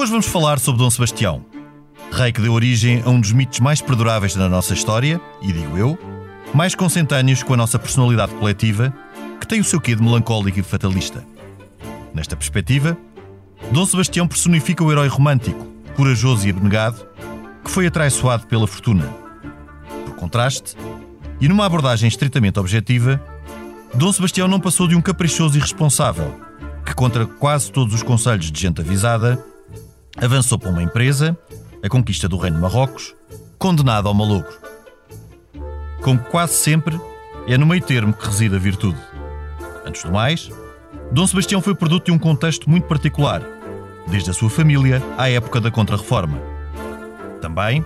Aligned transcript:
Hoje 0.00 0.12
vamos 0.12 0.28
falar 0.28 0.58
sobre 0.58 0.78
Dom 0.78 0.88
Sebastião, 0.88 1.44
rei 2.10 2.32
que 2.32 2.40
deu 2.40 2.54
origem 2.54 3.02
a 3.04 3.10
um 3.10 3.20
dos 3.20 3.32
mitos 3.32 3.60
mais 3.60 3.82
perduráveis 3.82 4.34
da 4.34 4.48
nossa 4.48 4.72
história, 4.72 5.20
e 5.42 5.52
digo 5.52 5.76
eu, 5.76 5.98
mais 6.54 6.74
consentâneos 6.74 7.42
com 7.42 7.52
a 7.52 7.56
nossa 7.58 7.78
personalidade 7.78 8.32
coletiva, 8.32 8.94
que 9.38 9.46
tem 9.46 9.60
o 9.60 9.64
seu 9.64 9.78
quê 9.78 9.94
de 9.94 10.02
melancólico 10.02 10.58
e 10.58 10.62
fatalista. 10.62 11.22
Nesta 12.14 12.34
perspectiva, 12.34 12.96
Dom 13.72 13.84
Sebastião 13.84 14.26
personifica 14.26 14.82
o 14.82 14.90
herói 14.90 15.06
romântico, 15.06 15.66
corajoso 15.94 16.48
e 16.48 16.50
abnegado, 16.50 17.06
que 17.62 17.70
foi 17.70 17.86
atraiçoado 17.86 18.46
pela 18.46 18.66
fortuna. 18.66 19.06
Por 20.06 20.14
contraste, 20.14 20.78
e 21.42 21.46
numa 21.46 21.66
abordagem 21.66 22.08
estritamente 22.08 22.58
objetiva, 22.58 23.22
Dom 23.94 24.10
Sebastião 24.10 24.48
não 24.48 24.60
passou 24.60 24.88
de 24.88 24.96
um 24.96 25.02
caprichoso 25.02 25.58
irresponsável, 25.58 26.40
que, 26.86 26.94
contra 26.94 27.26
quase 27.26 27.70
todos 27.70 27.92
os 27.92 28.02
conselhos 28.02 28.50
de 28.50 28.58
gente 28.58 28.80
avisada, 28.80 29.49
avançou 30.16 30.58
para 30.58 30.70
uma 30.70 30.82
empresa, 30.82 31.36
a 31.82 31.88
conquista 31.88 32.28
do 32.28 32.36
Reino 32.36 32.56
de 32.56 32.62
Marrocos, 32.62 33.14
condenado 33.58 34.08
ao 34.08 34.14
malogro. 34.14 34.58
Como 36.02 36.18
quase 36.18 36.54
sempre, 36.54 36.98
é 37.46 37.56
no 37.58 37.66
meio 37.66 37.82
termo 37.82 38.12
que 38.12 38.26
reside 38.26 38.56
a 38.56 38.58
virtude. 38.58 38.98
Antes 39.84 40.02
do 40.02 40.12
mais, 40.12 40.50
Dom 41.12 41.26
Sebastião 41.26 41.60
foi 41.60 41.74
produto 41.74 42.06
de 42.06 42.12
um 42.12 42.18
contexto 42.18 42.68
muito 42.68 42.86
particular, 42.86 43.42
desde 44.08 44.30
a 44.30 44.32
sua 44.32 44.50
família 44.50 45.02
à 45.18 45.28
época 45.28 45.60
da 45.60 45.70
Contra-Reforma. 45.70 46.38
Também 47.40 47.84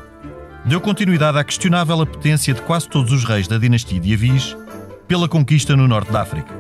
deu 0.65 0.81
continuidade 0.81 1.39
à 1.39 1.45
questionável 1.45 2.01
apetência 2.01 2.55
de 2.55 2.63
quase 2.63 2.89
todos 2.89 3.13
os 3.13 3.25
reis 3.25 3.47
da 3.47 3.59
dinastia 3.59 4.01
de 4.01 4.13
Avis 4.13 4.57
pela 5.07 5.29
conquista 5.29 5.77
no 5.77 5.87
norte 5.87 6.11
da 6.11 6.23
África. 6.23 6.53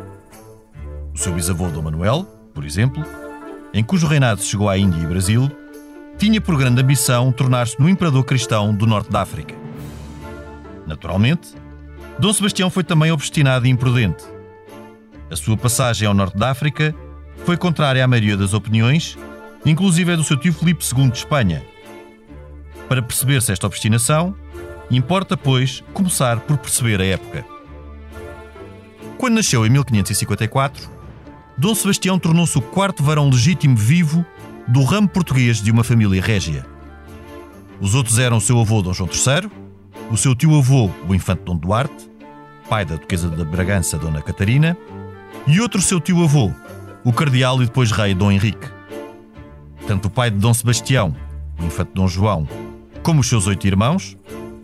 O 1.14 1.18
seu 1.18 1.32
bisavô 1.32 1.68
Dom 1.68 1.82
Manuel, 1.82 2.24
por 2.52 2.64
exemplo, 2.64 3.04
em 3.74 3.82
cujo 3.82 4.06
reinado 4.06 4.40
chegou 4.40 4.70
à 4.70 4.78
Índia 4.78 5.02
e 5.02 5.06
Brasil, 5.06 5.50
tinha 6.16 6.40
por 6.40 6.56
grande 6.56 6.80
ambição 6.80 7.32
tornar-se 7.32 7.78
no 7.80 7.88
imperador 7.88 8.24
cristão 8.24 8.72
do 8.72 8.86
norte 8.86 9.10
da 9.10 9.20
África. 9.20 9.52
Naturalmente, 10.86 11.48
Dom 12.16 12.32
Sebastião 12.32 12.70
foi 12.70 12.84
também 12.84 13.10
obstinado 13.10 13.66
e 13.66 13.70
imprudente. 13.70 14.24
A 15.28 15.34
sua 15.34 15.56
passagem 15.56 16.06
ao 16.06 16.14
norte 16.14 16.38
da 16.38 16.50
África 16.50 16.94
foi 17.44 17.56
contrária 17.56 18.04
à 18.04 18.06
maioria 18.06 18.36
das 18.36 18.54
opiniões, 18.54 19.18
inclusive 19.66 20.12
a 20.12 20.16
do 20.16 20.22
seu 20.22 20.36
tio 20.36 20.52
Filipe 20.52 20.84
II 20.84 21.10
de 21.10 21.18
Espanha. 21.18 21.64
Para 22.88 23.02
perceber-se 23.02 23.50
esta 23.50 23.66
obstinação, 23.66 24.36
importa, 24.88 25.36
pois, 25.36 25.82
começar 25.92 26.38
por 26.40 26.58
perceber 26.58 27.00
a 27.00 27.06
época. 27.06 27.44
Quando 29.18 29.34
nasceu 29.34 29.66
em 29.66 29.70
1554, 29.70 30.93
Dom 31.56 31.74
Sebastião 31.74 32.18
tornou-se 32.18 32.58
o 32.58 32.62
quarto 32.62 33.02
varão 33.02 33.28
legítimo 33.28 33.76
vivo 33.76 34.24
do 34.66 34.82
ramo 34.82 35.08
português 35.08 35.62
de 35.62 35.70
uma 35.70 35.84
família 35.84 36.20
régia. 36.20 36.66
Os 37.80 37.94
outros 37.94 38.18
eram 38.18 38.38
o 38.38 38.40
seu 38.40 38.58
avô 38.60 38.82
Dom 38.82 38.92
João 38.92 39.08
III, 39.08 39.50
o 40.10 40.16
seu 40.16 40.34
tio-avô, 40.34 40.90
o 41.08 41.14
infante 41.14 41.42
Dom 41.44 41.56
Duarte, 41.56 42.10
pai 42.68 42.84
da 42.84 42.96
duquesa 42.96 43.28
de 43.28 43.44
Bragança 43.44 43.96
Dona 43.96 44.20
Catarina, 44.20 44.76
e 45.46 45.60
outro 45.60 45.80
seu 45.80 46.00
tio-avô, 46.00 46.50
o 47.04 47.12
cardeal 47.12 47.62
e 47.62 47.66
depois 47.66 47.92
rei 47.92 48.14
Dom 48.14 48.32
Henrique. 48.32 48.68
Tanto 49.86 50.08
o 50.08 50.10
pai 50.10 50.30
de 50.30 50.38
Dom 50.38 50.54
Sebastião, 50.54 51.14
o 51.60 51.64
infante 51.64 51.92
Dom 51.94 52.08
João, 52.08 52.48
como 53.02 53.20
os 53.20 53.28
seus 53.28 53.46
oito 53.46 53.66
irmãos, 53.66 54.16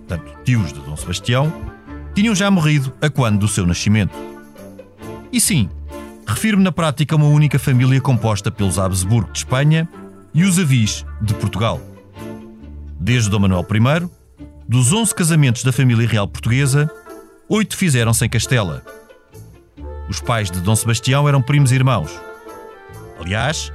tanto 0.08 0.32
tios 0.44 0.72
de 0.72 0.80
Dom 0.80 0.96
Sebastião, 0.96 1.52
tinham 2.14 2.34
já 2.34 2.50
morrido 2.50 2.92
a 3.00 3.08
quando 3.08 3.38
do 3.38 3.48
seu 3.48 3.66
nascimento. 3.66 4.16
E 5.32 5.40
sim, 5.40 5.68
refiro-me 6.30 6.62
na 6.62 6.70
prática 6.70 7.14
a 7.14 7.18
uma 7.18 7.26
única 7.26 7.58
família 7.58 8.00
composta 8.00 8.50
pelos 8.50 8.78
Habsburgo 8.78 9.32
de 9.32 9.38
Espanha 9.38 9.88
e 10.32 10.44
os 10.44 10.58
Avis 10.58 11.04
de 11.20 11.34
Portugal. 11.34 11.80
Desde 12.98 13.28
Dom 13.28 13.40
Manuel 13.40 13.66
I, 13.68 14.08
dos 14.68 14.92
11 14.92 15.14
casamentos 15.14 15.64
da 15.64 15.72
família 15.72 16.06
real 16.06 16.28
portuguesa, 16.28 16.90
oito 17.48 17.76
fizeram-se 17.76 18.24
em 18.24 18.28
Castela. 18.28 18.84
Os 20.08 20.20
pais 20.20 20.50
de 20.50 20.60
Dom 20.60 20.76
Sebastião 20.76 21.28
eram 21.28 21.42
primos 21.42 21.72
irmãos. 21.72 22.10
Aliás, 23.18 23.72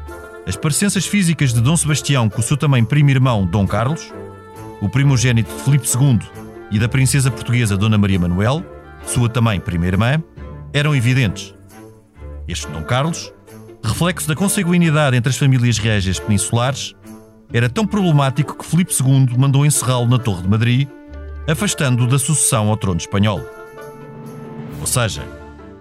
as 0.48 0.56
parecenças 0.56 1.06
físicas 1.06 1.54
de 1.54 1.62
Dom 1.62 1.76
Sebastião 1.76 2.30
com 2.30 2.40
o 2.40 2.44
seu 2.44 2.56
também 2.56 2.86
primo 2.86 3.10
irmão 3.10 3.46
Dom 3.46 3.68
Carlos, 3.68 4.14
o 4.82 4.88
primogênito 4.88 5.54
de 5.54 5.64
Filipe 5.64 5.88
II 5.88 6.20
e 6.72 6.80
da 6.80 6.88
princesa 6.88 7.30
portuguesa 7.30 7.76
Dona 7.76 7.98
Maria 7.98 8.20
Manuel, 8.20 8.64
sua 9.06 9.28
também 9.28 9.60
prima 9.60 9.88
irmã, 9.88 10.24
eram 10.72 10.96
evidentes. 10.96 11.55
Este 12.48 12.68
Dom 12.68 12.84
Carlos, 12.84 13.34
reflexo 13.84 14.28
da 14.28 14.36
consanguinidade 14.36 15.18
entre 15.18 15.30
as 15.30 15.38
famílias 15.38 15.78
régias 15.78 16.20
peninsulares, 16.20 16.96
era 17.52 17.70
tão 17.70 17.86
problemático 17.88 18.58
que 18.58 18.66
Filipe 18.66 18.94
II 18.94 19.38
mandou 19.38 19.66
encerrá-lo 19.66 20.08
na 20.08 20.20
Torre 20.20 20.44
de 20.44 20.50
Madrid, 20.50 20.88
afastando-o 21.48 22.08
da 22.08 22.20
sucessão 22.20 22.70
ao 22.70 22.78
trono 22.78 23.00
espanhol. 23.00 23.42
Ou 24.80 24.88
seja, 24.88 25.24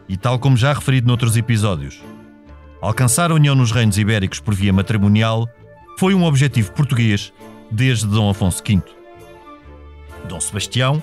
e 0.08 0.16
tal 0.16 0.38
como 0.38 0.56
já 0.56 0.72
referido 0.72 1.06
noutros 1.06 1.36
episódios, 1.36 2.00
alcançar 2.80 3.30
a 3.30 3.34
união 3.34 3.54
nos 3.54 3.72
reinos 3.72 3.98
ibéricos 3.98 4.40
por 4.40 4.54
via 4.54 4.72
matrimonial 4.72 5.48
foi 5.98 6.14
um 6.14 6.24
objetivo 6.24 6.72
português 6.72 7.32
desde 7.70 8.06
Dom 8.06 8.30
Afonso 8.30 8.62
V. 8.66 8.82
Dom 10.28 10.40
Sebastião 10.40 11.02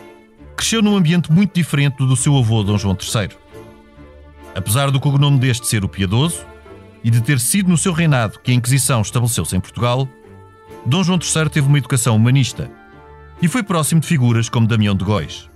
cresceu 0.56 0.82
num 0.82 0.96
ambiente 0.96 1.32
muito 1.32 1.54
diferente 1.54 1.98
do 1.98 2.16
seu 2.16 2.38
avô 2.38 2.64
Dom 2.64 2.78
João 2.78 2.98
III. 3.00 3.41
Apesar 4.56 4.92
do 4.92 5.00
cognome 5.00 5.40
deste 5.40 5.68
ser 5.68 5.84
o 5.84 5.90
Piedoso 5.90 6.46
e 7.04 7.10
de 7.10 7.22
ter 7.22 7.40
sido 7.40 7.70
no 7.70 7.78
seu 7.78 7.94
reinado 7.94 8.40
que 8.40 8.52
a 8.52 8.54
Inquisição 8.54 9.02
estabeleceu-se 9.02 9.56
em 9.56 9.60
Portugal, 9.60 10.08
Dom 10.86 11.04
João 11.04 11.20
III 11.20 11.50
teve 11.50 11.68
uma 11.68 11.78
educação 11.78 12.16
humanista 12.16 12.70
e 13.42 13.48
foi 13.48 13.64
próximo 13.64 14.02
de 14.02 14.08
figuras 14.08 14.50
como 14.50 14.68
Damião 14.68 14.96
de 14.96 15.04
Góis. 15.04 15.50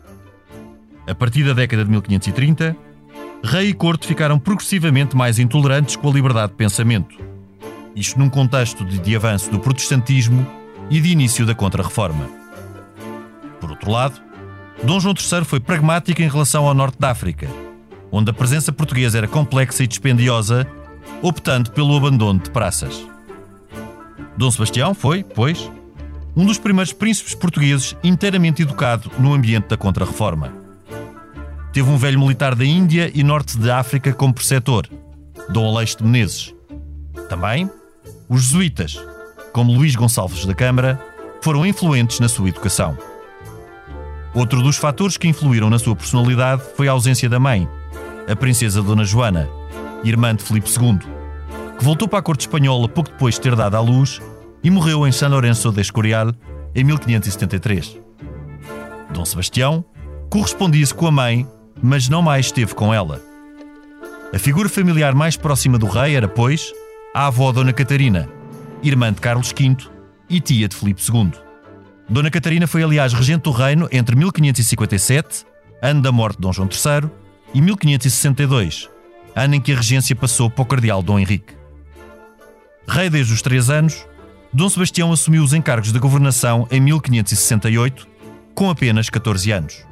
A 1.07 1.13
partir 1.13 1.43
da 1.43 1.53
década 1.53 1.83
de 1.83 1.91
1530, 1.91 2.75
rei 3.43 3.69
e 3.69 3.73
corte 3.73 4.07
ficaram 4.07 4.39
progressivamente 4.39 5.15
mais 5.15 5.37
intolerantes 5.39 5.95
com 5.95 6.09
a 6.09 6.13
liberdade 6.13 6.53
de 6.53 6.57
pensamento. 6.57 7.15
Isto 7.95 8.17
num 8.17 8.29
contexto 8.29 8.83
de, 8.83 8.97
de 8.97 9.15
avanço 9.15 9.51
do 9.51 9.59
protestantismo 9.59 10.45
e 10.89 10.99
de 10.99 11.09
início 11.09 11.45
da 11.45 11.53
Contra-Reforma. 11.53 12.27
Por 13.59 13.69
outro 13.69 13.91
lado, 13.91 14.19
Dom 14.83 14.99
João 14.99 15.13
III 15.13 15.43
foi 15.43 15.59
pragmático 15.59 16.21
em 16.21 16.27
relação 16.27 16.65
ao 16.67 16.73
norte 16.73 16.99
da 16.99 17.11
África 17.11 17.64
onde 18.15 18.31
a 18.31 18.33
presença 18.33 18.71
portuguesa 18.71 19.17
era 19.17 19.27
complexa 19.27 19.83
e 19.83 19.87
dispendiosa, 19.87 20.65
optando 21.21 21.69
pelo 21.71 21.97
abandono 21.97 22.39
de 22.39 22.49
praças. 22.49 23.05
Dom 24.37 24.49
Sebastião 24.49 24.93
foi, 24.93 25.21
pois, 25.21 25.69
um 26.33 26.45
dos 26.45 26.57
primeiros 26.57 26.93
príncipes 26.93 27.35
portugueses 27.35 27.93
inteiramente 28.01 28.61
educado 28.61 29.11
no 29.19 29.33
ambiente 29.33 29.67
da 29.67 29.75
Contra-Reforma. 29.75 30.53
Teve 31.73 31.89
um 31.89 31.97
velho 31.97 32.17
militar 32.17 32.55
da 32.55 32.63
Índia 32.63 33.11
e 33.13 33.21
norte 33.21 33.57
de 33.57 33.69
África 33.69 34.13
como 34.13 34.33
preceptor, 34.33 34.87
Dom 35.49 35.67
Aleixo 35.67 35.97
de 35.97 36.05
Menezes. 36.05 36.55
Também, 37.27 37.69
os 38.29 38.43
jesuítas, 38.43 38.97
como 39.51 39.73
Luís 39.73 39.93
Gonçalves 39.93 40.45
da 40.45 40.53
Câmara, 40.53 41.01
foram 41.41 41.65
influentes 41.65 42.21
na 42.21 42.29
sua 42.29 42.47
educação. 42.47 42.97
Outro 44.33 44.61
dos 44.61 44.77
fatores 44.77 45.17
que 45.17 45.27
influíram 45.27 45.69
na 45.69 45.79
sua 45.79 45.97
personalidade 45.97 46.61
foi 46.77 46.87
a 46.87 46.91
ausência 46.91 47.27
da 47.27 47.39
mãe, 47.39 47.67
a 48.27 48.35
princesa 48.35 48.81
Dona 48.81 49.03
Joana, 49.03 49.49
irmã 50.03 50.35
de 50.35 50.43
Filipe 50.43 50.69
II, 50.69 50.99
que 51.77 51.83
voltou 51.83 52.07
para 52.07 52.19
a 52.19 52.21
corte 52.21 52.41
espanhola 52.41 52.87
pouco 52.89 53.11
depois 53.11 53.35
de 53.35 53.41
ter 53.41 53.55
dado 53.55 53.75
à 53.75 53.79
luz 53.79 54.21
e 54.63 54.69
morreu 54.69 55.07
em 55.07 55.11
San 55.11 55.27
Lorenzo 55.27 55.71
de 55.71 55.81
Escorial 55.81 56.33
em 56.73 56.83
1573. 56.83 57.99
Dom 59.13 59.25
Sebastião 59.25 59.85
correspondia-se 60.29 60.93
com 60.93 61.07
a 61.07 61.11
mãe, 61.11 61.47
mas 61.81 62.09
não 62.09 62.21
mais 62.21 62.47
esteve 62.47 62.73
com 62.73 62.93
ela. 62.93 63.21
A 64.33 64.39
figura 64.39 64.67
familiar 64.67 65.13
mais 65.13 65.37
próxima 65.37 65.77
do 65.77 65.85
rei 65.85 66.15
era, 66.15 66.27
pois, 66.27 66.73
a 67.13 67.27
avó 67.27 67.51
Dona 67.51 67.71
Catarina, 67.71 68.27
irmã 68.81 69.13
de 69.13 69.21
Carlos 69.21 69.53
V 69.57 69.77
e 70.29 70.41
tia 70.41 70.67
de 70.67 70.75
Filipe 70.75 71.01
II. 71.01 71.31
Dona 72.09 72.29
Catarina 72.29 72.67
foi, 72.67 72.83
aliás, 72.83 73.13
regente 73.13 73.43
do 73.43 73.51
reino 73.51 73.87
entre 73.91 74.15
1557, 74.15 75.45
ano 75.81 76.01
da 76.01 76.11
morte 76.11 76.35
de 76.35 76.41
Dom 76.41 76.53
João 76.53 76.67
III, 76.69 77.09
e 77.55 77.61
1562, 77.61 78.89
ano 79.33 79.55
em 79.55 79.61
que 79.61 79.71
a 79.71 79.77
regência 79.77 80.13
passou 80.13 80.49
para 80.49 80.61
o 80.61 80.65
cardeal 80.65 81.01
Dom 81.01 81.17
Henrique. 81.17 81.53
Rei 82.85 83.09
desde 83.09 83.33
os 83.33 83.41
três 83.41 83.69
anos, 83.69 84.05
Dom 84.51 84.67
Sebastião 84.67 85.09
assumiu 85.13 85.41
os 85.41 85.53
encargos 85.53 85.93
da 85.93 85.99
governação 85.99 86.67
em 86.69 86.81
1568, 86.81 88.09
com 88.53 88.69
apenas 88.69 89.09
14 89.09 89.51
anos. 89.51 89.85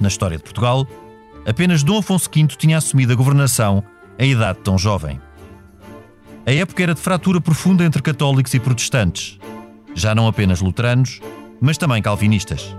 Na 0.00 0.08
história 0.08 0.38
de 0.38 0.42
Portugal, 0.42 0.88
apenas 1.46 1.82
Dom 1.82 1.98
Afonso 1.98 2.30
V 2.34 2.46
tinha 2.56 2.78
assumido 2.78 3.12
a 3.12 3.16
governação 3.16 3.84
em 4.18 4.32
idade 4.32 4.60
tão 4.64 4.78
jovem. 4.78 5.20
A 6.46 6.50
época 6.50 6.82
era 6.82 6.94
de 6.94 7.00
fratura 7.00 7.42
profunda 7.42 7.84
entre 7.84 8.00
católicos 8.00 8.54
e 8.54 8.58
protestantes, 8.58 9.38
já 9.94 10.14
não 10.14 10.26
apenas 10.26 10.62
luteranos, 10.62 11.20
mas 11.60 11.76
também 11.76 12.00
calvinistas. 12.00 12.74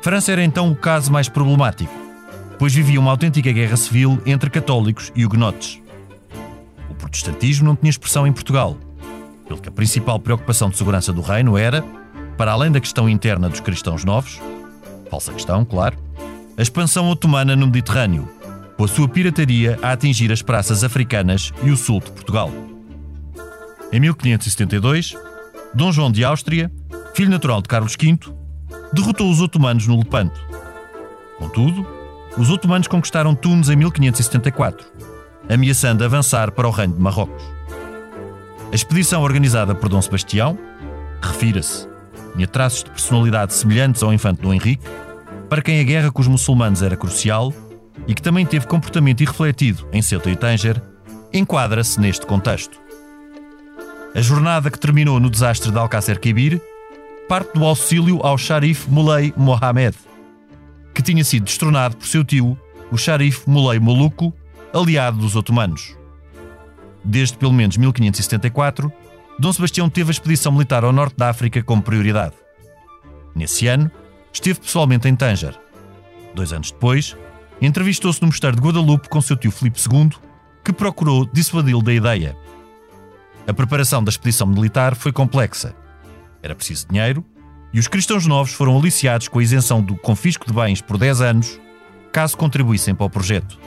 França 0.00 0.32
era 0.32 0.42
então 0.42 0.70
o 0.70 0.76
caso 0.76 1.12
mais 1.12 1.28
problemático, 1.28 2.09
pois 2.60 2.74
vivia 2.74 3.00
uma 3.00 3.10
autêntica 3.10 3.50
guerra 3.50 3.74
civil 3.74 4.20
entre 4.26 4.50
católicos 4.50 5.10
e 5.16 5.24
huguenotes. 5.24 5.80
O 6.90 6.94
protestantismo 6.94 7.64
não 7.64 7.74
tinha 7.74 7.88
expressão 7.88 8.26
em 8.26 8.32
Portugal, 8.32 8.76
pelo 9.48 9.58
que 9.62 9.70
a 9.70 9.72
principal 9.72 10.20
preocupação 10.20 10.68
de 10.68 10.76
segurança 10.76 11.10
do 11.10 11.22
reino 11.22 11.56
era, 11.56 11.82
para 12.36 12.52
além 12.52 12.70
da 12.70 12.78
questão 12.78 13.08
interna 13.08 13.48
dos 13.48 13.60
cristãos 13.60 14.04
novos, 14.04 14.38
falsa 15.10 15.32
questão, 15.32 15.64
claro, 15.64 15.96
a 16.54 16.60
expansão 16.60 17.08
otomana 17.08 17.56
no 17.56 17.64
Mediterrâneo, 17.64 18.28
com 18.76 18.84
a 18.84 18.88
sua 18.88 19.08
pirataria 19.08 19.78
a 19.80 19.92
atingir 19.92 20.30
as 20.30 20.42
praças 20.42 20.84
africanas 20.84 21.54
e 21.62 21.70
o 21.70 21.78
sul 21.78 22.00
de 22.00 22.10
Portugal. 22.10 22.50
Em 23.90 23.98
1572, 24.00 25.16
Dom 25.72 25.90
João 25.90 26.12
de 26.12 26.22
Áustria, 26.26 26.70
filho 27.14 27.30
natural 27.30 27.62
de 27.62 27.68
Carlos 27.68 27.96
V, 27.98 28.18
derrotou 28.92 29.30
os 29.30 29.40
otomanos 29.40 29.86
no 29.86 29.96
Lepanto. 29.96 30.38
Contudo, 31.38 31.99
os 32.36 32.50
otomanos 32.50 32.88
conquistaram 32.88 33.34
Tunes 33.34 33.68
em 33.68 33.76
1574, 33.76 34.86
ameaçando 35.48 36.04
avançar 36.04 36.52
para 36.52 36.68
o 36.68 36.70
reino 36.70 36.94
de 36.94 37.00
Marrocos. 37.00 37.42
A 38.70 38.74
expedição 38.74 39.22
organizada 39.22 39.74
por 39.74 39.88
Dom 39.88 40.00
Sebastião, 40.00 40.58
refira-se, 41.20 41.88
tinha 42.34 42.46
traços 42.46 42.84
de 42.84 42.90
personalidade 42.90 43.52
semelhantes 43.52 44.02
ao 44.02 44.12
infante 44.12 44.42
Dom 44.42 44.54
Henrique, 44.54 44.86
para 45.48 45.62
quem 45.62 45.80
a 45.80 45.84
guerra 45.84 46.12
com 46.12 46.20
os 46.20 46.28
muçulmanos 46.28 46.82
era 46.82 46.96
crucial 46.96 47.52
e 48.06 48.14
que 48.14 48.22
também 48.22 48.46
teve 48.46 48.66
comportamento 48.66 49.20
irrefletido 49.22 49.88
em 49.92 50.00
Ceuta 50.00 50.30
e 50.30 50.36
Tanger, 50.36 50.80
enquadra-se 51.32 52.00
neste 52.00 52.24
contexto. 52.24 52.78
A 54.14 54.20
jornada 54.20 54.70
que 54.70 54.78
terminou 54.78 55.20
no 55.20 55.30
desastre 55.30 55.70
de 55.70 55.78
Alcácer 55.78 56.18
Quibir 56.18 56.60
parte 57.28 57.52
do 57.54 57.64
auxílio 57.64 58.18
ao 58.26 58.36
Sharif 58.36 58.90
Muley 58.90 59.32
Mohammed, 59.36 59.96
que 60.94 61.02
tinha 61.02 61.24
sido 61.24 61.44
destronado 61.44 61.96
por 61.96 62.06
seu 62.06 62.24
tio, 62.24 62.58
o 62.90 62.96
Sharif 62.96 63.48
Muley 63.48 63.78
Moluco, 63.78 64.34
aliado 64.72 65.18
dos 65.18 65.36
otomanos. 65.36 65.96
Desde 67.04 67.36
pelo 67.36 67.52
menos 67.52 67.76
1574, 67.76 68.92
Dom 69.38 69.52
Sebastião 69.52 69.88
teve 69.88 70.10
a 70.10 70.12
expedição 70.12 70.52
militar 70.52 70.84
ao 70.84 70.92
norte 70.92 71.16
da 71.16 71.30
África 71.30 71.62
como 71.62 71.82
prioridade. 71.82 72.34
Nesse 73.34 73.66
ano, 73.66 73.90
esteve 74.32 74.60
pessoalmente 74.60 75.08
em 75.08 75.16
Tanger. 75.16 75.58
Dois 76.34 76.52
anos 76.52 76.70
depois, 76.70 77.16
entrevistou-se 77.60 78.20
no 78.20 78.28
mosteiro 78.28 78.56
de 78.56 78.62
Guadalupe 78.62 79.08
com 79.08 79.20
seu 79.20 79.36
tio 79.36 79.50
Filipe 79.50 79.80
II, 79.80 80.10
que 80.64 80.72
procurou 80.72 81.26
dissuadi-lo 81.32 81.82
da 81.82 81.92
ideia. 81.92 82.36
A 83.46 83.54
preparação 83.54 84.04
da 84.04 84.10
expedição 84.10 84.46
militar 84.46 84.94
foi 84.94 85.12
complexa. 85.12 85.74
Era 86.42 86.54
preciso 86.54 86.86
dinheiro 86.88 87.24
e 87.72 87.78
os 87.78 87.88
cristãos 87.88 88.26
novos 88.26 88.52
foram 88.52 88.76
aliciados 88.76 89.28
com 89.28 89.38
a 89.38 89.42
isenção 89.42 89.80
do 89.80 89.96
confisco 89.96 90.46
de 90.46 90.52
bens 90.52 90.80
por 90.80 90.98
10 90.98 91.20
anos, 91.20 91.60
caso 92.12 92.36
contribuíssem 92.36 92.94
para 92.94 93.06
o 93.06 93.10
projeto. 93.10 93.58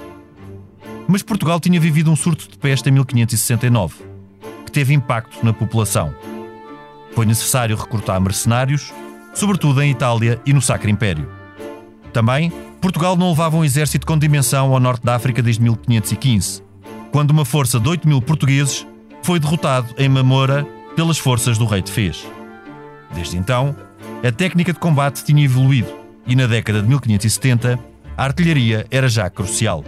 Mas 1.07 1.21
Portugal 1.21 1.59
tinha 1.59 1.79
vivido 1.79 2.11
um 2.11 2.15
surto 2.15 2.50
de 2.50 2.57
peste 2.57 2.89
em 2.89 2.91
1569, 2.91 3.95
que 4.65 4.71
teve 4.71 4.94
impacto 4.94 5.44
na 5.44 5.53
população. 5.53 6.13
Foi 7.13 7.25
necessário 7.25 7.75
recrutar 7.75 8.19
mercenários, 8.19 8.94
sobretudo 9.33 9.81
em 9.81 9.91
Itália 9.91 10.41
e 10.45 10.53
no 10.53 10.61
Sacro 10.61 10.89
Império. 10.89 11.29
Também 12.11 12.51
Portugal 12.81 13.15
não 13.15 13.29
levava 13.29 13.57
um 13.57 13.63
exército 13.63 14.05
com 14.05 14.17
dimensão 14.17 14.73
ao 14.73 14.79
norte 14.79 15.05
da 15.05 15.15
África 15.15 15.41
desde 15.41 15.61
1515, 15.61 16.61
quando 17.11 17.31
uma 17.31 17.45
força 17.45 17.79
de 17.79 17.88
8 17.88 18.07
mil 18.07 18.21
portugueses 18.21 18.85
foi 19.21 19.39
derrotado 19.39 19.94
em 19.97 20.09
Mamora 20.09 20.65
pelas 20.95 21.17
forças 21.17 21.57
do 21.57 21.65
rei 21.65 21.81
de 21.81 21.91
Fez. 21.91 22.25
Desde 23.13 23.38
então, 23.38 23.75
a 24.23 24.31
técnica 24.31 24.71
de 24.71 24.79
combate 24.79 25.25
tinha 25.25 25.43
evoluído 25.43 25.93
e 26.25 26.33
na 26.33 26.47
década 26.47 26.81
de 26.81 26.87
1570 26.87 27.77
a 28.15 28.23
artilharia 28.23 28.87
era 28.89 29.09
já 29.09 29.29
crucial. 29.29 29.83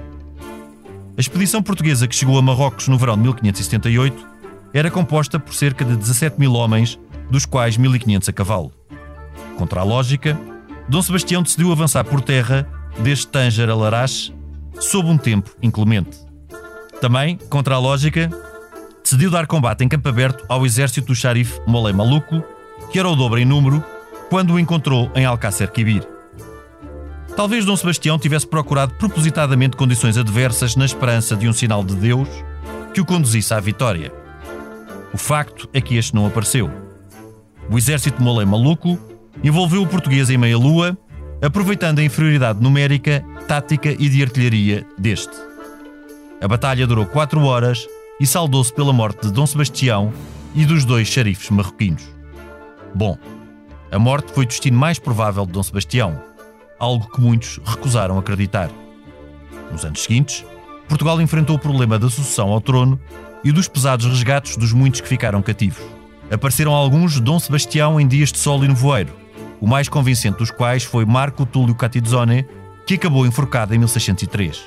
A 1.17 1.21
expedição 1.21 1.63
portuguesa 1.63 2.05
que 2.05 2.15
chegou 2.15 2.37
a 2.37 2.41
Marrocos 2.41 2.89
no 2.89 2.97
verão 2.97 3.15
de 3.15 3.23
1578 3.23 4.27
era 4.73 4.91
composta 4.91 5.39
por 5.39 5.53
cerca 5.53 5.85
de 5.85 5.95
17 5.95 6.37
mil 6.37 6.51
homens, 6.51 6.99
dos 7.31 7.45
quais 7.45 7.77
1500 7.77 8.27
a 8.27 8.33
cavalo. 8.33 8.73
Contra 9.57 9.79
a 9.79 9.83
lógica, 9.85 10.37
Dom 10.89 11.01
Sebastião 11.01 11.41
decidiu 11.41 11.71
avançar 11.71 12.03
por 12.03 12.19
terra 12.19 12.67
desde 12.99 13.27
Tanger 13.27 13.69
a 13.69 13.75
Larache, 13.75 14.33
sob 14.77 15.07
um 15.07 15.17
tempo 15.17 15.49
inclemente. 15.61 16.17
Também, 16.99 17.37
contra 17.49 17.75
a 17.75 17.79
lógica, 17.79 18.29
decidiu 19.01 19.31
dar 19.31 19.47
combate 19.47 19.85
em 19.85 19.87
campo 19.87 20.09
aberto 20.09 20.43
ao 20.49 20.65
exército 20.65 21.07
do 21.07 21.15
xarife 21.15 21.61
Molé 21.65 21.93
Maluco, 21.93 22.43
que 22.91 22.99
era 22.99 23.07
o 23.07 23.15
dobro 23.15 23.39
em 23.39 23.45
número, 23.45 23.81
quando 24.35 24.51
o 24.51 24.59
encontrou 24.59 25.09
em 25.15 25.23
Alcácer 25.23 25.71
Quibir. 25.71 26.05
Talvez 27.37 27.63
Dom 27.63 27.73
Sebastião 27.77 28.19
tivesse 28.19 28.45
procurado 28.45 28.93
propositadamente 28.95 29.77
condições 29.77 30.17
adversas 30.17 30.75
na 30.75 30.83
esperança 30.83 31.37
de 31.37 31.47
um 31.47 31.53
sinal 31.53 31.85
de 31.85 31.95
Deus 31.95 32.27
que 32.93 32.99
o 32.99 33.05
conduzisse 33.05 33.53
à 33.53 33.61
vitória. 33.61 34.11
O 35.13 35.17
facto 35.17 35.69
é 35.71 35.79
que 35.79 35.95
este 35.95 36.13
não 36.13 36.25
apareceu. 36.27 36.69
O 37.71 37.77
exército 37.77 38.21
Molé 38.21 38.43
Maluco 38.43 38.99
envolveu 39.41 39.81
o 39.81 39.87
português 39.87 40.29
em 40.29 40.37
meia-lua 40.37 40.97
aproveitando 41.41 41.99
a 41.99 42.03
inferioridade 42.03 42.61
numérica, 42.61 43.23
tática 43.47 43.89
e 43.89 44.09
de 44.09 44.21
artilharia 44.21 44.85
deste. 44.97 45.31
A 46.41 46.47
batalha 46.49 46.85
durou 46.85 47.05
quatro 47.05 47.41
horas 47.45 47.87
e 48.19 48.27
saldou-se 48.27 48.73
pela 48.73 48.91
morte 48.91 49.27
de 49.27 49.31
Dom 49.31 49.47
Sebastião 49.47 50.11
e 50.53 50.65
dos 50.65 50.83
dois 50.83 51.07
xerifes 51.07 51.49
marroquinos. 51.49 52.03
Bom, 52.93 53.17
a 53.95 53.99
morte 53.99 54.33
foi 54.33 54.43
o 54.43 54.47
destino 54.47 54.77
mais 54.77 54.99
provável 54.99 55.45
de 55.45 55.53
Dom 55.53 55.63
Sebastião, 55.63 56.21
algo 56.77 57.09
que 57.09 57.21
muitos 57.21 57.61
recusaram 57.63 58.19
acreditar. 58.19 58.69
Nos 59.71 59.85
anos 59.85 60.03
seguintes, 60.03 60.43
Portugal 60.89 61.21
enfrentou 61.21 61.55
o 61.55 61.59
problema 61.59 61.97
da 61.97 62.09
sucessão 62.09 62.49
ao 62.49 62.59
trono 62.59 62.99
e 63.41 63.53
dos 63.53 63.69
pesados 63.69 64.05
resgates 64.05 64.57
dos 64.57 64.73
muitos 64.73 64.99
que 64.99 65.07
ficaram 65.07 65.41
cativos. 65.41 65.81
Apareceram 66.29 66.73
alguns 66.73 67.13
de 67.13 67.21
Dom 67.21 67.39
Sebastião 67.39 67.97
em 67.97 68.05
dias 68.05 68.33
de 68.33 68.37
sol 68.37 68.65
e 68.65 68.67
nevoeiro, 68.67 69.13
o 69.61 69.67
mais 69.67 69.87
convincente 69.87 70.39
dos 70.39 70.51
quais 70.51 70.83
foi 70.83 71.05
Marco 71.05 71.45
Túlio 71.45 71.73
Catizzone, 71.73 72.45
que 72.85 72.95
acabou 72.95 73.25
enforcado 73.25 73.73
em 73.73 73.77
1603. 73.77 74.61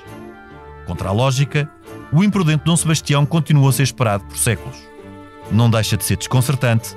Contra 0.87 1.11
a 1.11 1.13
lógica, 1.13 1.71
o 2.11 2.25
imprudente 2.25 2.65
Dom 2.65 2.77
Sebastião 2.77 3.27
continuou 3.27 3.69
a 3.69 3.73
ser 3.75 3.83
esperado 3.83 4.25
por 4.25 4.39
séculos. 4.39 4.79
Não 5.53 5.69
deixa 5.69 5.99
de 5.99 6.05
ser 6.05 6.17
desconcertante 6.17 6.97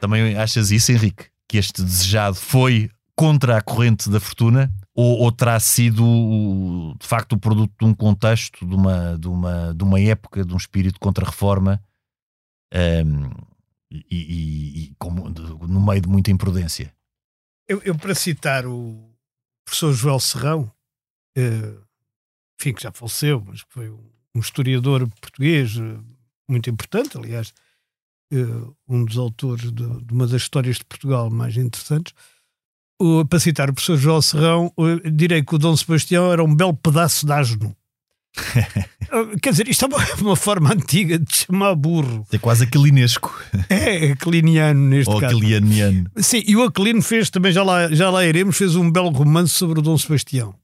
Também 0.00 0.36
achas 0.36 0.70
isso, 0.70 0.92
Henrique? 0.92 1.26
Que 1.46 1.58
este 1.58 1.82
desejado 1.82 2.36
foi 2.36 2.90
contra 3.16 3.56
a 3.56 3.62
corrente 3.62 4.08
da 4.08 4.20
fortuna? 4.20 4.72
Ou, 4.94 5.18
ou 5.20 5.32
terá 5.32 5.58
sido, 5.60 6.94
de 6.98 7.06
facto, 7.06 7.32
o 7.32 7.38
produto 7.38 7.72
de 7.78 7.84
um 7.84 7.94
contexto, 7.94 8.66
de 8.66 8.74
uma, 8.74 9.16
de 9.16 9.28
uma, 9.28 9.74
de 9.74 9.84
uma 9.84 10.00
época, 10.00 10.44
de 10.44 10.52
um 10.52 10.56
espírito 10.56 10.98
contra-reforma 10.98 11.80
um, 12.74 13.30
e, 13.90 14.04
e, 14.10 14.82
e 14.82 14.94
como, 14.98 15.28
no 15.28 15.80
meio 15.80 16.00
de 16.00 16.08
muita 16.08 16.30
imprudência? 16.30 16.92
Eu, 17.66 17.80
eu 17.84 17.96
para 17.96 18.14
citar 18.14 18.66
o 18.66 19.14
professor 19.64 19.92
Joel 19.92 20.20
Serrão, 20.20 20.72
eh, 21.36 21.74
enfim, 22.58 22.72
que 22.72 22.82
já 22.82 22.90
faleceu, 22.90 23.42
mas 23.46 23.64
foi 23.68 23.90
um 23.90 24.40
historiador 24.40 25.08
português 25.20 25.76
eh, 25.76 25.98
muito 26.48 26.70
importante, 26.70 27.16
aliás, 27.16 27.52
um 28.88 29.04
dos 29.04 29.16
autores 29.16 29.72
de, 29.72 29.86
de, 30.04 30.12
uma 30.12 30.26
das 30.26 30.42
histórias 30.42 30.76
de 30.76 30.84
Portugal 30.84 31.30
mais 31.30 31.56
interessantes. 31.56 32.12
para 33.28 33.40
citar 33.40 33.70
o 33.70 33.74
professor 33.74 33.96
João 33.96 34.22
Serrão, 34.22 34.72
direi 35.12 35.42
que 35.42 35.54
o 35.54 35.58
Dom 35.58 35.76
Sebastião 35.76 36.32
era 36.32 36.42
um 36.42 36.54
belo 36.54 36.74
pedaço 36.74 37.26
de 37.26 37.32
asno. 37.32 37.76
Quer 39.42 39.50
dizer, 39.50 39.68
isto 39.68 39.84
é 39.84 39.88
uma, 39.88 40.04
uma, 40.20 40.36
forma 40.36 40.72
antiga 40.72 41.18
de 41.18 41.34
chamar 41.34 41.74
burro. 41.74 42.26
É 42.32 42.38
quase 42.38 42.64
aquilinesco. 42.64 43.34
É, 43.68 44.12
aquiliniano 44.12 44.80
neste 44.80 45.10
Ou 45.10 45.20
caso. 45.20 45.36
aquiliniano. 45.36 46.10
Sim, 46.16 46.42
e 46.46 46.56
o 46.56 46.62
Aquilino 46.62 47.02
fez, 47.02 47.30
também 47.30 47.52
já 47.52 47.62
lá, 47.62 47.88
já 47.90 48.10
lá 48.10 48.24
iremos, 48.24 48.56
fez 48.56 48.76
um 48.76 48.90
belo 48.90 49.10
romance 49.10 49.54
sobre 49.54 49.80
o 49.80 49.82
Dom 49.82 49.96
Sebastião. 49.96 50.54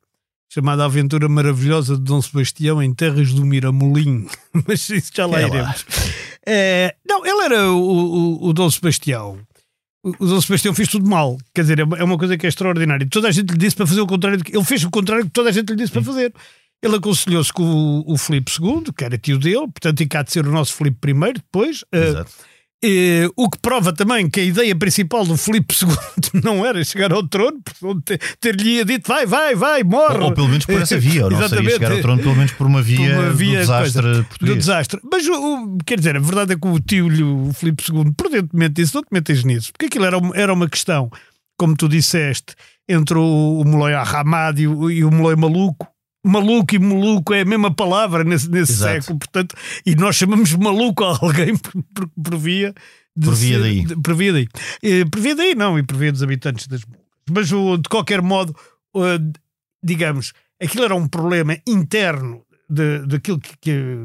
Chamado 0.53 0.83
A 0.83 0.85
Aventura 0.85 1.29
Maravilhosa 1.29 1.97
de 1.97 2.03
Dom 2.03 2.23
Sebastião 2.23 2.83
em 2.83 2.95
Terras 2.95 3.33
do 3.33 3.45
Miramolim. 3.45 4.27
Mas 4.67 4.89
isso 4.89 5.11
já 5.15 5.27
lá 5.27 5.41
É 5.41 5.47
iremos. 5.47 5.85
É, 6.47 6.95
não, 7.09 7.25
ele 7.27 7.41
era 7.45 7.73
o, 7.73 7.81
o, 7.81 8.49
o 8.49 8.53
Dom 8.53 8.71
Sebastião. 8.71 9.39
O 10.05 10.11
o 10.21 10.27
Dom 10.27 10.41
Sebastião 10.41 10.75
fez 10.75 10.89
tudo 10.89 11.09
mal. 11.09 11.39
Quer 11.55 11.63
dizer, 11.63 11.79
é 11.81 11.85
uma, 11.85 11.99
é 11.99 12.05
uma 12.05 12.19
coisa 12.19 12.37
que 12.37 12.45
é 12.47 12.49
extraordinária. 12.49 13.07
Toda 13.11 13.29
a 13.29 13.33
gente 13.33 13.51
lhe 13.51 13.59
disse 13.59 13.75
para 13.75 13.87
fazer 13.87 14.01
o 14.03 14.07
contrário. 14.07 14.39
do 14.39 14.45
que- 14.45 14.55
Ele 14.57 14.65
fez 14.65 14.85
o 14.85 14.91
contrário 14.91 15.25
que 15.25 15.31
toda 15.33 15.49
a 15.49 15.53
gente 15.53 15.71
lhe 15.71 15.77
disse 15.77 15.93
para 15.93 16.03
fazer. 16.05 16.33
Ele 16.83 16.97
aconselhou-se 16.97 17.51
com 17.53 17.65
o, 17.65 18.13
o 18.13 18.19
Filipe 18.19 18.53
II, 18.61 18.85
que 18.97 19.03
era 19.05 19.17
tio 19.17 19.39
dele, 19.39 19.61
portanto, 19.67 20.03
e 20.03 20.07
cá 20.07 20.23
de 20.23 20.31
ser 20.31 20.47
o 20.47 20.53
nosso 20.53 20.75
Filipe 20.75 21.11
I 21.11 21.33
depois. 21.33 21.83
eh, 21.91 22.09
Exato. 22.09 22.31
Eh, 22.85 23.29
o 23.37 23.49
que 23.49 23.59
prova 23.59 23.93
também 23.93 24.29
que 24.29 24.41
a 24.41 24.45
ideia 24.45 24.77
principal 24.77 25.25
do 25.25 25.37
Filipe 25.37 25.75
II 25.83 26.41
não 26.45 26.65
era 26.67 26.85
chegar 26.85 27.13
ao 27.13 27.27
trono, 27.27 27.61
portanto, 27.63 28.03
ter- 28.05 28.21
ter-lhe 28.41 28.85
dito 28.85 29.09
vai, 29.09 29.25
vai, 29.27 29.55
vai, 29.55 29.83
morre. 29.83 30.19
Ou, 30.19 30.25
ou 30.25 30.33
pelo 30.33 30.49
menos 30.49 30.67
por 30.67 30.75
essa 30.81 30.99
via, 30.99 31.25
ou 31.25 31.31
não 31.31 31.49
seria 31.49 31.71
chegar 31.71 31.93
ao 31.93 32.01
trono, 32.01 32.23
pelo 32.23 32.37
menos 32.37 32.53
por 32.53 32.67
uma 32.67 32.83
via, 32.83 32.99
Por 33.15 33.25
uma 33.25 33.31
via 33.33 33.59
do 33.59 33.61
desastre 33.61 34.03
coisa, 34.03 34.19
do 34.19 34.25
português. 34.25 34.59
desastre. 34.59 35.01
Mas 35.11 35.27
o, 35.27 35.79
quer 35.87 35.99
dizer, 35.99 36.17
a 36.17 36.21
verdade 36.21 36.53
é 36.53 36.57
que 36.57 36.67
o 36.69 36.79
tio, 36.81 37.07
o 37.49 37.53
Filipe 37.55 37.83
II, 37.91 38.13
prudentemente 38.17 38.75
disse: 38.75 38.95
não 38.95 39.03
te 39.03 39.09
metas 39.13 39.43
nisso, 39.45 39.73
porque 39.73 39.87
aquilo 39.87 40.05
era, 40.05 40.19
uma- 40.19 40.37
era 40.37 40.53
uma 40.53 40.69
questão, 40.69 41.11
como 41.59 41.77
tu 41.77 41.89
disseste, 41.89 42.55
entre 42.89 43.17
o, 43.17 43.61
o 43.61 43.65
Moloi 43.65 43.95
Arramado 43.95 44.61
e 44.61 44.67
o, 44.69 44.91
e 44.91 45.05
o 45.05 45.11
Moloi 45.11 45.37
Maluco. 45.37 45.89
Maluco 46.25 46.75
e 46.75 46.79
maluco 46.79 47.35
é 47.35 47.43
a 47.43 47.45
mesma 47.45 47.71
palavra 47.75 48.25
nesse, 48.25 48.51
nesse 48.51 48.73
Exato. 48.73 49.03
século, 49.03 49.19
portanto, 49.19 49.55
e 49.85 49.95
nós 49.95 50.17
chamamos 50.17 50.55
maluco 50.55 51.05
a 51.05 51.19
alguém 51.21 51.55
por, 51.59 51.73
por, 51.95 52.09
por 52.09 52.37
via 52.39 52.73
de 53.17 53.27
Por 53.27 53.35
via 53.35 53.61
daí. 53.61 53.85
de- 53.85 53.97
por 53.97 54.15
via 54.15 54.33
daí. 54.33 54.49
Eh, 54.83 55.05
por 55.05 55.21
via 55.21 55.37
daí, 55.37 55.55
não, 55.55 55.79
e 55.79 55.83
por 55.83 55.97
via 55.97 56.11
dos 56.11 56.23
habitantes 56.23 56.67
das. 56.67 56.81
Mas 57.31 57.49
de 57.49 57.89
qualquer 57.89 58.21
modo, 58.23 58.55
digamos, 59.83 60.33
aquilo 60.63 60.85
era 60.85 60.95
um 60.95 61.07
problema 61.09 61.57
interno 61.67 62.43
de, 62.69 63.01
daquilo 63.07 63.39
que, 63.39 63.57
que, 63.61 63.97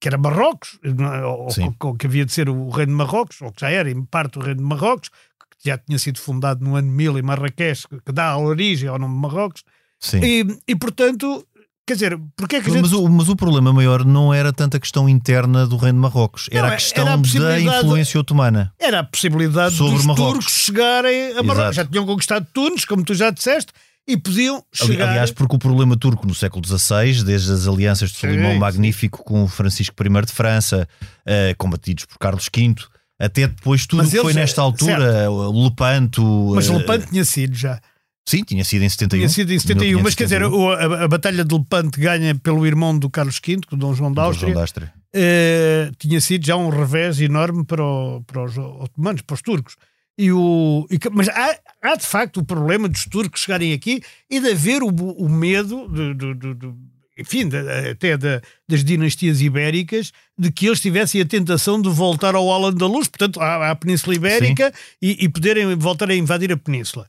que 0.00 0.08
era 0.08 0.18
Marrocos, 0.18 0.78
é? 0.82 1.24
ou, 1.24 1.48
ou 1.80 1.94
que 1.96 2.06
havia 2.06 2.24
de 2.24 2.32
ser 2.32 2.48
o 2.48 2.68
reino 2.70 2.92
de 2.92 2.98
Marrocos, 2.98 3.40
ou 3.42 3.52
que 3.52 3.60
já 3.62 3.70
era 3.70 3.90
em 3.90 4.04
parte 4.04 4.38
o 4.38 4.42
reino 4.42 4.60
de 4.60 4.66
Marrocos, 4.66 5.08
que 5.08 5.68
já 5.68 5.78
tinha 5.78 5.98
sido 5.98 6.18
fundado 6.20 6.64
no 6.64 6.76
ano 6.76 6.90
1000 6.90 7.18
em 7.18 7.22
Marrakech, 7.22 7.86
que 8.04 8.12
dá 8.12 8.28
a 8.30 8.38
origem 8.38 8.88
ao 8.88 8.98
nome 8.98 9.14
de 9.14 9.20
Marrocos, 9.20 9.64
Sim. 10.02 10.20
e, 10.22 10.58
e 10.68 10.74
portanto, 10.76 11.46
quer 11.86 11.94
dizer, 11.94 12.18
porque 12.36 12.56
é 12.56 12.60
que 12.60 12.68
a 12.68 12.72
gente 12.72 12.82
Mas 12.82 12.92
o, 12.92 13.08
mas 13.08 13.28
o 13.28 13.36
problema 13.36 13.72
maior 13.72 14.04
não 14.04 14.34
era 14.34 14.52
tanto 14.52 14.76
a 14.76 14.80
questão 14.80 15.08
interna 15.08 15.64
do 15.66 15.76
reino 15.76 15.98
de 15.98 16.02
Marrocos, 16.02 16.48
era 16.50 16.62
Não, 16.62 16.64
a 16.64 16.72
era 16.72 16.76
questão 16.76 17.06
a 17.06 17.16
da 17.16 17.60
influência 17.78 18.18
otomana. 18.20 18.72
era 18.80 18.98
a 18.98 19.04
possibilidade 19.04 19.76
Sobre 19.76 19.94
dos 19.94 20.04
Marrocos. 20.04 20.32
turcos 20.46 20.52
chegarem 20.64 21.30
a 21.38 21.42
Marrocos. 21.42 21.58
Exato. 21.58 21.74
Já 21.74 21.84
tinham 21.84 22.04
conquistado 22.04 22.46
Tunis, 22.52 22.84
como 22.84 23.04
tu 23.04 23.14
já 23.14 23.30
disseste, 23.30 23.72
e 24.08 24.16
podiam 24.16 24.64
chegar. 24.72 25.10
Aliás, 25.10 25.30
porque 25.30 25.54
o 25.54 25.58
problema 25.60 25.96
turco 25.96 26.26
no 26.26 26.34
século 26.34 26.66
XVI, 26.66 27.22
desde 27.22 27.52
as 27.52 27.68
alianças 27.68 28.10
de 28.10 28.16
Solimão. 28.18 28.56
Magnífico 28.58 29.22
com 29.22 29.44
o 29.44 29.48
Francisco 29.48 29.94
I 30.04 30.26
de 30.26 30.32
França, 30.32 30.88
eh, 31.24 31.54
combatidos 31.56 32.06
por 32.06 32.18
Carlos 32.18 32.48
V, 32.52 32.74
até 33.20 33.46
depois 33.46 33.86
tudo 33.86 34.02
Mas 34.02 34.10
que 34.10 34.18
foi 34.20 34.32
nesta 34.32 34.60
eh, 34.60 34.64
altura, 34.64 35.30
o 35.30 35.62
Lepanto. 35.64 36.52
mas 36.54 36.68
eh, 36.68 36.76
Lepanto 36.76 37.06
tinha 37.10 37.24
sido 37.24 37.54
já. 37.54 37.80
Sim, 38.24 38.44
tinha 38.44 38.64
sido 38.64 38.82
em 38.84 38.88
71. 38.88 39.18
Tinha 39.18 39.28
sido 39.28 39.52
em 39.52 39.58
71, 39.58 40.00
mas 40.02 40.14
quer 40.14 40.24
dizer, 40.24 40.40
1571, 40.40 40.92
o- 40.94 41.00
a, 41.00 41.04
a 41.04 41.08
Batalha 41.08 41.44
de 41.44 41.54
Lepanto 41.54 41.98
ganha 42.00 42.34
pelo 42.36 42.66
irmão 42.66 42.96
do 42.96 43.10
Carlos 43.10 43.40
V, 43.44 43.56
do 43.68 43.76
Dom 43.76 43.94
João 43.94 44.12
da 44.12 44.22
Áustria, 44.22 44.46
João 44.48 44.54
da 44.54 44.60
Áustria. 44.60 44.92
eh, 45.12 45.90
tinha 45.98 46.20
sido 46.20 46.46
já 46.46 46.56
um 46.56 46.68
revés 46.68 47.20
enorme 47.20 47.64
para, 47.64 47.82
o- 47.84 48.22
para 48.22 48.44
os 48.44 48.56
otomanos, 48.56 49.22
para 49.22 49.34
os 49.34 49.42
turcos. 49.42 49.76
E 50.16 50.30
o, 50.30 50.86
e 50.90 50.98
mas 51.10 51.28
há, 51.30 51.56
há 51.82 51.96
de 51.96 52.06
facto 52.06 52.38
o 52.38 52.44
problema 52.44 52.88
dos 52.88 53.04
turcos 53.06 53.40
chegarem 53.42 53.72
aqui 53.72 54.02
e 54.30 54.40
de 54.40 54.50
haver 54.52 54.82
o, 54.82 54.88
o 54.88 55.28
medo, 55.28 55.88
de, 55.88 56.14
de- 56.14 56.34
de- 56.34 56.54
de- 56.54 56.72
enfim, 57.18 57.48
até 57.90 58.16
da- 58.16 58.40
das 58.68 58.84
dinastias 58.84 59.40
ibéricas, 59.40 60.12
de 60.38 60.50
que 60.52 60.66
eles 60.66 60.80
tivessem 60.80 61.20
a 61.20 61.24
tentação 61.26 61.80
de 61.80 61.88
voltar 61.88 62.34
ao 62.34 62.50
Al-Andalus, 62.50 63.08
portanto, 63.08 63.40
à, 63.40 63.70
à 63.70 63.74
Península 63.74 64.14
Ibérica, 64.14 64.72
e, 65.00 65.24
e 65.24 65.28
poderem 65.28 65.74
voltar 65.76 66.08
a 66.10 66.14
invadir 66.14 66.52
a 66.52 66.56
Península. 66.56 67.06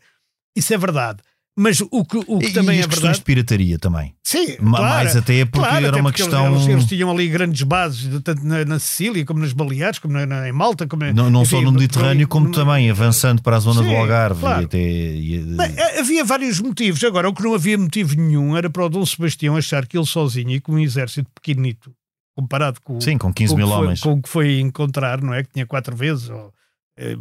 Isso 0.56 0.74
é 0.74 0.78
verdade. 0.78 1.20
Mas 1.56 1.80
o 1.82 2.04
que, 2.04 2.18
o 2.18 2.40
que 2.40 2.48
E, 2.48 2.52
também 2.54 2.78
e 2.78 2.80
é 2.80 2.82
as 2.82 2.88
questões 2.88 3.18
verdade. 3.18 3.18
de 3.20 3.24
pirataria 3.26 3.78
também. 3.78 4.16
Sim, 4.24 4.56
Ma- 4.60 4.80
claro, 4.80 4.94
mais 4.96 5.16
até 5.16 5.46
porque 5.46 5.60
claro, 5.70 5.86
era 5.86 5.98
uma 5.98 6.10
porque 6.10 6.24
questão- 6.24 6.52
Eles, 6.56 6.68
eles 6.68 6.86
tinham 6.86 7.12
ali 7.12 7.28
grandes 7.28 7.62
bases, 7.62 8.10
tanto 8.24 8.44
na, 8.44 8.66
na 8.66 8.80
Sicília, 8.80 9.24
como 9.24 9.40
nas 9.40 9.54
Baleares, 9.54 10.00
como 10.00 10.16
na, 10.16 10.26
na- 10.26 10.50
em 10.50 10.52
Malta. 10.52 10.88
Como, 10.88 11.04
Não, 11.14 11.30
não 11.30 11.44
enfim, 11.44 11.58
só 11.58 11.62
no 11.62 11.72
Mediterrâneo, 11.72 12.28
como 12.28 12.48
no- 12.48 12.52
também 12.52 12.90
avançando 12.90 13.44
para 13.44 13.58
a 13.58 13.60
zona 13.60 13.84
Sim, 13.84 13.90
do 13.90 13.96
Algarve 13.96 14.40
claro. 14.40 14.66
até. 14.66 14.78
Bem, 14.80 15.74
eh, 15.78 16.00
havia 16.00 16.26
vários 16.26 16.60
motivos. 16.60 17.04
Agora, 17.04 17.30
o 17.30 17.34
que 17.36 17.44
não 17.44 17.54
havia 17.54 17.78
motivo 17.78 18.16
nenhum 18.16 18.58
era 18.58 18.68
para 18.68 18.86
o 18.86 18.90
Dom 18.90 19.06
Sebastião 19.06 19.56
achar 19.56 19.86
que 19.86 19.96
ele 19.96 20.08
sozinho 20.08 20.50
e 20.50 20.60
com 20.60 20.72
um 20.74 20.80
exército 20.80 21.30
pequenito, 21.36 21.94
comparado 22.36 22.82
com, 22.82 23.00
Sim, 23.00 23.20
com 23.20 23.32
15 23.32 23.50
com 23.54 23.56
o 23.56 23.58
mil 23.60 23.68
que 23.68 23.74
foi- 23.76 23.84
homens. 23.86 24.00
com 24.02 24.14
o 24.14 24.22
que 24.24 24.30
foi 24.30 24.60
encontrar, 24.60 25.22
não 25.22 25.32
é? 25.36 25.44
Que 25.44 25.52
tinha 25.54 25.68
quatro 25.68 25.96
vezes, 25.96 26.32
ou 26.32 26.52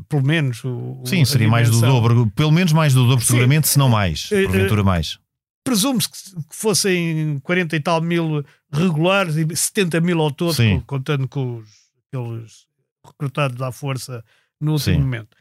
pelo 0.08 0.22
menos. 0.22 0.62
O, 0.64 1.02
Sim, 1.06 1.24
seria 1.24 1.48
mais 1.48 1.70
do 1.70 1.80
dobro, 1.80 2.30
pelo 2.34 2.52
menos 2.52 2.72
mais 2.72 2.92
do 2.94 3.06
dobro, 3.06 3.20
Sim. 3.24 3.32
seguramente, 3.32 3.68
se 3.68 3.78
não 3.78 3.88
mais. 3.88 4.28
Eh, 4.32 4.42
eh, 4.42 4.46
Porventura 4.46 4.84
mais. 4.84 5.18
Presume-se 5.64 6.08
que, 6.08 6.18
fossem 6.50 7.38
40 7.42 7.76
e 7.76 7.80
tal 7.80 8.00
mil 8.00 8.44
regulares 8.72 9.36
e 9.36 9.46
70 9.56 10.00
mil 10.00 10.20
ao 10.20 10.30
todo, 10.30 10.54
Sim. 10.54 10.80
co- 10.80 10.96
contando 10.96 11.28
com 11.28 11.58
os, 11.58 11.68
aqueles 12.08 12.66
recrutados 13.06 13.62
à 13.62 13.70
força 13.72 14.24
no 14.60 14.72
último 14.72 14.96
Sim. 14.96 15.00
momento. 15.02 15.36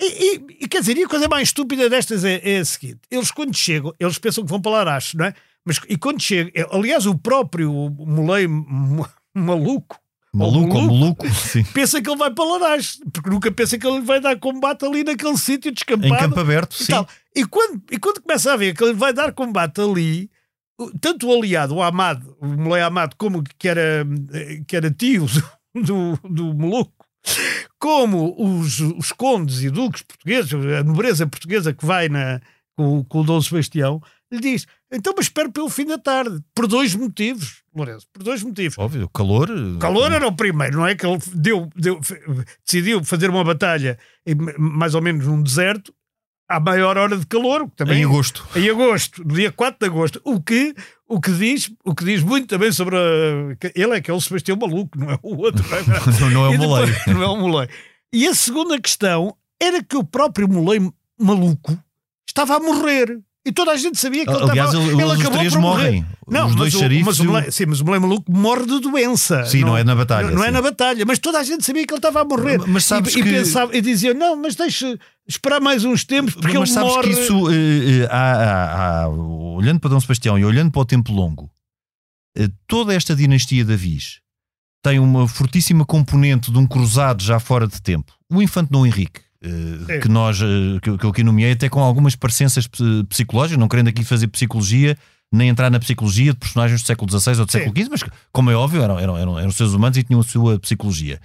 E, 0.00 0.34
e- 0.36 0.46
e 0.64 0.68
quer 0.68 0.80
dizer, 0.80 0.96
e 0.96 1.04
a 1.04 1.08
coisa 1.08 1.28
mais 1.28 1.48
estúpida 1.48 1.88
destas 1.88 2.24
é, 2.24 2.40
é 2.42 2.58
a 2.58 2.64
seguinte: 2.64 3.00
eles 3.10 3.30
quando 3.30 3.56
chegam, 3.56 3.92
eles 3.98 4.18
pensam 4.18 4.44
que 4.44 4.50
vão 4.50 4.60
para 4.60 4.72
Larache, 4.72 5.16
não 5.16 5.24
é? 5.26 5.34
Mas 5.64 5.80
e 5.88 5.96
quando 5.96 6.20
chegam, 6.20 6.50
aliás, 6.72 7.06
o 7.06 7.16
próprio 7.16 7.72
Molei 7.98 8.46
maluco 9.34 9.96
Maluco 10.34 10.74
ou 10.76 10.82
maluco. 10.82 11.24
maluco? 11.24 11.28
Sim. 11.30 11.62
pensa 11.74 12.00
que 12.00 12.08
ele 12.08 12.16
vai 12.16 12.30
para 12.32 12.44
Larache, 12.44 12.98
porque 13.12 13.28
nunca 13.30 13.52
pensa 13.52 13.78
que 13.78 13.86
ele 13.86 14.00
vai 14.00 14.20
dar 14.20 14.38
combate 14.38 14.84
ali 14.84 15.04
naquele 15.04 15.36
sítio 15.36 15.70
Em 15.70 15.74
descampado. 15.74 16.16
campo 16.16 16.40
aberto, 16.40 16.72
e 16.72 16.84
sim. 16.84 16.92
tal. 16.92 17.06
E 17.36 17.44
quando, 17.44 17.82
e 17.90 17.98
quando 17.98 18.22
começa 18.22 18.52
a 18.52 18.56
ver 18.56 18.74
que 18.74 18.82
ele 18.82 18.94
vai 18.94 19.12
dar 19.12 19.32
combate 19.32 19.80
ali, 19.80 20.30
tanto 21.00 21.28
o 21.28 21.32
aliado, 21.32 21.74
o 21.74 21.82
Amado, 21.82 22.36
o 22.40 22.46
Molei 22.46 22.82
Amado, 22.82 23.14
como 23.16 23.42
que 23.58 23.68
era, 23.68 24.06
que 24.66 24.74
era 24.76 24.90
tio 24.90 25.26
do, 25.74 26.18
do 26.28 26.54
Moluco, 26.54 27.06
como 27.78 28.34
os, 28.38 28.80
os 28.80 29.12
condes 29.12 29.62
e 29.62 29.70
duques 29.70 30.02
portugueses, 30.02 30.52
a 30.54 30.82
nobreza 30.82 31.26
portuguesa 31.26 31.72
que 31.72 31.84
vai 31.84 32.08
na, 32.08 32.40
com, 32.76 33.04
com 33.04 33.20
o 33.20 33.24
Dom 33.24 33.40
Sebastião, 33.40 34.00
lhe 34.32 34.40
diz: 34.40 34.66
então, 34.90 35.12
mas 35.16 35.26
espero 35.26 35.52
pelo 35.52 35.68
fim 35.68 35.84
da 35.84 35.98
tarde, 35.98 36.40
por 36.54 36.66
dois 36.66 36.94
motivos, 36.94 37.61
Lourenço, 37.74 38.06
por 38.12 38.22
dois 38.22 38.42
motivos. 38.42 38.76
Óbvio, 38.78 39.04
o 39.04 39.08
calor. 39.08 39.50
O 39.50 39.78
calor 39.78 40.12
era 40.12 40.26
o 40.26 40.32
primeiro, 40.36 40.76
não 40.78 40.86
é? 40.86 40.94
Que 40.94 41.06
ele 41.06 41.18
deu, 41.34 41.68
deu- 41.74 42.00
decidiu 42.64 43.02
fazer 43.04 43.30
uma 43.30 43.42
batalha 43.44 43.98
mais 44.58 44.94
ou 44.94 45.00
menos 45.02 45.26
num 45.26 45.42
deserto 45.42 45.92
à 46.48 46.60
maior 46.60 46.98
hora 46.98 47.16
de 47.16 47.26
calor, 47.26 47.70
também 47.76 48.00
Em 48.02 48.04
agosto. 48.04 48.46
em 48.54 48.68
agosto, 48.68 49.24
no 49.26 49.34
dia 49.34 49.50
4 49.50 49.78
de 49.80 49.86
agosto, 49.86 50.20
o 50.22 50.38
que, 50.42 50.74
o 51.08 51.18
que, 51.18 51.30
diz, 51.32 51.72
o 51.82 51.94
que 51.94 52.04
diz 52.04 52.22
muito 52.22 52.46
também 52.46 52.70
sobre 52.70 52.94
a, 52.96 53.56
que 53.58 53.72
ele 53.74 53.96
é 53.96 54.00
que 54.02 54.10
é 54.10 54.14
o 54.14 54.20
Sebastião 54.20 54.58
maluco, 54.60 54.98
não 54.98 55.10
é 55.10 55.18
o 55.22 55.34
outro. 55.38 55.64
não 55.70 55.78
é? 55.78 56.30
Não, 56.30 56.44
é 56.46 56.48
o 56.50 56.58
Molei. 56.58 56.94
Não 57.08 57.22
é 57.22 57.26
o 57.28 57.36
Molei. 57.38 57.68
E 58.12 58.26
a 58.28 58.34
segunda 58.34 58.78
questão 58.78 59.34
era 59.58 59.82
que 59.82 59.96
o 59.96 60.04
próprio 60.04 60.46
Molei 60.46 60.78
maluco 61.18 61.78
estava 62.28 62.56
a 62.56 62.60
morrer. 62.60 63.18
E 63.44 63.50
toda 63.50 63.72
a 63.72 63.76
gente 63.76 63.98
sabia 63.98 64.24
que 64.24 64.30
ele 64.30 64.50
Aliás, 64.50 64.68
estava 64.72 64.84
ele- 64.88 65.02
eles 65.02 65.12
os 65.14 65.20
acabou 65.20 65.38
três 65.38 65.52
por 65.54 65.60
morrem. 65.60 66.06
Não, 66.28 66.46
Os 66.46 66.54
mas 66.54 66.72
dois 66.72 66.74
mas 67.04 67.18
o 67.20 67.24
e 67.24 67.26
o- 67.48 67.52
Sim, 67.52 67.66
mas 67.66 67.80
o 67.80 67.84
Molei 67.84 68.00
maluco 68.00 68.30
morre 68.32 68.64
de 68.66 68.78
doença. 68.78 69.44
Sim, 69.46 69.62
não 69.62 69.76
é 69.76 69.82
na 69.82 69.96
batalha, 69.96 70.28
Não, 70.28 70.36
não 70.36 70.44
é 70.44 70.50
na 70.52 70.62
batalha, 70.62 71.04
mas 71.04 71.18
toda 71.18 71.40
a 71.40 71.42
gente 71.42 71.64
sabia 71.64 71.84
que 71.84 71.92
ele 71.92 71.98
estava 71.98 72.20
a 72.20 72.24
morrer. 72.24 72.58
Mas 72.68 72.84
sabes 72.84 73.12
e, 73.14 73.18
e 73.18 73.22
que- 73.22 73.28
pensava, 73.30 73.76
e 73.76 73.80
dizia: 73.80 74.14
não, 74.14 74.36
mas 74.36 74.54
deixa 74.54 74.96
esperar 75.26 75.60
mais 75.60 75.84
uns 75.84 76.04
tempos, 76.04 76.34
porque 76.34 76.56
Mas 76.56 76.68
ele 76.70 76.74
sabes 76.74 76.92
morre. 76.94 77.02
que 77.14 77.20
isso, 77.20 77.50
eh, 77.50 78.02
eh, 78.04 78.08
há- 78.08 78.32
há- 78.32 79.02
há- 79.04 79.08
olhando 79.08 79.80
para 79.80 79.90
Dom 79.90 80.00
Sebastião 80.00 80.38
e 80.38 80.44
olhando 80.44 80.70
para 80.70 80.80
o 80.82 80.84
Tempo 80.84 81.12
Longo, 81.12 81.50
eh, 82.38 82.48
toda 82.68 82.94
esta 82.94 83.14
dinastia 83.16 83.64
de 83.64 83.72
Avis 83.72 84.20
tem 84.84 85.00
uma 85.00 85.26
fortíssima 85.26 85.84
componente 85.84 86.50
de 86.52 86.58
um 86.58 86.66
cruzado 86.66 87.22
já 87.24 87.40
fora 87.40 87.66
de 87.66 87.82
tempo. 87.82 88.12
O 88.32 88.40
Infante 88.40 88.70
Dom 88.70 88.86
Henrique, 88.86 89.20
É. 89.88 89.98
que 89.98 90.08
nós 90.08 90.40
eh, 90.40 90.78
que, 90.80 90.88
eu- 90.90 90.98
que 90.98 91.04
eu 91.04 91.10
aqui 91.10 91.24
nomeei, 91.24 91.52
até 91.52 91.68
com 91.68 91.80
algumas 91.80 92.14
parecenças 92.14 92.66
ps- 92.66 92.80
psicológicas, 93.08 93.58
não 93.58 93.68
querendo 93.68 93.88
aqui 93.88 94.04
fazer 94.04 94.28
psicologia, 94.28 94.96
nem 95.32 95.48
entrar 95.48 95.70
na 95.70 95.80
psicologia 95.80 96.32
de 96.32 96.38
personagens 96.38 96.82
do 96.82 96.86
século 96.86 97.10
XVI 97.10 97.40
ou 97.40 97.46
do 97.46 97.52
século 97.52 97.74
XV, 97.76 97.88
mas 97.90 98.04
como 98.32 98.50
é 98.50 98.54
óbvio, 98.54 98.82
eram, 98.82 98.98
eram, 98.98 99.16
eram, 99.18 99.38
eram 99.38 99.50
seres 99.50 99.72
humanos 99.72 99.96
e 99.98 100.02
tinham 100.04 100.20
a 100.20 100.24
sua 100.24 100.58
psicologia. 100.58 101.18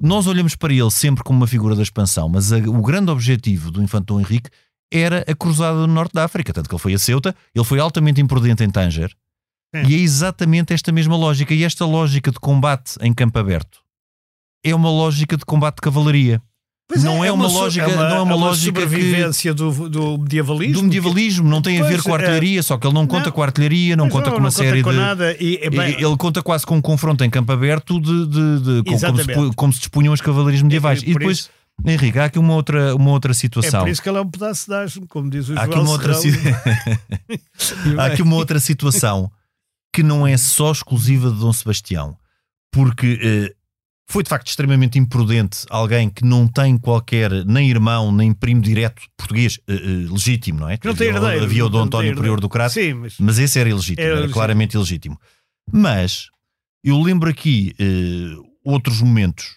Nós 0.00 0.26
olhamos 0.26 0.56
para 0.56 0.72
ele 0.72 0.90
sempre 0.90 1.22
como 1.22 1.38
uma 1.38 1.46
figura 1.46 1.74
da 1.76 1.82
expansão, 1.82 2.28
mas 2.28 2.52
a- 2.52 2.58
o 2.58 2.82
grande 2.82 3.10
objetivo 3.10 3.70
do 3.70 3.82
Infante 3.82 4.06
Dom 4.06 4.20
Henrique 4.20 4.50
era 4.92 5.24
a 5.28 5.34
cruzada 5.34 5.78
no 5.78 5.86
norte 5.86 6.12
da 6.12 6.24
África, 6.24 6.52
tanto 6.52 6.68
que 6.68 6.74
ele 6.74 6.82
foi 6.82 6.94
a 6.94 6.98
Ceuta, 6.98 7.34
ele 7.54 7.64
foi 7.64 7.78
altamente 7.80 8.20
imprudente 8.20 8.62
em 8.62 8.70
Tanger, 8.70 9.10
É. 9.72 9.82
E 9.88 9.94
é 9.94 9.98
exatamente 9.98 10.72
esta 10.72 10.92
mesma 10.92 11.16
lógica. 11.16 11.52
E 11.52 11.64
esta 11.64 11.84
lógica 11.84 12.30
de 12.30 12.38
combate 12.38 12.94
em 13.00 13.12
campo 13.12 13.36
aberto 13.40 13.80
é 14.64 14.72
uma 14.72 14.88
lógica 14.88 15.36
de 15.36 15.44
combate 15.44 15.76
de 15.76 15.80
cavalaria. 15.82 16.40
Pois 16.86 17.02
não 17.02 17.24
é, 17.24 17.32
uma, 17.32 17.48
su- 17.48 17.54
lógica, 17.54 17.86
não 17.88 18.04
é 18.16 18.20
uma, 18.20 18.34
lógica 18.34 18.72
que- 18.80 18.86
sobrevivência 18.86 19.54
do, 19.54 19.88
do 19.88 20.18
medievalismo. 20.18 20.74
do 20.74 20.82
medievalismo, 20.82 21.48
não 21.48 21.62
tem 21.62 21.80
a 21.80 21.84
ver 21.84 22.02
com 22.02 22.10
a 22.10 22.12
é. 22.12 22.20
artilharia, 22.20 22.62
só 22.62 22.76
que 22.76 22.86
ele 22.86 22.92
não 22.94 23.06
conta 23.06 23.26
Não. 23.26 23.32
com 23.32 23.42
a 23.42 23.46
artilharia, 23.46 23.96
não 23.96 24.08
conta 24.10 24.30
com 24.30 24.36
uma 24.36 24.42
não 24.44 24.50
série 24.50 24.82
conta 24.82 24.84
com 24.84 24.90
de. 24.92 24.96
nada. 24.98 25.36
E, 25.40 25.58
é 25.62 25.70
bem, 25.70 25.94
Ele 25.94 26.16
conta 26.18 26.42
quase 26.42 26.66
com 26.66 26.76
um 26.76 26.82
confronto 26.82 27.24
em 27.24 27.30
campo 27.30 27.50
aberto 27.52 27.98
de, 27.98 28.26
de- 28.26 28.60
de- 28.60 28.82
com- 28.84 28.98
como, 29.00 29.18
se, 29.22 29.54
como 29.56 29.72
se 29.72 29.78
dispunham 29.78 30.12
as 30.12 30.20
cavalarias 30.20 30.60
medievais. 30.60 31.02
É, 31.02 31.06
e 31.06 31.14
depois, 31.14 31.38
isso- 31.38 31.50
Henrique, 31.86 32.18
há 32.18 32.26
aqui 32.26 32.38
uma 32.38 32.54
outra, 32.54 32.94
uma 32.94 33.10
outra 33.12 33.32
é 33.32 33.34
situação. 33.34 33.80
por 33.80 33.88
isso 33.88 34.02
que 34.02 34.08
ele 34.08 34.18
é 34.18 34.20
um 34.20 34.30
pedaço 34.30 34.66
de 34.68 34.74
asno, 34.76 35.06
como 35.08 35.30
diz 35.30 35.48
o 35.48 35.58
há 35.58 35.62
aqui 35.62 35.78
uma 35.78 35.90
outra, 35.90 36.12
si- 36.14 36.30
há 37.98 38.04
aqui 38.06 38.22
uma 38.22 38.36
outra 38.36 38.60
situação 38.60 39.30
que 39.92 40.02
não 40.02 40.26
é 40.26 40.36
só 40.36 40.70
exclusiva 40.70 41.30
de 41.30 41.38
Dom 41.38 41.52
Sebastião, 41.52 42.16
porque 42.72 43.18
eh, 43.22 43.54
foi 44.06 44.22
de 44.22 44.28
facto 44.28 44.48
extremamente 44.48 44.98
imprudente 44.98 45.64
alguém 45.70 46.10
que 46.10 46.24
não 46.24 46.46
tem 46.46 46.76
qualquer 46.76 47.30
nem 47.46 47.70
irmão 47.70 48.12
nem 48.12 48.32
primo 48.32 48.60
direto 48.60 49.02
português 49.16 49.58
eh, 49.66 49.74
eh, 49.74 50.12
legítimo, 50.12 50.60
não 50.60 50.68
é? 50.68 50.76
Que 50.76 50.86
não 50.86 50.94
tem 50.94 51.08
herdeiro, 51.08 51.44
Havia 51.44 51.64
o 51.66 51.68
Dom 51.68 51.78
não 51.78 51.84
tem 51.84 51.88
António 51.88 52.08
herdeiro. 52.10 52.20
Prior 52.22 52.40
do 52.40 52.48
Crato, 52.48 52.74
Sim, 52.74 52.94
mas 52.94 53.16
mas 53.18 53.38
esse 53.38 53.58
era 53.58 53.68
ilegítimo, 53.68 54.00
Era 54.00 54.08
era, 54.08 54.14
ilegítimo. 54.18 54.34
claramente 54.34 54.74
ilegítimo. 54.74 55.18
Mas 55.72 56.26
eu 56.84 57.00
lembro 57.00 57.30
aqui 57.30 57.74
eh, 57.78 58.36
outros 58.64 59.00
momentos, 59.00 59.56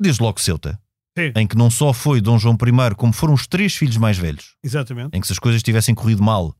desde 0.00 0.22
logo 0.22 0.40
Ceuta, 0.40 0.80
Sim. 1.18 1.32
em 1.36 1.46
que 1.46 1.56
não 1.56 1.70
só 1.70 1.92
foi 1.92 2.20
Dom 2.20 2.38
João 2.38 2.54
I, 2.56 2.94
como 2.94 3.12
foram 3.12 3.34
os 3.34 3.46
três 3.46 3.74
filhos 3.74 3.98
mais 3.98 4.16
velhos, 4.16 4.54
exatamente. 4.64 5.14
em 5.16 5.20
que 5.20 5.26
se 5.26 5.32
as 5.34 5.38
coisas 5.38 5.62
tivessem 5.62 5.94
corrido 5.94 6.22
mal, 6.22 6.54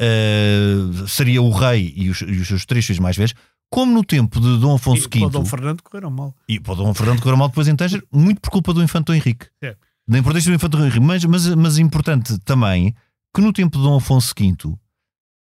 eh, 0.00 0.76
seria 1.06 1.40
o 1.42 1.50
rei 1.50 1.92
e 1.96 2.08
os, 2.10 2.20
e 2.22 2.32
os 2.40 2.48
seus 2.48 2.64
três 2.66 2.84
filhos 2.86 2.98
mais 3.00 3.16
velhos, 3.16 3.34
como 3.74 3.92
no 3.92 4.04
tempo 4.04 4.40
de 4.40 4.56
Dom 4.58 4.76
Afonso 4.76 5.08
E 5.08 5.18
para 5.18 5.26
o 5.26 5.30
Dom 5.30 5.42
V 5.42 5.50
Fernando 5.50 5.82
correram 5.82 6.08
mal. 6.08 6.32
e 6.48 6.60
para 6.60 6.74
o 6.74 6.76
Dom 6.76 6.94
Fernando 6.94 7.20
correu 7.20 7.36
mal 7.36 7.48
depois 7.48 7.66
em 7.66 7.74
Tanger, 7.74 8.04
muito 8.12 8.40
por 8.40 8.50
culpa 8.50 8.72
do 8.72 8.80
Infante 8.80 9.06
Dom 9.06 9.14
Henrique. 9.14 9.46
É. 9.60 9.74
Da 10.06 10.16
importância 10.16 10.48
do 10.48 10.54
Infante 10.54 10.76
Dom 10.76 10.84
Henrique, 10.84 11.00
mas, 11.00 11.24
mas, 11.24 11.48
mas 11.56 11.78
importante 11.78 12.38
também 12.44 12.94
que 13.34 13.40
no 13.40 13.52
tempo 13.52 13.76
de 13.76 13.82
Dom 13.82 13.96
Afonso 13.96 14.32
V, 14.38 14.76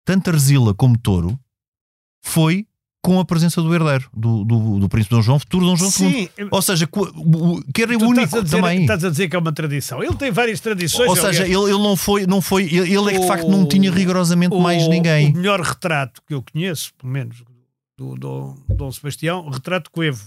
tanto 0.04 0.28
Arzila 0.28 0.74
como 0.74 0.98
Touro 0.98 1.40
foi 2.22 2.66
com 3.02 3.18
a 3.18 3.24
presença 3.24 3.62
do 3.62 3.74
herdeiro, 3.74 4.10
do, 4.14 4.44
do, 4.44 4.78
do 4.80 4.88
príncipe 4.90 5.14
Dom 5.14 5.22
João, 5.22 5.38
futuro 5.38 5.64
Dom 5.64 5.76
João 5.76 5.90
II. 5.90 6.10
Sim, 6.12 6.28
Ou 6.50 6.60
seja, 6.60 6.86
que 6.86 7.82
era 7.82 7.96
o 7.96 8.02
único 8.02 8.24
estás 8.24 8.44
dizer, 8.44 8.56
também. 8.56 8.82
estás 8.82 9.04
a 9.04 9.08
dizer 9.08 9.28
que 9.30 9.36
é 9.36 9.38
uma 9.38 9.52
tradição. 9.52 10.02
Ele 10.02 10.14
tem 10.16 10.30
várias 10.30 10.60
tradições. 10.60 11.08
Ou 11.08 11.16
seja, 11.16 11.44
ele, 11.44 11.54
ele 11.54 11.78
não 11.78 11.96
foi, 11.96 12.26
não 12.26 12.42
foi 12.42 12.64
ele 12.64 12.94
ele 12.94 13.08
é 13.08 13.12
que 13.14 13.20
de 13.20 13.26
facto 13.26 13.48
não 13.48 13.66
tinha 13.66 13.90
rigorosamente 13.90 14.54
o, 14.54 14.60
mais 14.60 14.86
ninguém. 14.86 15.32
O 15.32 15.36
melhor 15.36 15.62
retrato 15.62 16.20
que 16.26 16.34
eu 16.34 16.42
conheço, 16.42 16.92
pelo 16.98 17.10
menos, 17.10 17.42
do 17.98 18.14
Dom, 18.14 18.56
Dom 18.68 18.92
Sebastião, 18.92 19.50
retrato 19.50 19.90
coevo. 19.90 20.24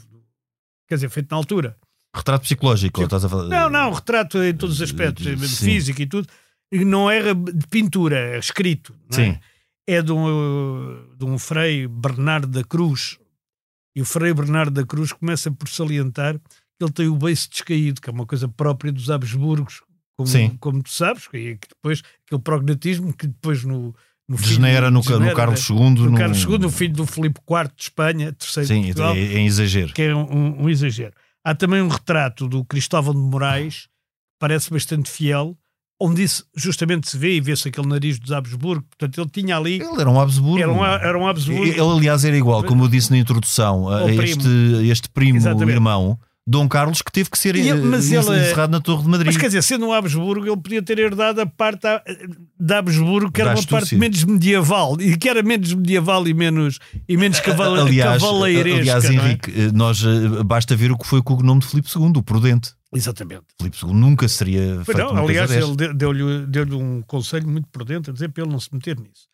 Quer 0.88 0.96
dizer, 0.96 1.10
feito 1.10 1.32
na 1.32 1.38
altura. 1.38 1.78
Retrato 2.14 2.44
psicológico, 2.44 3.02
estás 3.02 3.24
a 3.24 3.30
falar. 3.30 3.46
Não, 3.46 3.70
não, 3.70 3.94
retrato 3.94 4.44
em 4.44 4.54
todos 4.54 4.76
os 4.76 4.82
aspectos, 4.82 5.26
Sim. 5.26 5.66
físico 5.66 6.02
e 6.02 6.06
tudo. 6.06 6.28
Não 6.74 7.10
era 7.10 7.34
de 7.34 7.66
pintura, 7.68 8.18
é 8.18 8.38
escrito. 8.38 8.94
não 9.10 9.24
é? 9.24 9.32
Sim. 9.34 9.40
É 9.88 10.02
de 10.02 10.12
um, 10.12 11.16
de 11.18 11.26
um 11.26 11.40
frei 11.40 11.88
Bernardo 11.88 12.48
da 12.48 12.64
Cruz. 12.64 13.18
E 13.96 14.02
o 14.02 14.06
frei 14.06 14.34
Bernardo 14.34 14.72
da 14.72 14.86
Cruz 14.86 15.14
começa 15.14 15.50
por 15.50 15.70
salientar 15.70 16.38
que 16.38 16.84
ele 16.84 16.92
tem 16.92 17.08
o 17.08 17.16
beiço 17.16 17.50
descaído, 17.50 18.02
que 18.02 18.10
é 18.10 18.14
uma 18.14 18.26
coisa 18.26 18.48
própria 18.48 18.92
dos 18.92 19.10
Habsburgos, 19.10 19.82
como, 20.18 20.28
Sim. 20.28 20.58
como 20.60 20.84
tu 20.84 20.90
sabes, 20.90 21.28
e 21.34 21.56
que 21.58 21.68
depois 21.70 22.02
aquele 22.26 22.42
prognatismo 22.42 23.14
que 23.14 23.28
depois 23.28 23.64
no. 23.64 23.96
No 24.30 24.38
filho- 24.38 24.50
Degenera 24.50 24.90
no, 24.92 25.02
ca- 25.04 25.10
no 25.12 25.18
degenera, 25.20 25.36
Carlos 25.36 25.70
né? 25.70 25.76
II. 25.76 25.90
no 25.92 26.12
no- 26.12 26.18
Carlos 26.18 26.44
II, 26.44 26.66
o 26.66 26.70
filho 26.70 26.94
do 26.94 27.06
Filipe 27.06 27.40
IV 27.50 27.68
de 27.76 27.82
Espanha, 27.84 28.32
terceiro 28.34 28.68
de 28.68 28.74
Sim, 28.74 28.84
Portugal, 28.86 29.16
é, 29.16 29.20
é 29.20 29.38
em 29.40 29.46
exagero. 29.46 29.94
que 29.94 30.02
é 30.04 30.16
um, 30.16 30.22
um- 30.32 30.64
um 30.64 30.70
exagero. 30.70 31.14
Há 31.44 31.56
também 31.56 31.82
um 31.82 31.88
retrato 31.88 32.48
do 32.48 32.64
Cristóvão 32.64 33.14
de 33.14 33.20
Moraes, 33.20 33.88
parece 34.40 34.70
bastante 34.70 35.10
fiel, 35.10 35.58
onde 36.00 36.24
isso 36.24 36.46
justamente 36.56 37.10
se 37.10 37.18
vê 37.18 37.36
e 37.36 37.42
vê-se 37.42 37.68
aquele 37.68 37.88
nariz 37.88 38.18
dos 38.20 38.32
Habsburgo. 38.32 38.84
Portanto, 38.90 39.22
ele 39.22 39.30
tinha 39.30 39.58
ali. 39.58 39.76
Ele 39.82 40.02
era 40.02 40.10
um 40.10 40.20
Habsburgo. 40.20 40.60
Era 40.60 40.72
um, 40.72 40.84
era 40.86 41.18
um 41.20 41.28
Habsburgo. 41.28 41.64
Ele, 41.66 41.80
aliás, 41.80 42.24
era 42.26 42.36
igual, 42.38 42.64
como 42.64 42.84
eu 42.84 42.88
disse 42.88 43.12
na 43.12 43.18
introdução, 43.18 43.88
a 43.90 44.00
Ao 44.02 44.06
primo. 44.08 44.24
este, 44.24 44.88
este 44.90 45.10
primo 45.10 45.38
Exatamente. 45.38 45.72
irmão, 45.76 46.18
Dom 46.52 46.68
Carlos, 46.68 47.02
que 47.02 47.12
teve 47.12 47.30
que 47.30 47.38
ser 47.40 47.56
ele- 47.56 47.70
eh, 47.70 47.72
ele- 47.72 47.98
encerrado 47.98 48.72
na 48.72 48.82
Torre 48.82 49.04
de 49.04 49.10
Madrid. 49.10 49.28
Mas 49.28 49.38
quer 49.38 49.48
dizer, 49.48 49.64
sendo 49.64 49.88
um 49.88 49.94
Habsburgo, 49.94 50.46
ele 50.46 50.58
podia 50.58 50.82
ter 50.82 51.00
herdado 51.00 51.40
a 51.42 51.46
parte 51.46 51.82
da, 52.60 52.80
Habsburgo, 52.80 53.32
que 53.32 53.42
era 53.42 53.52
uma 53.52 53.64
parte 53.66 53.96
menos 53.96 54.24
medieval, 54.24 55.00
e 55.00 55.18
que 55.18 55.30
era 55.30 55.42
menos 55.42 55.74
medieval 55.74 56.28
e 56.28 56.34
menos, 56.34 56.78
e 57.08 57.16
menos 57.16 57.40
cavala, 57.40 57.82
aliás, 57.84 58.22
cavaleiresca. 58.22 58.80
aliás 58.80 59.06
é? 59.06 59.14
Henrique, 59.14 59.52
eh, 59.52 59.72
nós, 59.74 60.04
eh, 60.04 60.44
basta 60.44 60.76
ver 60.76 60.92
o 60.92 60.98
que 60.98 61.08
foi 61.08 61.20
o 61.20 61.24
cognome 61.24 61.62
de 61.62 61.68
Filipe 61.68 61.88
II, 61.96 62.12
o 62.18 62.22
Prudente. 62.24 62.74
Exatamente. 62.94 63.46
Filipe 63.58 63.78
II 63.82 63.94
nunca 63.94 64.28
seria 64.28 64.84
feito 64.84 64.98
não, 64.98 65.16
aliás, 65.24 65.50
ele 65.50 65.94
deu-lhe 65.94 66.46
deu 66.48 66.66
um 66.78 67.02
conselho 67.04 67.48
muito 67.48 67.70
prudente 67.70 68.10
a 68.10 68.14
dizer 68.14 68.28
para 68.30 68.44
ele 68.44 68.52
não 68.52 68.60
se 68.60 68.68
meter 68.74 69.00
nisso. 69.00 69.30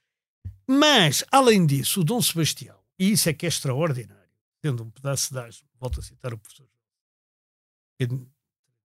Mas, 0.70 1.24
além 1.32 1.66
disso, 1.66 2.02
o 2.02 2.04
Dom 2.04 2.22
Sebastião, 2.22 2.76
e 3.00 3.12
isso 3.12 3.28
é 3.30 3.34
que 3.34 3.46
é 3.46 3.50
extraordinário, 3.50 4.14
tendo 4.62 4.84
um 4.84 4.90
pedaço 4.90 5.34
de 5.34 5.40
volto 5.80 6.00
a 6.00 6.04
citar 6.04 6.34
o 6.34 6.38
professor 6.38 6.66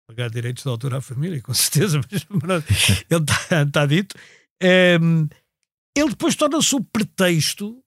pagar 0.07 0.31
direitos 0.31 0.62
de 0.62 0.68
autor 0.68 0.94
à 0.94 1.01
família, 1.01 1.40
com 1.40 1.55
certeza, 1.55 2.01
mas 2.11 2.25
pronto, 2.25 2.66
ele 3.11 3.23
está 3.23 3.62
está 3.62 3.87
dito. 3.87 4.16
Ehm, 4.61 5.29
ele 5.96 6.11
depois 6.11 6.35
torna-se 6.35 6.75
o 6.75 6.85
pretexto 6.85 7.83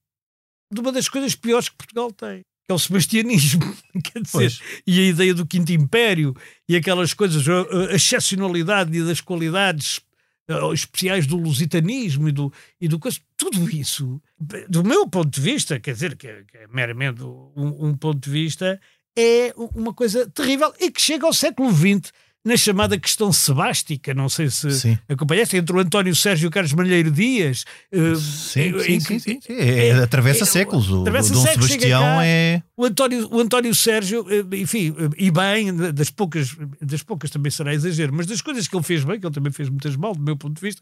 de 0.72 0.80
uma 0.82 0.92
das 0.92 1.08
coisas 1.08 1.36
piores 1.36 1.70
que 1.70 1.76
Portugal 1.76 2.12
tem, 2.12 2.42
que 2.66 2.72
é 2.72 2.74
o 2.74 2.80
sebastianismo. 2.80 3.62
Quer 4.04 4.22
dizer, 4.22 4.32
Pois. 4.32 4.62
e 4.88 5.00
a 5.00 5.04
ideia 5.04 5.34
do 5.34 5.46
Quinto 5.46 5.72
Império 5.72 6.36
e 6.68 6.76
aquelas 6.76 7.14
coisas, 7.14 7.48
a, 7.48 7.92
a 7.92 7.96
excepcionalidade 7.96 8.98
e 8.98 9.04
das 9.04 9.22
qualidades 9.22 10.02
eh, 10.48 10.74
especiais 10.74 11.26
do 11.28 11.38
lusitanismo 11.38 12.28
e 12.28 12.32
do, 12.32 12.52
e 12.82 12.88
do 12.88 13.00
coisa, 13.00 13.20
tudo 13.38 13.70
isso, 13.70 14.22
do 14.68 14.84
meu 14.84 15.08
ponto 15.08 15.30
de 15.30 15.40
vista, 15.40 15.80
quer 15.80 15.94
dizer, 15.94 16.18
que 16.18 16.28
é, 16.28 16.44
que 16.44 16.58
é 16.58 16.68
meramente 16.68 17.24
um, 17.24 17.88
um 17.88 17.96
ponto 17.96 18.20
de 18.20 18.30
vista, 18.30 18.80
é 19.18 19.54
uma 19.76 19.94
coisa 19.94 20.30
terrível 20.30 20.74
e 20.80 20.90
que 20.92 21.02
chega 21.02 21.26
ao 21.26 21.34
século 21.34 21.72
XX 21.72 22.12
na 22.46 22.58
chamada 22.58 23.00
questão 23.00 23.32
sebástica, 23.32 24.14
não 24.14 24.28
sei 24.28 24.50
se 24.50 24.70
Sim. 24.72 24.98
acompanhaste, 25.08 25.56
entre 25.56 25.74
o 25.74 25.80
António 25.80 26.14
Sérgio 26.14 26.46
e 26.46 26.48
o 26.50 26.52
Carlos 26.52 26.74
Malheiro 26.74 27.10
Dias. 27.10 27.64
eh, 27.90 28.16
Sim, 28.18 28.62
em 28.86 29.00
sim, 29.00 29.00
que- 29.00 29.20
sim, 29.22 29.40
sim. 29.40 29.54
É, 29.54 29.88
é- 29.88 29.92
atravessa 30.04 30.44
é- 30.44 30.48
séculos. 30.48 30.90
O 30.92 31.02
atravessa 31.04 31.34
Dom 31.34 31.42
séculos, 31.42 31.68
Sebastião 31.70 32.02
cá. 32.02 32.26
é. 32.26 32.62
O 32.76 32.84
António, 32.84 33.30
o 33.32 33.40
António 33.40 33.74
Sérgio, 33.74 34.26
eh, 34.30 34.58
enfim, 34.58 34.94
eh, 35.00 35.10
e 35.18 35.32
bem, 35.32 35.74
das 35.94 36.10
poucas, 36.10 36.50
das 36.82 37.02
poucas 37.02 37.30
também 37.30 37.50
será 37.50 37.74
exagero, 37.74 38.12
mas 38.14 38.26
das 38.28 38.42
coisas 38.42 38.68
que 38.68 38.76
ele 38.76 38.84
fez 38.84 39.06
bem, 39.06 39.18
que 39.22 39.26
ele 39.26 39.34
também 39.34 39.52
fez 39.54 39.70
muitas 39.70 39.96
mal, 39.96 40.14
do 40.14 40.22
meu 40.22 40.36
ponto 40.36 40.56
de 40.56 40.62
vista, 40.62 40.82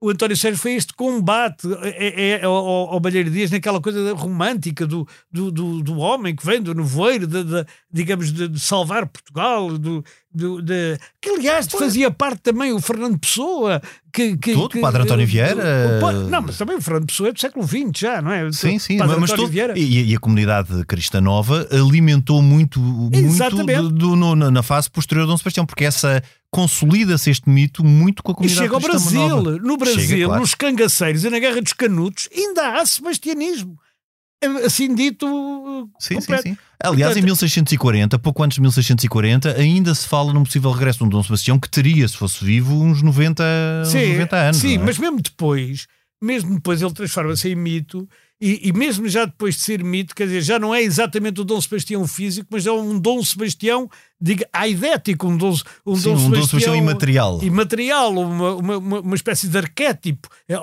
o 0.00 0.10
António 0.10 0.36
Sérgio 0.36 0.60
foi 0.60 0.72
este 0.72 0.92
combate 0.92 1.66
é, 1.82 2.30
é, 2.40 2.44
ao, 2.44 2.54
ao 2.54 3.00
Malheiro 3.00 3.30
Dias 3.30 3.50
naquela 3.50 3.80
coisa 3.80 4.12
romântica 4.14 4.86
do, 4.86 5.06
do, 5.32 5.50
do, 5.50 5.82
do 5.82 5.96
homem 5.98 6.36
que 6.36 6.44
vem 6.44 6.60
do 6.60 6.74
nevoeiro, 6.74 7.26
de, 7.26 7.42
de- 7.42 7.66
digamos, 7.90 8.32
de, 8.32 8.46
de 8.48 8.60
salvar 8.60 9.06
Portugal, 9.06 9.78
do, 9.78 10.04
do, 10.36 10.60
de, 10.62 10.98
que 11.20 11.30
aliás 11.30 11.66
fazia 11.66 12.10
parte 12.10 12.40
também 12.42 12.72
o 12.72 12.80
Fernando 12.80 13.18
Pessoa. 13.18 13.80
Que, 14.12 14.34
que, 14.36 14.54
Todo, 14.54 14.70
que- 14.70 14.80
Padre 14.80 15.02
António 15.02 15.26
Vieira. 15.26 16.00
o 16.02 16.12
Não, 16.30 16.40
mas 16.42 16.56
também 16.56 16.76
o 16.76 16.80
Fernando 16.80 17.06
Pessoa 17.06 17.28
é 17.28 17.32
do 17.32 17.40
século 17.40 17.66
XX 17.66 17.90
já, 17.98 18.22
não 18.22 18.32
é? 18.32 18.50
Sim, 18.50 18.78
sim, 18.78 18.96
Padre 18.96 19.20
mas 19.20 19.30
António 19.30 19.50
todo- 19.50 19.76
e, 19.78 20.10
e 20.10 20.14
a 20.14 20.18
comunidade 20.18 20.84
cristã 20.86 21.20
nova 21.20 21.68
alimentou 21.70 22.40
muito, 22.40 22.80
muito 22.80 23.56
do- 23.66 23.90
do- 23.90 24.16
no- 24.16 24.50
na, 24.50 24.62
fase 24.62 24.88
posterior 24.90 25.24
de 25.26 25.32
Dom 25.32 25.36
Sebastião, 25.36 25.66
porque 25.66 25.84
essa 25.84 26.22
consolida-se 26.50 27.28
este 27.30 27.48
mito 27.50 27.84
muito 27.84 28.22
com 28.22 28.32
a 28.32 28.32
E 28.32 28.36
comunidade 28.36 28.64
chega 28.64 28.74
ao 28.74 28.80
Brasil. 28.80 29.28
nova. 29.28 29.50
No 29.58 29.76
Brasil, 29.76 30.00
Chega, 30.00 30.24
claro. 30.26 30.40
nos 30.40 30.54
cangaceiros 30.54 31.24
e 31.24 31.28
na 31.30 31.38
Guerra 31.38 31.60
dos 31.60 31.72
Canutos, 31.74 32.28
ainda 32.34 32.80
há 32.80 32.86
sebastianismo. 32.86 33.78
É, 34.42 34.46
Assim 34.66 34.94
dito, 34.94 35.26
Sim, 35.98 36.14
sim, 36.14 36.20
completo. 36.20 36.42
sim. 36.42 36.58
Aliás, 36.82 37.16
em 37.16 37.20
Portanto- 37.20 37.24
1640, 37.24 38.18
pouco 38.18 38.42
antes 38.42 38.56
de 38.56 38.60
1640, 38.60 39.54
ainda 39.58 39.94
se 39.94 40.06
fala 40.06 40.32
num 40.32 40.44
possível 40.44 40.70
regresso 40.70 40.98
de 40.98 41.04
um 41.04 41.08
Dom 41.08 41.22
Sebastião 41.22 41.58
que 41.58 41.70
teria, 41.70 42.06
se 42.06 42.16
fosse 42.16 42.44
vivo, 42.44 42.74
uns 42.74 43.00
90, 43.02 43.42
uns 43.82 43.88
Sim, 43.88 44.12
90 44.12 44.36
anos. 44.36 44.56
sim 44.58 44.74
é? 44.74 44.78
mas 44.78 44.98
mesmo 44.98 45.20
depois, 45.22 45.86
mesmo 46.22 46.54
depois 46.56 46.82
ele 46.82 46.92
transforma-se 46.92 47.48
em 47.48 47.54
mito 47.54 48.06
e, 48.40 48.68
e 48.68 48.72
mesmo 48.72 49.08
já 49.08 49.24
depois 49.24 49.54
de 49.56 49.62
ser 49.62 49.82
mito, 49.82 50.14
quer 50.14 50.24
dizer, 50.26 50.42
já 50.42 50.58
não 50.58 50.74
é 50.74 50.82
exatamente 50.82 51.40
o 51.40 51.44
Dom 51.44 51.60
Sebastião 51.60 52.06
físico, 52.06 52.46
mas 52.50 52.66
é 52.66 52.70
um 52.72 52.98
Dom 52.98 53.22
Sebastião, 53.24 53.88
diga, 54.20 54.46
aidético, 54.52 55.26
um 55.26 55.36
Dom, 55.36 55.54
um 55.86 55.96
Sim, 55.96 56.02
Dom 56.02 56.10
um 56.10 56.14
Dom 56.14 56.20
Sebastião 56.20 56.46
Sebastião 56.46 56.76
imaterial. 56.76 57.40
imaterial, 57.42 58.12
uma, 58.12 58.54
uma, 58.54 58.76
uma, 59.00 59.14
espécie 59.14 59.48
de 59.48 59.56
arquétipo, 59.56 60.28
é, 60.48 60.54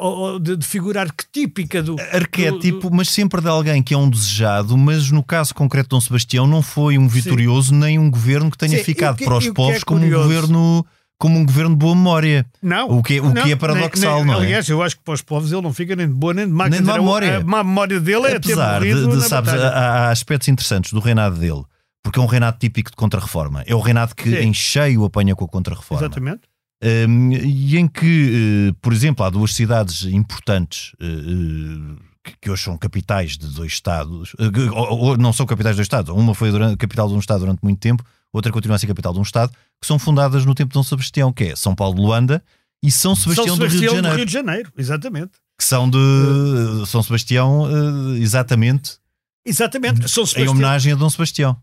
de, 0.42 0.56
de 0.58 0.66
figura 0.68 1.02
arquetípica 1.02 1.82
do, 1.82 1.96
arquétipo, 2.12 2.80
do- 2.82 2.90
do- 2.92 2.96
mas 2.96 3.10
sempre 3.10 3.42
de 3.42 3.48
alguém 3.48 3.82
que 3.82 3.94
é 3.94 3.98
um 3.98 4.10
desejado, 4.10 4.78
mas 4.78 5.10
no 5.10 5.24
caso 5.24 5.56
concreto 5.56 5.86
de 5.88 5.90
Dom 5.96 6.02
Sebastião 6.02 6.46
não 6.46 6.62
foi 6.62 6.98
um 6.98 7.08
vitorioso 7.08 7.74
nem 7.74 7.98
um 7.98 8.10
governo 8.10 8.52
que 8.52 8.58
tenha 8.58 8.78
Sim, 8.78 8.84
ficado 8.84 9.18
que- 9.18 9.26
para 9.26 9.38
os 9.38 9.50
povos 9.50 9.78
é 9.78 9.86
como 9.86 10.06
um 10.06 10.10
governo 10.10 10.86
como 11.24 11.40
um 11.40 11.46
governo 11.46 11.70
de 11.70 11.78
boa 11.78 11.96
memória. 11.96 12.46
Não. 12.62 12.90
O 12.90 13.02
que, 13.02 13.16
é- 13.16 13.22
o 13.22 13.34
não, 13.34 13.44
que 13.44 13.54
é 13.54 13.56
paradoxal, 13.56 14.18
nem- 14.18 14.26
nem- 14.26 14.34
não 14.36 14.42
é? 14.42 14.46
Aliás, 14.46 14.68
eu 14.68 14.84
acho 14.84 14.98
que 14.98 15.04
para 15.04 15.14
os 15.14 15.22
povos 15.22 15.54
ele 15.54 15.62
não 15.62 15.74
fica 15.74 15.96
nem 15.96 16.06
de 16.06 16.14
boa 16.14 16.34
nem 16.34 16.46
de 16.46 16.52
má. 16.52 16.68
Nem 16.68 16.82
de 16.82 16.86
má 16.86 16.96
a- 16.96 16.98
memória. 16.98 17.38
A 17.38 17.44
má 17.46 17.64
memória 17.64 17.98
dele 18.02 18.26
é 18.28 18.32
ter 18.32 18.36
Apesar 18.52 18.82
de, 18.82 18.90
morrido 18.94 19.10
de, 19.12 19.16
na 19.16 19.24
sabes, 19.30 19.54
há, 19.54 19.70
há 19.70 20.10
aspectos 20.12 20.50
interessantes 20.50 20.92
do 20.92 21.00
reinado 21.00 21.38
dele, 21.40 21.64
porque 22.04 22.20
é 22.20 22.22
um 22.22 22.26
reinado 22.26 22.58
típico 22.60 22.90
de 22.92 22.98
contra-reforma. 22.98 23.64
É 23.66 23.74
o 23.74 23.80
reinado 23.80 24.14
que 24.14 24.30
Sim. 24.30 24.36
em 24.50 24.54
cheio 24.54 25.06
apanha 25.06 25.34
com 25.34 25.46
a 25.46 25.48
contra-reforma. 25.48 26.06
Exatamente. 26.06 26.42
Um, 26.84 27.32
e 27.32 27.78
em 27.78 27.88
que, 27.88 28.70
eh, 28.72 28.76
por 28.82 28.92
exemplo, 28.92 29.24
há 29.26 29.30
duas 29.30 29.54
cidades 29.56 30.04
importantes 30.04 30.92
eh, 31.00 31.06
eh, 31.06 31.96
que, 32.24 32.50
hoje 32.50 32.64
são 32.64 32.78
capitais 32.78 33.38
de 33.38 33.48
dois 33.48 33.74
Estados, 33.74 34.34
eh, 34.40 34.70
ou, 34.72 35.00
ou 35.00 35.18
não 35.18 35.34
são 35.34 35.46
capitais 35.46 35.76
de 35.76 35.80
dois 35.80 35.86
Estados, 35.86 36.10
uma 36.16 36.34
foi 36.34 36.52
durante, 36.52 36.78
capital 36.78 37.08
de 37.08 37.14
um 37.14 37.20
Estado 37.20 37.42
durante 37.42 37.60
muito 37.62 37.80
tempo, 37.80 38.04
outra 38.32 38.52
continua 38.52 38.76
a 38.76 38.80
ser 38.80 38.88
capital 38.88 39.14
de 39.14 39.20
um 39.20 39.24
Estado, 39.24 39.52
que 39.82 39.88
são 39.88 40.00
fundadas 40.00 40.46
no 40.46 40.56
tempo 40.56 40.70
de 40.70 40.74
Dom 40.76 40.84
Sebastião, 40.84 41.34
que 41.34 41.44
é 41.46 41.56
São 41.56 41.76
Paulo 41.76 41.96
de 41.96 42.02
Luanda 42.02 42.44
e 42.82 42.90
São 42.92 43.16
Sebastião, 43.16 43.48
São 43.48 43.58
do 43.58 43.66
Rio 43.66 43.70
de 43.70 43.76
Sebastião 43.80 43.96
Janeiro, 43.96 44.14
do 44.14 44.18
Rio 44.18 44.26
de 44.26 44.32
Janeiro. 44.34 44.72
Exatamente. 44.78 45.32
que 45.58 45.64
são 45.64 45.90
de 45.90 45.98
eh, 45.98 46.86
São 46.86 47.04
Sebastião 47.04 47.68
eh, 47.70 48.20
exatamente 48.20 48.98
Exatamente. 49.46 50.08
São 50.10 50.24
em 50.24 50.28
Sebastião. 50.28 50.52
homenagem 50.54 50.94
a 50.94 50.96
Dom 50.96 51.10
Sebastião. 51.10 51.58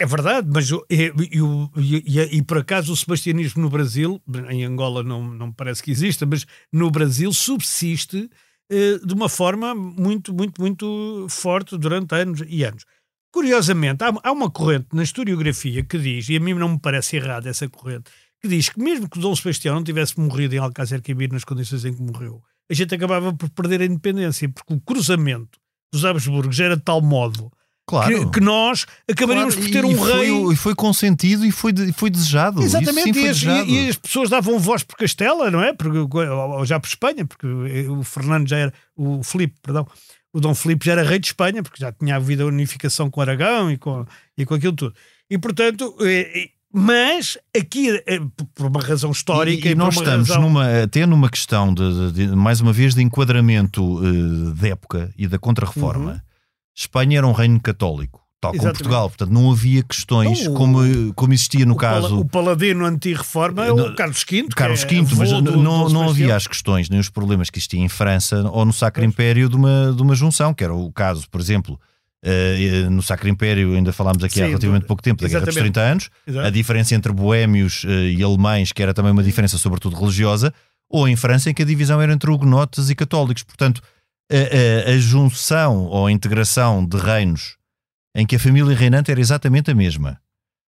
É 0.00 0.06
verdade, 0.06 0.48
mas 0.50 0.70
e, 0.88 1.12
e 1.76 2.36
e- 2.38 2.42
por 2.42 2.58
acaso 2.58 2.92
o 2.92 2.96
sebastianismo 2.96 3.60
no 3.60 3.68
Brasil, 3.68 4.22
em 4.48 4.64
Angola 4.64 5.02
não, 5.02 5.24
não 5.28 5.52
parece 5.52 5.82
que 5.82 5.90
exista, 5.90 6.24
mas 6.24 6.46
no 6.72 6.88
Brasil 6.88 7.32
subsiste 7.32 8.30
de 8.70 9.14
uma 9.14 9.28
forma 9.28 9.74
muito, 9.74 10.32
muito, 10.34 10.60
muito 10.60 11.26
forte 11.28 11.76
durante 11.78 12.14
anos 12.14 12.42
e 12.46 12.64
anos. 12.64 12.84
Curiosamente, 13.32 14.02
há, 14.04 14.32
uma 14.32 14.50
corrente 14.50 14.88
na 14.92 15.02
historiografia 15.02 15.84
que 15.84 15.98
diz, 15.98 16.28
e 16.28 16.36
a 16.36 16.40
mim 16.40 16.54
não 16.54 16.70
me 16.70 16.78
parece 16.78 17.16
errada 17.16 17.48
essa 17.48 17.68
corrente, 17.68 18.10
que 18.40 18.48
diz 18.48 18.68
que 18.68 18.80
mesmo 18.80 19.08
que 19.08 19.18
Dom 19.18 19.34
Sebastião 19.34 19.74
não 19.74 19.84
tivesse 19.84 20.18
morrido 20.18 20.54
em 20.54 20.58
Alcácer 20.58 21.02
Quibir 21.02 21.32
nas 21.32 21.44
condições 21.44 21.84
em 21.84 21.94
que 21.94 22.02
morreu, 22.02 22.42
a 22.70 22.74
gente 22.74 22.94
acabava 22.94 23.32
por 23.34 23.50
perder 23.50 23.82
a 23.82 23.84
independência, 23.84 24.48
porque 24.48 24.74
o 24.74 24.80
cruzamento 24.80 25.58
dos 25.92 26.04
Habsburgos 26.04 26.58
era 26.60 26.76
de 26.76 26.82
tal 26.82 27.00
modo 27.00 27.50
Claro. 27.88 28.26
que, 28.26 28.32
que 28.32 28.40
nós 28.40 28.84
acabaríamos 29.10 29.54
Claro, 29.54 29.68
por 29.70 29.72
ter 29.72 29.84
um 29.84 29.96
foi, 29.96 30.12
rei. 30.12 30.52
e 30.52 30.56
foi 30.56 30.74
consentido 30.74 31.46
e 31.46 31.50
foi, 31.50 31.72
de- 31.72 31.90
foi 31.92 32.10
desejado. 32.10 32.62
Exatamente, 32.62 33.14
foi 33.14 33.22
e, 33.22 33.28
as, 33.28 33.36
desejado. 33.40 33.68
e- 33.70 33.86
e 33.86 33.88
as 33.88 33.96
pessoas 33.96 34.28
davam 34.28 34.58
voz 34.58 34.82
por 34.82 34.96
Castela, 34.96 35.50
não 35.50 35.62
é? 35.62 35.72
Porque, 35.72 35.96
ou 35.98 36.66
já 36.66 36.78
por 36.78 36.86
Espanha, 36.88 37.24
porque 37.24 37.46
o 37.88 38.02
Fernando 38.02 38.46
já 38.48 38.58
era, 38.58 38.72
o 38.94 39.22
Filipe, 39.22 39.54
perdão, 39.62 39.86
o 40.32 40.40
Dom 40.40 40.54
Filipe 40.54 40.84
já 40.84 40.92
era 40.92 41.02
rei 41.02 41.18
de 41.18 41.28
Espanha, 41.28 41.62
porque 41.62 41.80
já 41.80 41.90
tinha 41.90 42.16
havido 42.16 42.42
a 42.42 42.46
unificação 42.46 43.08
com 43.10 43.20
Aragão 43.22 43.70
e 43.72 43.78
com, 43.78 44.04
e 44.36 44.44
com 44.44 44.54
aquilo 44.54 44.74
tudo. 44.74 44.94
E 45.30 45.38
portanto, 45.38 45.96
eh, 46.02 46.42
eh, 46.44 46.48
mas 46.70 47.38
aqui, 47.56 47.88
eh, 48.06 48.20
por 48.54 48.66
uma 48.66 48.80
razão 48.80 49.10
histórica, 49.10 49.66
E, 49.68 49.72
e 49.72 49.74
nós 49.74 49.94
estamos 49.96 50.28
razão- 50.28 50.42
numa, 50.42 50.82
até 50.82 51.06
numa 51.06 51.30
questão 51.30 51.72
de, 51.72 52.12
de- 52.12 52.26
de- 52.28 52.36
mais 52.36 52.60
uma 52.60 52.74
vez 52.74 52.94
de 52.94 53.02
enquadramento 53.02 54.00
eh, 54.04 54.52
de 54.60 54.68
época 54.70 55.10
e 55.16 55.26
da 55.26 55.38
contra-reforma. 55.38 56.22
Espanha 56.78 57.18
era 57.18 57.26
um 57.26 57.32
reino 57.32 57.58
católico, 57.60 58.20
tal 58.40 58.52
como. 58.52 58.62
Exatamente. 58.62 58.78
Portugal, 58.78 59.08
portanto 59.08 59.30
não 59.32 59.50
havia 59.50 59.82
questões 59.82 60.44
Não, 60.44 60.52
o- 60.52 60.54
como, 60.56 60.78
como 61.14 61.32
existia 61.32 61.66
no 61.66 61.74
o, 61.74 61.76
pala- 61.76 62.02
caso 62.02 62.20
o 62.20 62.24
paladino 62.24 62.84
anti-reforma 62.84 63.66
é 63.66 63.72
o 63.72 63.94
Carlos 63.94 64.24
V. 64.30 64.46
Carlos 64.54 64.84
é 64.84 64.86
V, 64.86 65.02
mas 65.16 65.32
avô 65.32 65.40
n- 65.40 65.50
do- 65.50 65.56
não, 65.62 65.88
não 65.88 66.08
havia 66.08 66.36
as 66.36 66.46
questões 66.46 66.88
nem 66.88 67.00
os 67.00 67.08
problemas 67.10 67.50
que 67.50 67.58
existiam 67.58 67.84
em 67.84 67.88
França 67.88 68.48
ou 68.52 68.64
no 68.64 68.72
Sacro 68.72 69.04
Império 69.04 69.48
de 69.48 69.56
uma, 69.56 69.92
de 69.94 70.00
uma 70.02 70.14
junção, 70.14 70.54
que 70.54 70.62
era 70.62 70.72
o 70.74 70.92
caso, 70.92 71.28
por 71.28 71.40
exemplo, 71.40 71.80
eh, 72.22 72.86
no 72.90 73.02
Sacro 73.02 73.28
Império, 73.28 73.74
ainda 73.74 73.92
falámos 73.92 74.22
aqui 74.24 74.40
há 74.40 74.44
Sim, 74.44 74.48
relativamente 74.50 74.82
do- 74.82 74.86
pouco 74.88 75.02
tempo, 75.02 75.20
da 75.22 75.28
Guerra 75.28 75.40
dos 75.46 75.48
exatamente. 75.56 75.72
30 75.74 75.80
Anos, 75.92 76.10
Exato. 76.26 76.46
a 76.46 76.50
diferença 76.50 76.94
entre 76.94 77.12
boémios 77.12 77.84
eh, 77.88 78.10
e 78.12 78.22
alemães, 78.22 78.72
que 78.72 78.82
era 78.82 78.94
também 78.94 79.10
uma 79.12 79.22
diferença 79.22 79.58
sobretudo 79.58 79.96
religiosa, 79.96 80.52
ou 80.90 81.08
em 81.08 81.16
França, 81.16 81.50
em 81.50 81.54
que 81.54 81.62
a 81.62 81.66
divisão 81.66 82.00
era 82.00 82.12
entre 82.12 82.30
hugonotes 82.30 82.88
e 82.88 82.94
católicos. 82.94 83.42
Portanto, 83.42 83.82
a, 84.30 84.90
a- 84.90 84.94
a 84.94 84.98
junção 84.98 85.84
ou 85.86 86.06
a 86.06 86.12
integração 86.12 86.84
de 86.84 86.96
reinos 86.96 87.56
em 88.14 88.26
que 88.26 88.36
a 88.36 88.38
família 88.38 88.74
reinante 88.76 89.10
era 89.10 89.20
exatamente 89.20 89.70
a 89.70 89.74
mesma. 89.74 90.20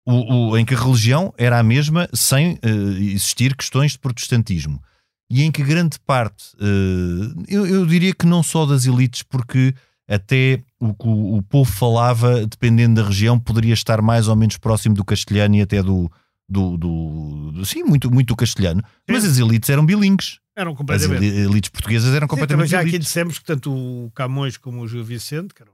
O, 0.06 0.50
o- 0.50 0.58
em 0.58 0.64
que 0.64 0.74
a 0.74 0.78
religião 0.78 1.32
era 1.36 1.58
a 1.58 1.62
mesma 1.62 2.08
sem 2.14 2.58
eh, 2.62 2.68
existir 3.00 3.54
questões 3.54 3.92
de 3.92 3.98
protestantismo. 3.98 4.82
E 5.30 5.42
em 5.42 5.50
que 5.52 5.62
grande 5.62 5.98
parte, 6.00 6.44
eh, 6.60 7.34
eu, 7.48 7.66
eu 7.66 7.84
diria 7.86 8.14
que 8.14 8.26
não 8.26 8.42
só 8.42 8.64
das 8.64 8.86
elites, 8.86 9.22
porque 9.22 9.74
até 10.08 10.62
o 10.80 10.94
que 10.94 11.06
o, 11.06 11.36
o 11.36 11.42
povo 11.42 11.70
falava, 11.70 12.46
dependendo 12.46 13.02
da 13.02 13.06
região, 13.06 13.38
poderia 13.38 13.74
estar 13.74 14.00
mais 14.00 14.26
ou 14.28 14.34
menos 14.34 14.56
próximo 14.56 14.94
do 14.94 15.04
castelhano 15.04 15.56
e 15.56 15.60
até 15.60 15.82
do. 15.82 16.10
do, 16.48 16.78
do- 16.78 17.52
do- 17.52 17.64
sim, 17.66 17.82
muito, 17.84 18.10
muito 18.10 18.28
do 18.28 18.36
castelhano. 18.36 18.82
Mas 19.06 19.24
as 19.26 19.36
elites 19.38 19.68
eram 19.68 19.84
bilingues. 19.84 20.38
Eram 20.60 20.72
As 20.72 20.76
completamente. 20.78 21.24
eli- 21.24 21.40
elites 21.42 21.70
portuguesas 21.70 22.14
eram 22.14 22.24
Sim, 22.26 22.28
completamente 22.30 22.68
já 22.70 22.80
aqui 22.80 22.98
dissemos 22.98 23.38
que 23.38 23.44
tanto 23.44 23.72
o 23.72 24.10
Camões 24.14 24.56
como 24.56 24.80
o 24.82 24.88
Gil 24.88 25.04
Vicente, 25.04 25.54
que 25.54 25.62
eram 25.62 25.72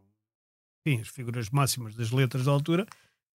enfim, 0.87 1.01
as 1.01 1.09
figuras 1.09 1.49
máximas 1.51 1.95
das 1.95 2.11
letras 2.11 2.45
da 2.45 2.53
altura, 2.53 2.87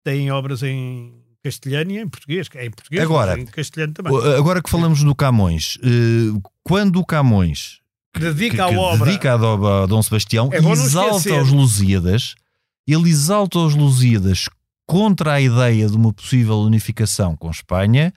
têm 0.03 0.29
obras 0.31 0.61
em 0.61 1.13
castelhano 1.43 1.91
e 1.91 1.97
em 1.97 2.07
português. 2.07 2.47
É 2.53 2.65
em 2.65 2.69
português, 2.71 3.01
Agora, 3.03 3.39
em 3.39 3.45
castelhano 3.45 3.93
também. 3.93 4.13
Agora 4.37 4.61
que 4.61 4.69
falamos 4.69 5.03
do 5.03 5.15
Camões, 5.15 5.77
eh, 5.81 6.39
quando 6.63 6.99
o 6.99 7.05
Camões 7.05 7.79
Dedica 8.17 8.55
que, 8.55 8.61
a 8.61 8.79
obra. 8.79 9.05
dedica 9.05 9.33
a, 9.33 9.37
do- 9.37 9.67
a 9.67 9.85
Dom 9.85 10.01
Sebastião 10.03 10.49
É 10.51 10.57
exalta 10.57 11.41
os 11.41 11.49
Lusíadas, 11.49 12.35
ele 12.87 13.09
exalta 13.09 13.57
os 13.59 13.73
Lusíadas 13.75 14.47
contra 14.87 15.33
a 15.33 15.41
ideia 15.41 15.87
de 15.87 15.95
uma 15.95 16.11
possível 16.13 16.59
unificação 16.59 17.35
com 17.35 17.49
Espanha 17.49 18.13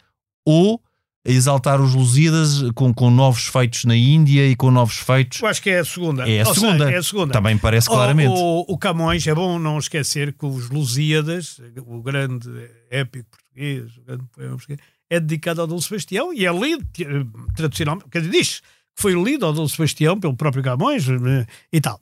ou 0.46 0.82
exaltar 1.24 1.80
os 1.80 1.94
Lusíadas 1.94 2.62
com, 2.74 2.92
com 2.92 3.10
novos 3.10 3.46
feitos 3.46 3.84
na 3.84 3.94
Índia 3.96 4.46
e 4.48 4.56
com 4.56 4.70
novos 4.70 4.96
feitos. 4.96 5.40
Eu 5.40 5.46
acho 5.48 5.62
que 5.62 5.70
é 5.70 5.78
a 5.78 5.84
segunda. 5.84 6.28
É 6.28 6.42
a 6.42 6.48
Ou 6.48 6.54
seja, 6.54 6.66
segunda. 6.66 6.90
é 6.92 6.96
a 6.96 7.02
segunda. 7.02 7.32
Também 7.32 7.56
parece 7.58 7.88
O- 7.88 7.92
claramente. 7.92 8.28
O, 8.36 8.64
o 8.68 8.78
Camões, 8.78 9.26
é 9.26 9.34
bom 9.34 9.58
não 9.58 9.78
esquecer 9.78 10.32
que 10.32 10.44
os 10.44 10.68
Lusíadas, 10.70 11.60
o 11.86 12.02
grande 12.02 12.48
épico 12.90 13.28
português, 13.30 13.96
o 13.98 14.02
grande 14.02 14.24
poema 14.32 14.50
português, 14.56 14.80
é 15.10 15.20
dedicado 15.20 15.60
ao 15.60 15.66
Dom 15.66 15.80
Sebastião 15.80 16.32
e 16.32 16.44
é 16.46 16.52
lido 16.52 16.84
eh, 17.00 17.04
tradicionalmente, 17.54 18.08
quer 18.10 18.20
dizer, 18.22 18.32
diz 18.32 18.60
que 18.60 19.00
foi 19.02 19.12
lido 19.14 19.44
ao 19.46 19.52
Dom 19.52 19.68
Sebastião 19.68 20.18
pelo 20.18 20.34
próprio 20.36 20.62
Camões 20.62 21.06
eh, 21.08 21.46
e 21.72 21.80
tal. 21.80 22.00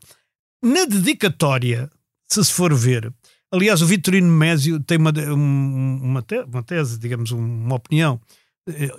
Na 0.63 0.85
dedicatória, 0.85 1.91
se 2.29 2.45
se 2.45 2.53
for 2.53 2.73
ver, 2.75 3.13
aliás, 3.53 3.83
o 3.83 3.87
Vitorino 3.87 4.29
Mésio 4.31 4.79
tem 4.81 4.97
uma, 4.99 5.11
um- 5.35 6.01
uma, 6.03 6.23
te- 6.23 6.43
uma 6.43 6.63
tese, 6.63 6.99
digamos, 6.99 7.33
uma 7.33 7.75
opinião, 7.75 8.21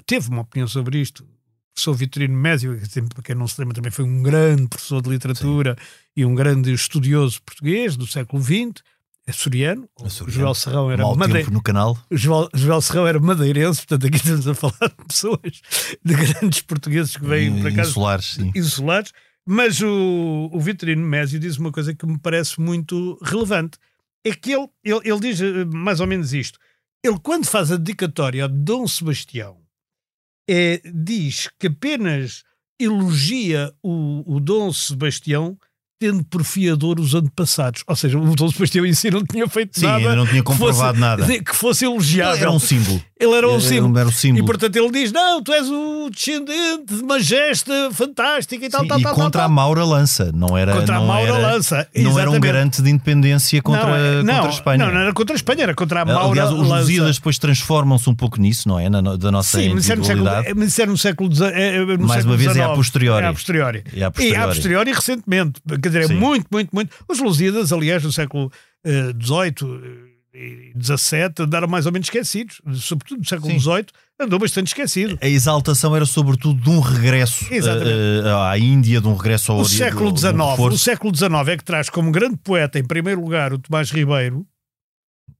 teve 0.05 0.29
uma 0.29 0.41
opinião 0.41 0.67
sobre 0.67 0.99
isto. 0.99 1.23
O 1.23 1.73
professor 1.73 1.93
Vitorino 1.93 2.35
Mésio, 2.35 2.79
que, 2.79 3.01
para 3.01 3.23
quem 3.23 3.35
não 3.35 3.47
se 3.47 3.59
lembra, 3.59 3.75
também 3.75 3.91
foi 3.91 4.05
um 4.05 4.21
grande 4.21 4.67
professor 4.67 5.01
de 5.01 5.09
literatura 5.09 5.75
e 6.15 6.25
um 6.25 6.35
grande 6.35 6.73
estudioso 6.73 7.41
português 7.43 7.95
do 7.95 8.05
século 8.05 8.41
XX, 8.43 8.83
açoriano. 9.27 9.87
O 9.99 10.05
Açoriano. 10.05 10.39
Joel 10.39 10.53
Serrão 10.53 10.91
era 10.91 11.03
Mau 11.03 11.15
made... 11.15 11.33
tempo 11.33 11.51
no 11.51 11.61
canal. 11.61 11.97
Joel 12.11 12.81
Serrão 12.81 13.07
era 13.07 13.19
madeirense, 13.19 13.85
portanto 13.85 14.07
aqui 14.07 14.17
estamos 14.17 14.47
a 14.47 14.53
falar 14.53 14.89
de 14.89 15.05
pessoas, 15.07 15.61
de 16.03 16.13
grandes 16.13 16.61
portugueses 16.61 17.15
que 17.15 17.25
vêm 17.25 17.61
para 17.61 17.73
cá 17.73 17.81
Insulares, 17.81 18.25
sim. 18.25 18.51
insulares, 18.55 19.11
mas 19.45 19.81
o, 19.81 20.49
o 20.51 20.59
Vitorino 20.59 21.05
Mésio 21.05 21.39
diz 21.39 21.57
uma 21.57 21.71
coisa 21.71 21.93
que 21.93 22.05
me 22.05 22.17
parece 22.17 22.59
muito 22.59 23.17
relevante. 23.23 23.77
É 24.23 24.35
que 24.35 24.51
ele, 24.51 24.67
ele, 24.83 25.01
ele 25.03 25.19
diz 25.19 25.41
eh, 25.41 25.65
mais 25.65 25.99
ou 25.99 26.05
menos 26.05 26.31
isto. 26.31 26.59
Ele, 27.03 27.17
quando 27.19 27.47
faz 27.47 27.71
a 27.71 27.75
dedicatória 27.77 28.45
a 28.45 28.47
Dom 28.47 28.87
Sebastião, 28.87 29.57
é, 30.49 30.81
diz 30.93 31.49
que 31.59 31.67
apenas 31.67 32.43
elogia 32.79 33.73
o, 33.83 34.35
o 34.35 34.39
Dom 34.39 34.71
Sebastião 34.73 35.57
tendo 36.01 36.23
por 36.23 36.43
fiador 36.43 36.99
os 36.99 37.13
antepassados. 37.13 37.83
Ou 37.85 37.95
seja, 37.95 38.17
o 38.17 38.35
Dom 38.35 38.49
Sebastião 38.49 38.83
em 38.87 38.93
si 38.93 39.11
não 39.11 39.23
tinha 39.23 39.47
feito 39.47 39.79
Sim, 39.79 39.85
nada. 39.85 40.15
não 40.15 40.25
tinha 40.25 40.41
que 40.43 40.47
fosse- 40.51 40.59
comprovado 40.59 40.99
nada. 40.99 41.25
Que 41.41 41.55
fosse 41.55 41.85
elogiável. 41.85 42.41
Era 42.41 42.51
um 42.51 42.57
símbolo. 42.59 42.99
Ele 43.19 43.33
era 43.35 43.47
um 43.47 43.59
símbolo. 43.59 43.99
era 43.99 44.09
um 44.09 44.11
símbolo. 44.11 44.43
E 44.43 44.47
portanto 44.47 44.75
ele 44.75 44.89
diz: 44.91 45.11
Não, 45.11 45.43
tu 45.43 45.53
és 45.53 45.69
o 45.69 46.09
descendente 46.09 46.95
de 46.95 47.03
majesta 47.03 47.71
fantástica 47.93 48.65
e 48.65 48.69
tal, 48.69 48.81
Sim, 48.81 48.87
tal, 48.87 48.99
e 48.99 49.03
tal. 49.03 49.13
contra 49.13 49.41
tal, 49.41 49.45
a. 49.45 49.47
Maura 49.49 49.85
Lança, 49.85 50.31
não 50.33 50.57
era, 50.57 50.73
Contra 50.73 50.95
a 50.95 50.99
não 50.99 51.05
Maura 51.05 51.29
era, 51.29 51.37
Lança, 51.37 51.87
não 51.95 52.19
era 52.19 52.29
um 52.29 52.33
exatamente. 52.33 52.41
garante 52.41 52.81
de 52.81 52.89
independência 52.89 53.61
contra, 53.61 53.85
não, 53.85 53.95
é- 53.95 54.33
contra 54.35 54.49
a 54.49 54.53
Espanha. 54.53 54.85
Não, 54.85 54.91
não 54.91 54.99
era 55.01 55.13
contra 55.13 55.35
a 55.35 55.37
Espanha, 55.37 55.63
era 55.63 55.75
contra 55.75 56.01
a 56.01 56.05
Maura 56.05 56.29
Aliás, 56.31 56.49
os 56.49 56.67
Lança. 56.67 56.75
Lusíadas 56.81 57.15
depois 57.17 57.37
transformam-se 57.37 58.09
um 58.09 58.15
pouco 58.15 58.41
nisso, 58.41 58.67
não 58.67 58.79
é? 58.79 58.89
Na, 58.89 59.01
da 59.15 59.31
nossa 59.31 59.59
Sim, 59.59 59.75
mas 59.75 59.83
isso 59.83 59.93
é 59.93 59.95
no 59.97 60.03
século, 60.03 60.21
individualidade. 60.23 60.47
é- 60.49 60.53
mas 60.59 60.67
isso 60.69 60.81
é 60.81 60.85
no 60.87 60.97
século 60.97 61.31
XIX. 61.35 61.51
É, 61.53 61.75
é 61.75 61.97
Mais 61.97 62.25
uma 62.25 62.35
vez 62.37 62.47
é 62.47 62.51
a 62.61 62.63
XIX. 62.63 62.75
posteriori. 62.75 63.25
É 63.25 63.29
a 63.29 63.33
posteriori. 63.33 63.83
É 63.95 64.03
a 64.03 64.11
posteriori. 64.11 64.39
E 64.39 64.43
a 64.43 64.47
posteriori 64.47 64.89
e 64.89 64.93
recentemente. 64.93 65.61
Dizer, 65.91 66.03
é 66.05 66.07
Sim. 66.07 66.15
muito, 66.19 66.47
muito, 66.51 66.69
muito. 66.73 66.95
Os 67.07 67.19
Lusíadas, 67.19 67.71
aliás, 67.71 68.03
no 68.03 68.11
século 68.11 68.51
eh, 68.83 69.11
XVIII 69.21 70.11
e 70.33 70.71
XVII, 70.81 71.33
andaram 71.45 71.67
mais 71.67 71.85
ou 71.85 71.91
menos 71.91 72.05
esquecidos. 72.07 72.61
Sobretudo 72.75 73.19
no 73.19 73.25
século. 73.27 73.59
XVIII, 73.59 73.85
andou 74.19 74.39
bastante 74.39 74.67
esquecido. 74.67 75.17
A 75.21 75.27
exaltação 75.27 75.95
era 75.95 76.05
sobretudo 76.05 76.61
de 76.61 76.69
um 76.69 76.79
regresso 76.79 77.45
eh, 77.51 77.57
eh, 77.57 78.49
à 78.49 78.57
Índia, 78.57 79.01
de 79.01 79.07
um 79.07 79.15
regresso 79.15 79.51
ao 79.51 79.59
O 79.59 79.65
século 79.65 80.15
XIX, 80.17 80.33
o 80.59 80.77
século 80.77 81.15
XIX 81.15 81.31
é 81.49 81.57
que 81.57 81.63
traz 81.63 81.89
como 81.89 82.11
grande 82.11 82.37
poeta, 82.37 82.79
em 82.79 82.83
primeiro 82.85 83.19
lugar, 83.21 83.51
o 83.51 83.59
Tomás 83.59 83.91
Ribeiro, 83.91 84.45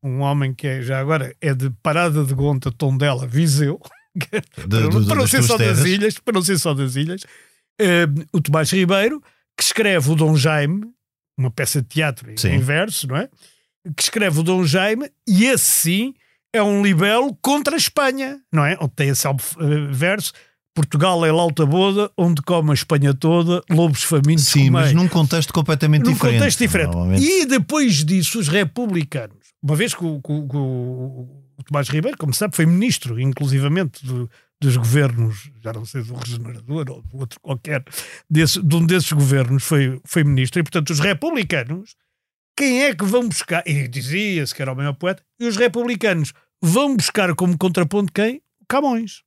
um 0.04 0.20
homem 0.22 0.54
que 0.54 0.68
é, 0.68 0.82
já 0.82 1.00
agora 1.00 1.34
é 1.40 1.54
de 1.54 1.70
Parada 1.84 2.24
de 2.24 2.34
Gonta, 2.34 2.72
Tondela, 2.72 3.28
Viseu, 3.28 3.80
De- 4.14 4.28
para, 4.68 4.90
do- 4.90 5.16
não 5.16 5.28
ser 5.28 5.42
só 5.44 5.58
das 5.58 5.86
ilhas, 5.86 6.18
para 6.20 6.34
não 6.34 6.42
ser 6.42 6.58
só 6.60 6.74
das 6.74 6.96
ilhas, 6.96 7.22
eh, 7.80 8.08
o 8.34 8.42
Tomás 8.42 8.70
Ribeiro, 8.72 9.22
que 9.58 9.64
escreve 9.64 10.12
o 10.12 10.16
Dom 10.16 10.36
Jaime, 10.36 10.84
uma 11.38 11.52
peça 11.52 11.82
de 11.82 11.88
teatro 11.88 12.30
em, 12.32 12.60
verso, 12.60 13.08
não 13.08 13.18
é? 13.18 13.30
Que 13.96 14.04
escreve 14.04 14.40
o 14.40 14.44
Dom 14.44 14.64
Jaime, 14.64 15.10
e 15.28 15.46
esse 15.46 15.66
sim 15.66 16.14
é 16.54 16.62
um 16.62 16.84
libelo 16.84 17.36
contra 17.42 17.76
a 17.76 17.78
Espanha, 17.78 18.40
não 18.52 18.66
é? 18.66 18.78
Onde 18.80 18.92
tem 18.96 19.10
esse 19.10 19.28
eh, 19.28 19.32
verso. 19.92 20.34
Portugal 20.74 21.26
é 21.26 21.32
lauta 21.32 21.66
boda, 21.66 22.10
onde 22.18 22.42
come 22.42 22.72
a 22.72 22.74
Espanha 22.74 23.14
toda, 23.14 23.62
lobos 23.70 24.04
famintos 24.04 24.46
Sim, 24.46 24.70
mas 24.70 24.90
comei." 24.92 25.04
num 25.04 25.10
contexto 25.10 25.52
completamente 25.54 26.06
num 26.06 26.14
diferente. 26.14 26.36
contexto 26.38 26.60
diferente. 26.60 26.88
normalmente. 26.92 27.24
E 27.26 27.46
depois 27.46 28.06
disso, 28.06 28.40
os 28.40 28.48
republicanos, 28.48 29.38
uma 29.62 29.76
vez 29.76 29.94
que 29.94 30.04
o, 30.06 30.22
que 30.22 30.28
que 30.48 30.56
o- 30.58 31.28
o 31.58 31.64
Tomás 31.66 31.90
Ribeiro, 31.90 32.18
como 32.18 32.32
se 32.34 32.40
sabe, 32.40 32.56
foi 32.56 32.66
ministro, 32.66 33.20
inclusivamente, 33.20 34.06
do- 34.06 34.30
dos 34.62 34.78
governos, 34.78 35.50
já 35.64 35.74
não 35.74 35.84
sei 35.86 36.04
do 36.04 36.14
regenerador 36.14 36.86
ou 36.92 37.02
do 37.02 37.18
outro 37.18 37.40
qualquer, 37.42 37.84
desse, 38.30 38.62
de 38.62 38.76
um 38.76 38.86
desses 38.86 39.12
governos 39.12 39.64
foi, 39.64 40.00
foi 40.06 40.24
ministro, 40.24 40.60
e 40.60 40.64
portanto 40.64 40.92
os 40.92 41.00
republicanos, 41.00 41.96
quem 42.56 42.84
é 42.84 42.94
que 42.94 43.04
vão 43.04 43.28
buscar? 43.28 43.64
E 43.68 43.88
dizia-se 43.88 44.54
que 44.54 44.62
era 44.62 44.72
o 44.72 44.76
maior 44.76 44.94
poeta, 44.94 45.24
e 45.40 45.48
os 45.48 45.58
republicanos 45.58 46.32
vão 46.62 46.96
buscar 46.96 47.34
como 47.34 47.58
contraponto 47.58 48.14
quem? 48.14 48.40
Camões. 48.70 49.24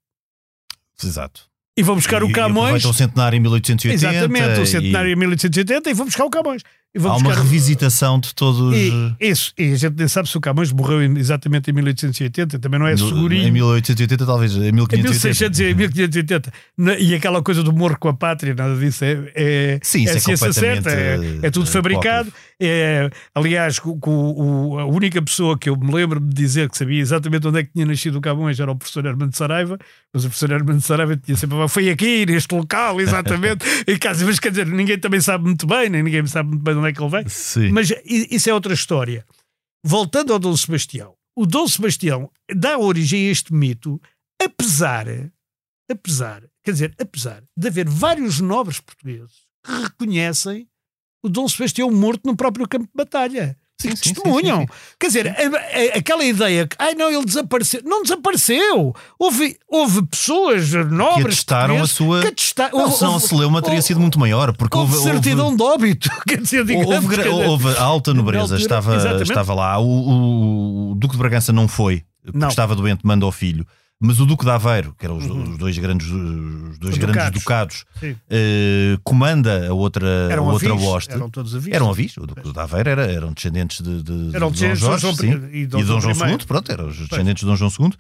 Exato. 1.03 1.49
E 1.77 1.83
vão 1.83 1.97
buscar 1.97 2.23
E- 2.23 2.27
o 2.27 2.31
e 2.31 2.33
Camões. 2.33 2.66
aproveita 2.66 2.88
o 2.88 2.94
centenário 2.94 3.37
em 3.37 3.40
1880. 3.40 4.14
Exatamente, 4.14 4.61
o 4.61 4.62
e 4.62 4.66
centenário 4.68 5.11
em 5.11 5.16
1880 5.16 5.90
e 5.90 5.94
vão 5.94 6.07
buscar 6.07 6.25
o 6.25 6.31
Camões. 6.31 6.62
Há 6.97 7.17
uma 7.17 7.19
buscar- 7.31 7.43
revisitação 7.43 8.21
de 8.21 8.35
todos. 8.35 8.75
E, 8.77 9.15
isso, 9.21 9.53
e 9.59 9.73
a 9.73 9.77
gente 9.77 9.95
nem 9.97 10.07
sabe 10.07 10.29
se 10.29 10.37
o 10.39 10.41
Camões 10.41 10.71
morreu 10.73 11.03
em- 11.03 11.19
exatamente 11.19 11.71
em 11.71 11.75
1880, 11.75 12.59
também 12.59 12.79
não 12.79 12.87
é 12.87 12.97
segurinho. 12.97 13.49
Em 13.49 13.51
1880, 13.51 14.25
talvez. 14.25 14.53
Em 14.55 14.69
Em 14.69 14.73
1580. 14.73 15.11
1600 15.11 15.61
e 15.61 15.65
em 15.65 15.75
1580. 15.75 16.53
Na- 16.79 16.95
E 16.99 17.15
aquela 17.15 17.43
coisa 17.43 17.63
do 17.63 17.73
morro 17.73 17.97
com 17.99 18.09
a 18.09 18.15
pátria, 18.15 18.55
nada 18.55 18.77
disso 18.77 19.05
é, 19.05 19.33
é, 19.35 19.81
Sim, 19.83 20.07
é 20.07 20.11
é 20.11 20.19
ciência 20.21 20.53
certa, 20.53 20.91
é, 20.91 21.19
é 21.43 21.51
tudo 21.51 21.67
fabricado. 21.67 22.33
É, 22.61 23.11
aliás, 23.35 23.81
co- 23.81 23.97
co- 23.99 24.11
o- 24.11 24.79
a 24.79 24.85
única 24.87 25.21
pessoa 25.21 25.59
que 25.59 25.69
eu 25.69 25.77
me 25.77 25.93
lembro 25.93 26.21
de 26.21 26.33
dizer 26.33 26.71
que 26.71 26.79
sabia 26.79 27.01
exatamente 27.01 27.47
onde 27.49 27.59
é 27.59 27.63
que 27.65 27.73
tinha 27.73 27.85
nascido 27.85 28.17
o 28.17 28.21
Camões 28.21 28.61
era 28.61 28.71
o 28.71 28.77
professor 28.77 29.05
Hermano 29.05 29.33
Saraiva, 29.35 29.77
mas 30.13 30.25
o 30.25 30.29
professor 30.29 30.53
Hermano 30.53 30.81
Saraiva 30.81 31.17
tinha 31.17 31.37
sempre 31.37 31.57
foi 31.69 31.91
aqui, 31.91 32.25
neste 32.25 32.55
local, 32.55 33.01
exatamente. 33.01 33.65
e 33.89 33.99
caso, 33.99 34.25
mas 34.25 34.39
quer 34.39 34.51
dizer, 34.51 34.67
ninguém 34.67 34.97
também 34.99 35.21
sabe 35.21 35.43
muito 35.45 35.67
bem, 35.67 35.91
nem 35.91 36.03
ninguém 36.05 36.25
sabe 36.27 36.51
muito 36.51 36.63
bem 36.63 36.75
onde 36.85 36.90
é 36.90 36.92
que 36.92 37.03
ele. 37.03 37.29
Sim. 37.31 37.70
Mas 37.70 37.92
isso 38.05 38.49
é 38.49 38.55
outra 38.55 38.75
história. 38.75 39.25
Voltando 39.85 40.33
ao 40.33 40.38
Dom 40.38 40.57
Sebastião, 40.57 41.14
o 41.37 41.47
Dom 41.47 41.66
Sebastião 41.66 42.31
dá 42.55 42.79
origem 42.79 43.29
a 43.29 43.31
este 43.31 43.53
mito, 43.53 44.01
apesar, 44.40 45.07
apesar, 45.90 46.42
quer 46.62 46.73
dizer, 46.73 46.94
apesar 46.99 47.42
de 47.57 47.68
haver 47.68 47.88
vários 47.88 48.40
nobres 48.40 48.81
portugueses 48.81 49.47
que 49.64 49.73
reconhecem 49.73 50.68
o 51.23 51.29
Dom 51.29 51.49
Sebastião 51.49 51.90
morto 51.90 52.23
no 52.25 52.37
próprio 52.37 52.68
campo 52.68 52.87
de 52.87 52.92
batalha. 52.94 53.59
Sim, 53.88 53.94
E 53.94 53.97
sim, 53.97 54.09
sim, 54.09 54.14
testemunham. 54.14 54.66
Quer 54.99 55.07
dizer, 55.09 55.29
a- 55.29 55.33
a- 55.33 55.99
aquela 55.99 56.25
ideia 56.25 56.66
que, 56.66 56.77
ai 56.79 56.94
não, 56.94 57.11
ele 57.11 57.25
desapareceu. 57.25 57.81
Não 57.85 58.03
desapareceu. 58.03 58.94
Houve, 59.18 59.57
houve 59.68 60.03
pessoas 60.07 60.70
nobres 60.73 61.27
atestaram 61.35 61.83
a 61.83 61.87
sua- 61.87 62.20
Que 62.23 62.27
atestaram, 62.29 62.79
Não, 62.79 62.90
se 62.90 63.03
não 63.03 63.18
se 63.20 63.35
leu, 63.35 63.49
uma 63.49 63.61
teria 63.62 63.83
sido 63.83 64.01
muito 64.01 64.18
maior. 64.18 64.53
Porque 64.57 64.77
Houve, 64.77 64.97
houve. 64.97 65.11
certidão 65.11 65.55
de 65.55 65.62
óbito. 65.62 66.09
Quer 66.27 66.40
dizer, 66.40 66.64
digamos, 66.64 66.94
Houve, 66.94 67.07
gra- 67.09 67.31
houve 67.31 67.68
a 67.77 67.83
alta 67.83 68.12
nobreza, 68.14 68.57
estava, 68.57 68.97
exatamente. 68.97 69.29
estava 69.31 69.55
lá. 69.55 69.79
O, 69.79 69.85
o- 69.87 70.90
o 70.92 70.94
Duque 70.94 71.12
de 71.14 71.18
Bragança 71.18 71.53
não 71.53 71.68
foi, 71.68 72.03
porque 72.25 72.38
Não. 72.38 72.49
estava 72.49 72.75
doente, 72.75 73.01
manda 73.05 73.25
ao 73.27 73.33
filho. 73.33 73.66
Mas 74.01 74.21
o 74.21 74.27
Duque 74.27 74.45
de 74.45 74.51
Aveiro, 74.51 74.95
que 74.99 75.07
eram 75.07 75.17
os, 75.17 75.25
os 75.25 75.57
dois 75.57 75.79
grandes, 75.79 76.09
os 76.09 76.79
dois 76.79 76.93
Os 76.95 76.99
grandes 76.99 77.31
ducados. 77.31 77.85
ducados, 78.03 78.19
eh, 78.29 78.99
comanda 79.03 79.69
a 79.69 79.73
outra, 79.73 80.07
Eram 80.31 80.51
a 80.51 80.53
outra 80.53 80.73
avis, 80.73 80.85
hoste. 80.87 81.13
eram 81.13 81.31
todos 81.31 81.55
avis. 81.55 81.73
Eram 81.73 81.89
avis. 81.91 82.17
O 82.19 82.27
Duque 82.27 82.53
de 82.53 82.59
Aveiro 82.61 82.91
era, 82.91 83.11
eram 83.11 83.33
descendentes 83.33 83.81
de, 83.81 84.03
de, 84.03 84.37
Eram 84.37 84.51
de 84.51 84.67
Dom 84.69 84.75
Jorge 84.75 84.83
Dom 84.83 84.99
João 84.99 85.15
sim, 85.15 85.49
e 85.53 85.59
e 85.61 85.67
Dom 85.67 85.83
Dom 85.85 86.01
João. 86.01 86.31
II. 86.31 86.39
Pronto, 86.47 86.71
eram 86.73 86.89
os 86.89 86.97
descendentes 87.09 87.41
de 87.41 87.47
Dom 87.47 87.57
João 87.57 87.71
II. 87.81 87.93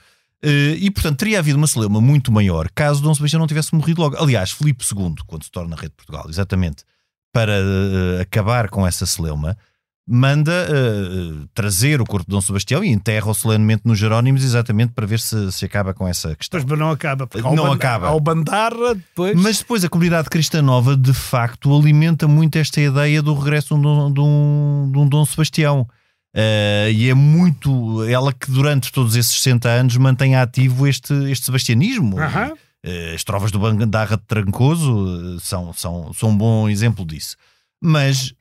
Eh, 0.42 0.76
e, 0.78 0.90
portanto, 0.90 1.16
teria 1.18 1.38
havido 1.38 1.56
uma 1.56 1.66
celeuma 1.66 2.00
muito 2.02 2.30
maior 2.30 2.68
caso 2.74 3.00
Dom 3.00 3.14
Sebastião 3.14 3.40
não 3.40 3.46
tivesse 3.46 3.74
morrido 3.74 4.02
logo. 4.02 4.16
Aliás, 4.22 4.50
Filipe 4.50 4.84
II, 4.84 5.14
quando 5.26 5.44
se 5.44 5.50
torna 5.50 5.74
rei 5.76 5.88
de 5.88 5.94
Portugal, 5.94 6.26
exatamente 6.28 6.84
para 7.32 7.52
eh, 7.54 8.20
acabar 8.20 8.68
com 8.68 8.86
essa 8.86 9.06
celeuma, 9.06 9.56
manda 10.06 10.52
eh, 10.68 11.46
trazer 11.54 12.00
o 12.00 12.04
corpo 12.04 12.26
de 12.26 12.34
Dom 12.34 12.40
Sebastião 12.40 12.84
e 12.84 12.88
enterra-o 12.90 13.34
solenemente 13.34 13.82
nos 13.86 13.98
Jerónimos, 13.98 14.44
exatamente 14.44 14.92
para 14.92 15.06
ver 15.06 15.18
se, 15.18 15.50
se 15.50 15.64
acaba 15.64 15.94
com 15.94 16.06
essa 16.06 16.34
questão. 16.36 16.60
Pois, 16.60 16.70
mas 16.70 16.78
não 16.78 16.90
acaba. 16.90 17.26
porque 17.26 17.46
ao 17.46 17.54
Não 17.54 17.64
ban- 17.68 17.74
acaba. 17.74 18.08
Ao 18.08 18.20
Bandarra, 18.20 18.94
depois. 18.94 19.40
Mas 19.40 19.58
depois 19.58 19.82
a 19.84 19.88
comunidade 19.88 20.28
cristã 20.28 20.60
nova, 20.60 20.96
de 20.96 21.12
facto, 21.14 21.74
alimenta 21.74 22.28
muito 22.28 22.56
esta 22.56 22.80
ideia 22.80 23.22
do 23.22 23.32
regresso 23.34 23.68
de 23.68 23.74
um, 23.74 23.82
Dom- 23.82 24.12
de 24.12 24.20
um, 24.20 24.90
de 24.92 24.98
um 24.98 25.08
Dom 25.08 25.24
Sebastião. 25.24 25.88
Eh, 26.36 26.90
e 26.92 27.08
é 27.08 27.14
muito 27.14 28.02
ela 28.04 28.32
que 28.32 28.50
durante 28.50 28.92
todos 28.92 29.14
esses 29.16 29.32
60 29.40 29.68
anos 29.68 29.96
mantém 29.96 30.34
ativo 30.36 30.86
este, 30.86 31.14
este 31.30 31.46
sebastianismo. 31.46 32.16
Eh, 32.82 33.12
as 33.14 33.24
trovas 33.24 33.50
do 33.50 33.58
Bandarra 33.58 34.16
de 34.18 34.24
Trancoso 34.24 35.06
eh, 35.36 35.38
são, 35.40 35.72
são, 35.72 36.12
são 36.12 36.28
um 36.30 36.36
bom 36.36 36.68
exemplo 36.68 37.06
disso. 37.06 37.36
Mas 37.82 38.34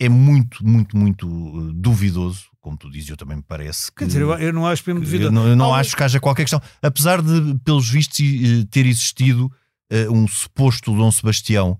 é 0.00 0.08
muito, 0.08 0.66
muito, 0.66 0.96
muito 0.96 1.26
eh, 1.28 1.72
duvidoso, 1.74 2.44
como 2.60 2.76
tu 2.76 2.90
dizes, 2.90 3.08
eu 3.10 3.16
também 3.16 3.36
me 3.36 3.42
parece 3.46 3.90
que. 3.92 3.98
Quer 3.98 4.06
dizer, 4.06 4.22
eu, 4.22 4.32
eu 4.32 4.52
não 4.52 4.66
acho 4.66 4.82
mesmo 4.86 5.00
devido. 5.00 5.24
Eu 5.24 5.30
não, 5.32 5.54
não 5.54 5.74
acho 5.74 5.94
que 5.96 6.02
haja 6.02 6.18
qualquer 6.18 6.42
questão. 6.44 6.60
Apesar 6.82 7.22
de, 7.22 7.54
pelos 7.64 7.88
vistos, 7.88 8.18
eh, 8.20 8.66
ter 8.70 8.86
existido 8.86 9.50
eh, 9.92 10.08
um 10.10 10.26
suposto 10.26 10.92
Dom 10.96 11.10
Sebastião, 11.10 11.78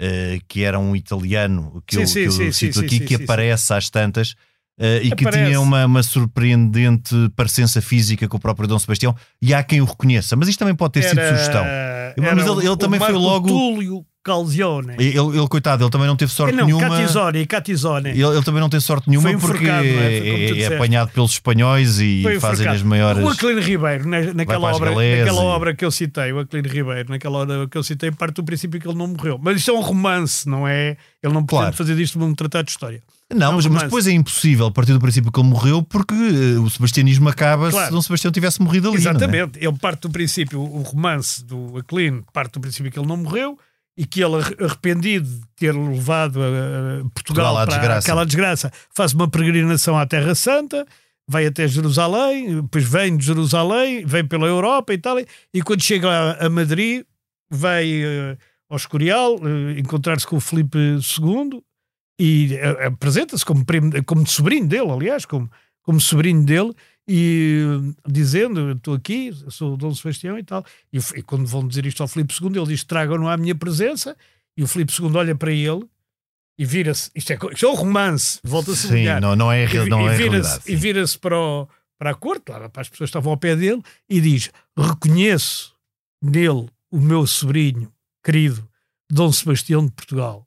eh, 0.00 0.40
que 0.48 0.62
era 0.62 0.78
um 0.78 0.94
italiano, 0.96 1.82
que 1.86 1.94
Sim, 1.96 2.00
eu, 2.02 2.06
sim, 2.06 2.14
que 2.14 2.26
eu 2.28 2.32
sim, 2.32 2.52
cito 2.52 2.80
aqui, 2.80 3.00
que 3.00 3.14
aparece 3.16 3.72
às 3.74 3.90
tantas. 3.90 4.34
eh, 4.80 5.00
e 5.02 5.10
que 5.12 5.24
Aparece. 5.26 5.44
tinha 5.46 5.60
uma, 5.60 5.84
uma 5.86 6.02
surpreendente 6.04 7.14
parecença 7.34 7.80
física 7.82 8.28
com 8.28 8.36
o 8.36 8.40
próprio 8.40 8.68
Dom 8.68 8.78
Sebastião, 8.78 9.14
e 9.42 9.52
há 9.52 9.62
quem 9.62 9.80
o 9.80 9.84
reconheça, 9.84 10.36
mas 10.36 10.48
isto 10.48 10.58
também 10.60 10.74
pode 10.74 10.92
ter 10.92 11.02
sido 11.02 11.18
era- 11.20 11.30
sugestão. 11.36 11.64
era 11.64 12.14
Mas 12.36 12.46
ele- 12.46 12.66
ele 12.66 12.76
também 12.76 13.00
foi 13.00 13.12
logo- 13.12 13.48
Túlio 13.48 14.06
Calzione. 14.28 14.94
Ele, 14.98 15.18
ele, 15.18 15.48
coitado, 15.48 15.82
ele 15.84 15.90
também 15.90 16.06
não 16.06 16.16
teve 16.16 16.30
sorte 16.32 16.54
não, 16.54 16.66
nenhuma. 16.66 16.88
Catizone, 16.88 17.46
Catizone. 17.46 18.10
Ele, 18.10 18.22
ele 18.24 18.42
também 18.42 18.60
não 18.60 18.68
tem 18.68 18.78
sorte 18.80 19.08
nenhuma 19.08 19.36
porque 19.38 19.66
é? 19.66 19.86
É, 19.86 20.60
é 20.60 20.66
apanhado 20.74 21.10
pelos 21.12 21.32
espanhóis 21.32 21.98
e 21.98 22.20
Foi 22.22 22.38
fazem 22.38 22.68
as 22.68 22.82
maiores. 22.82 23.22
O 23.24 23.28
Aquilino 23.28 23.60
Ribeiro, 23.60 24.06
na- 24.08 24.34
naquela, 24.34 24.72
obra, 24.74 24.90
naquela 24.90 25.42
e- 25.42 25.46
obra 25.46 25.74
que 25.74 25.84
eu 25.84 25.90
citei, 25.90 26.32
o 26.32 26.40
Aquilino 26.40 26.68
Ribeiro, 26.68 27.08
naquela 27.10 27.38
obra 27.38 27.66
que 27.68 27.78
eu 27.78 27.82
citei, 27.82 28.10
parte 28.10 28.36
do 28.36 28.44
princípio 28.44 28.78
que 28.80 28.86
ele 28.86 28.96
não 28.98 29.08
morreu. 29.08 29.38
Mas 29.42 29.56
isto 29.56 29.70
é 29.70 29.74
um 29.74 29.80
romance, 29.80 30.48
não 30.48 30.68
é? 30.68 30.96
Ele 31.22 31.32
não 31.32 31.44
pode 31.44 31.62
Claro. 31.62 31.76
fazer 31.76 31.96
disto 31.96 32.22
um 32.22 32.34
tratado 32.34 32.64
de 32.66 32.70
história. 32.72 33.02
Não, 33.30 33.38
Não, 33.48 33.52
mas, 33.56 33.66
mas 33.66 33.82
depois 33.82 34.06
é 34.06 34.12
impossível 34.12 34.70
partir 34.70 34.94
do 34.94 34.98
princípio 35.00 35.30
que 35.30 35.38
ele 35.38 35.48
morreu 35.48 35.82
porque 35.82 36.14
eh, 36.14 36.58
o 36.58 36.70
sebastianismo 36.70 37.28
acaba 37.28 37.70
Claro. 37.70 37.86
se 37.88 37.92
Dom 37.92 38.00
Sebastião 38.00 38.32
tivesse 38.32 38.62
morrido 38.62 38.88
ali. 38.88 38.96
é? 38.96 39.00
Exatamente. 39.00 39.58
Ele 39.58 39.72
parte 39.78 40.00
do 40.02 40.10
princípio, 40.10 40.58
o 40.60 40.80
romance 40.80 41.44
do 41.44 41.76
Aquilino 41.76 42.24
parte 42.32 42.52
do 42.54 42.60
princípio 42.60 42.90
que 42.90 42.98
ele 42.98 43.06
não 43.06 43.18
morreu 43.18 43.58
e 43.98 44.06
que 44.06 44.22
ele, 44.22 44.36
arre- 44.36 44.56
arrependido 44.64 45.28
de 45.28 45.40
ter 45.56 45.72
levado 45.74 46.34
Portugal 46.34 47.10
Portugal 47.12 47.54
para 47.54 47.66
desgraça. 47.66 47.98
aquela 47.98 48.24
desgraça, 48.24 48.72
faz 48.94 49.12
uma 49.12 49.28
peregrinação 49.28 49.98
à 49.98 50.06
Terra 50.06 50.36
Santa, 50.36 50.86
vai 51.28 51.46
até 51.46 51.66
Jerusalém, 51.66 52.62
depois 52.62 52.84
vem 52.84 53.16
de 53.16 53.26
Jerusalém, 53.26 54.06
vem 54.06 54.24
pela 54.24 54.46
Europa 54.46 54.94
e 54.94 54.98
tal, 54.98 55.16
e 55.52 55.62
quando 55.62 55.82
chega 55.82 56.08
a, 56.38 56.48
Madrid, 56.48 57.04
vai 57.50 57.90
eh, 57.90 58.36
ao 58.70 58.76
Escorial 58.76 59.34
eh, 59.34 59.80
encontrar-se 59.80 60.26
com 60.26 60.36
o 60.36 60.40
Filipe 60.40 60.78
II 60.78 61.60
e 62.20 62.54
eh, 62.54 62.86
apresenta-se 62.86 63.44
como, 63.44 63.64
como 64.06 64.26
sobrinho 64.26 64.68
dele, 64.68 64.90
aliás, 64.92 65.26
como, 65.26 65.50
como 65.82 66.00
sobrinho 66.00 66.44
dele, 66.44 66.72
e 67.08 67.62
dizendo: 68.06 68.72
Estou 68.72 68.94
aqui, 68.94 69.28
eu 69.42 69.50
sou 69.50 69.72
o 69.74 69.76
Dom 69.78 69.94
Sebastião 69.94 70.38
e 70.38 70.44
tal. 70.44 70.64
E, 70.92 70.98
e 71.16 71.22
quando 71.22 71.46
vão 71.46 71.66
dizer 71.66 71.86
isto 71.86 72.02
ao 72.02 72.08
Filipe 72.08 72.34
II, 72.40 72.48
ele 72.58 72.66
diz: 72.66 72.84
Tragam-no 72.84 73.28
à 73.28 73.36
minha 73.36 73.54
presença. 73.54 74.14
E 74.56 74.62
o 74.62 74.66
Filipe 74.68 74.92
II 74.92 75.10
olha 75.16 75.34
para 75.36 75.52
ele 75.52 75.88
e 76.58 76.64
vira-se. 76.66 77.10
Isto 77.14 77.32
é, 77.32 77.38
isto 77.52 77.64
é 77.64 77.68
um 77.70 77.74
romance, 77.74 78.40
volta-se 78.44 78.86
a 78.86 78.88
sublinhar. 78.88 79.20
não, 79.20 79.34
não 79.36 79.50
é, 79.52 79.62
E, 79.62 79.66
real- 79.66 79.86
não 79.86 80.02
e 80.02 80.06
é 80.12 80.16
vira-se 80.16 80.30
realidade. 80.50 80.62
e 80.72 80.76
vira-se 80.76 81.18
para, 81.18 81.38
o- 81.40 81.68
para 81.96 82.10
a 82.10 82.14
corte, 82.14 82.42
para 82.46 82.66
as 82.66 82.88
pessoas 82.88 82.98
que 82.98 83.04
estavam 83.04 83.30
ao 83.32 83.38
pé 83.38 83.54
dele, 83.56 83.80
e 84.08 84.20
diz: 84.20 84.50
Reconheço 84.76 85.74
nele 86.22 86.68
o 86.90 87.00
meu 87.00 87.24
sobrinho 87.26 87.92
querido, 88.24 88.68
Dom 89.10 89.30
Sebastião 89.32 89.86
de 89.86 89.92
Portugal. 89.92 90.44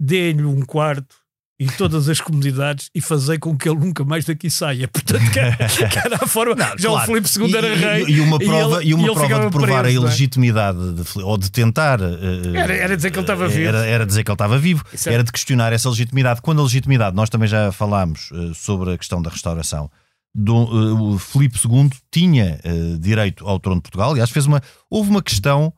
Dê-lhe 0.00 0.44
um 0.44 0.60
quarto 0.64 1.16
e 1.60 1.66
todas 1.66 2.08
as 2.08 2.20
comunidades 2.20 2.88
e 2.94 3.00
fazei 3.00 3.36
com 3.38 3.56
que 3.58 3.68
ele 3.68 3.78
nunca 3.80 4.04
mais 4.04 4.24
daqui 4.24 4.48
saia. 4.48 4.86
Portanto, 4.92 5.28
que 5.32 5.38
era, 5.40 6.16
a 6.22 6.26
forma. 6.26 6.54
já 6.78 6.88
o 6.88 6.92
Claro. 6.92 7.06
Filipe 7.06 7.28
II 7.38 7.56
era 7.56 7.68
E- 7.68 7.74
rei. 7.74 8.04
E, 8.04 8.12
e 8.12 8.20
uma 8.20 8.38
prova, 8.38 8.80
ele- 8.80 8.90
e 8.90 8.94
uma 8.94 9.12
prova 9.12 9.26
de 9.46 9.50
provar 9.50 9.50
preso, 9.50 9.68
a 9.76 9.82
não 9.82 9.86
é? 9.88 9.92
ilegitimidade 9.92 10.92
de 10.94 11.02
Filipe- 11.04 11.28
ou 11.28 11.36
de 11.36 11.50
tentar. 11.50 12.00
eh, 12.00 12.06
Era- 12.54 12.74
era 12.74 12.96
dizer 12.96 13.10
que 13.10 13.18
ele 13.18 13.24
estava 13.24 13.46
eh, 13.46 13.48
vivo. 13.48 13.68
Era, 13.68 13.86
era 13.86 14.06
dizer 14.06 14.22
que 14.22 14.30
ele 14.30 14.34
estava 14.34 14.56
vivo. 14.58 14.84
É- 15.06 15.12
Era 15.14 15.24
de 15.24 15.32
questionar 15.32 15.72
essa 15.72 15.88
legitimidade. 15.88 16.40
Quando 16.42 16.60
a 16.60 16.64
legitimidade, 16.64 17.16
nós 17.16 17.28
também 17.28 17.48
já 17.48 17.72
falámos 17.72 18.30
eh, 18.32 18.52
sobre 18.54 18.92
a 18.92 18.98
questão 18.98 19.20
da 19.20 19.28
restauração. 19.30 19.90
Dom, 20.34 20.64
uh, 20.66 21.14
o 21.14 21.18
Filipe 21.18 21.58
II 21.66 21.90
tinha 22.12 22.60
uh, 22.64 22.98
direito 22.98 23.44
ao 23.48 23.58
trono 23.58 23.78
de 23.78 23.82
Portugal. 23.82 24.10
Aliás, 24.12 24.30
fez 24.30 24.46
uma, 24.46 24.62
houve 24.88 25.10
uma 25.10 25.22
questão 25.22 25.72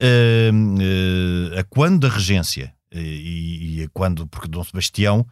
uh, 0.00 1.58
a 1.58 1.64
quando 1.64 2.00
da 2.00 2.14
regência 2.14 2.72
e, 2.94 3.80
e, 3.80 3.82
a 3.82 3.88
quando, 3.92 4.26
porque 4.26 4.48
Dom 4.48 4.64
Sebastião 4.64 5.26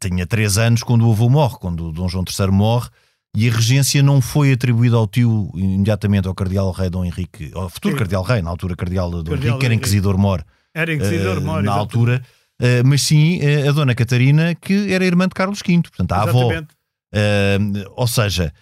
tinha 0.00 0.26
três 0.26 0.56
anos 0.56 0.82
quando 0.82 1.06
o 1.06 1.12
avô 1.12 1.28
morre, 1.28 1.56
quando 1.60 1.92
Dom 1.92 2.08
João 2.08 2.24
III 2.26 2.50
morre, 2.50 2.88
e 3.36 3.48
a 3.48 3.52
regência 3.52 4.02
não 4.02 4.20
foi 4.20 4.52
atribuída 4.52 4.96
ao 4.96 5.06
tio 5.06 5.50
imediatamente 5.54 6.28
ao 6.28 6.34
cardeal 6.34 6.70
rei 6.70 6.90
Dom 6.90 7.04
Henrique, 7.04 7.50
ao 7.54 7.68
futuro 7.68 7.94
Sim. 7.94 7.98
cardeal 7.98 8.22
rei, 8.22 8.42
na 8.42 8.50
altura 8.50 8.76
cardeal 8.76 9.10
Dom 9.10 9.24
cardeal 9.24 9.38
Henrique, 9.38 9.58
que 9.58 9.66
era 9.66 9.74
inquisidor 9.74 10.18
mor. 10.18 10.44
Era 10.74 10.92
inquisidor 10.92 11.40
mor, 11.40 11.62
na 11.62 11.72
altura. 11.72 12.22
Uh, 12.60 12.86
mas 12.86 13.02
sim 13.02 13.40
uh, 13.40 13.70
a 13.70 13.72
Dona 13.72 13.94
Catarina, 13.94 14.54
que 14.54 14.92
era 14.92 15.04
irmã 15.04 15.26
de 15.26 15.34
Carlos 15.34 15.60
V, 15.66 15.82
portanto, 15.82 16.12
a 16.12 16.22
Exatamente. 16.22 16.54
avó. 16.54 16.66
Uh, 17.14 17.92
ou 17.96 18.06
seja, 18.06 18.52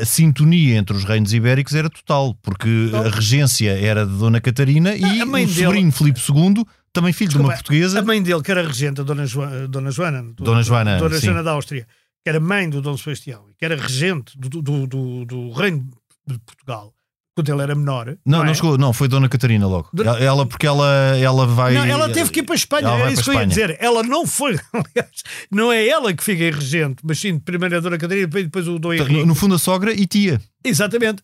a 0.00 0.04
sintonia 0.04 0.76
entre 0.76 0.94
os 0.94 1.04
reinos 1.04 1.32
ibéricos 1.32 1.74
era 1.74 1.88
total, 1.88 2.34
porque 2.42 2.90
a 2.94 3.08
regência 3.08 3.70
era 3.70 4.06
de 4.06 4.12
Dona 4.12 4.40
Catarina 4.40 4.94
e 4.94 5.22
o 5.22 5.48
sobrinho 5.48 5.90
Filipe 5.90 6.20
II, 6.20 6.64
também 6.92 7.12
filho 7.12 7.28
Desculpa, 7.28 7.48
de 7.48 7.54
uma 7.54 7.56
portuguesa. 7.56 8.00
A 8.00 8.02
mãe 8.02 8.22
dele, 8.22 8.42
que 8.42 8.50
era 8.50 8.66
regente, 8.66 9.00
a 9.00 9.04
Dona, 9.04 9.26
jo... 9.26 9.40
Dona 9.68 9.90
Joana, 9.90 10.22
do... 10.22 10.44
Dona 10.44 10.62
Joana, 10.62 10.98
Dona 10.98 11.18
Joana 11.18 11.42
da 11.42 11.52
Áustria, 11.52 11.86
que 12.22 12.28
era 12.28 12.38
mãe 12.38 12.68
do 12.68 12.82
Dom 12.82 12.96
Sebastião, 12.96 13.46
que 13.58 13.64
era 13.64 13.76
regente 13.76 14.38
do, 14.38 14.48
do, 14.62 14.86
do, 14.86 15.24
do 15.24 15.50
reino 15.52 15.88
de 16.26 16.38
Portugal, 16.38 16.94
quando 17.34 17.50
ele 17.50 17.62
era 17.62 17.74
menor. 17.74 18.06
Não, 18.26 18.38
não, 18.38 18.44
não, 18.44 18.50
é? 18.50 18.54
chegou, 18.54 18.78
não, 18.78 18.92
foi 18.92 19.08
Dona 19.08 19.28
Catarina 19.28 19.66
logo. 19.66 19.90
Ela, 20.20 20.46
porque 20.46 20.66
ela, 20.66 21.16
ela 21.16 21.46
vai. 21.46 21.74
Não, 21.74 21.84
ela 21.84 22.10
teve 22.10 22.30
que 22.30 22.40
ir 22.40 22.42
para 22.42 22.54
a 22.54 22.56
Espanha, 22.56 22.88
é 22.88 23.12
isso 23.12 23.24
que 23.24 23.30
eu 23.30 23.34
ia 23.34 23.46
dizer. 23.46 23.76
Ela 23.80 24.02
não 24.02 24.26
foi, 24.26 24.58
aliás, 24.72 25.22
não 25.50 25.72
é 25.72 25.86
ela 25.86 26.12
que 26.12 26.22
fica 26.22 26.44
em 26.44 26.52
regente, 26.52 27.02
mas 27.02 27.18
sim, 27.18 27.38
primeiro 27.38 27.76
a 27.76 27.80
Dona 27.80 27.98
Catarina 27.98 28.26
e 28.38 28.44
depois 28.44 28.68
o 28.68 28.78
Dom 28.78 28.92
Henrique. 28.92 29.24
No 29.24 29.34
fundo, 29.34 29.54
a 29.54 29.58
sogra 29.58 29.92
e 29.92 30.06
tia. 30.06 30.40
Exatamente. 30.64 31.22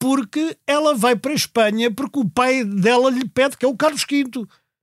Porque 0.00 0.56
ela 0.66 0.94
vai 0.94 1.14
para 1.14 1.32
a 1.32 1.34
Espanha 1.34 1.90
porque 1.90 2.18
o 2.18 2.28
pai 2.28 2.64
dela 2.64 3.10
lhe 3.10 3.28
pede, 3.28 3.58
que 3.58 3.66
é 3.66 3.68
o 3.68 3.76
Carlos 3.76 4.02
V. 4.10 4.24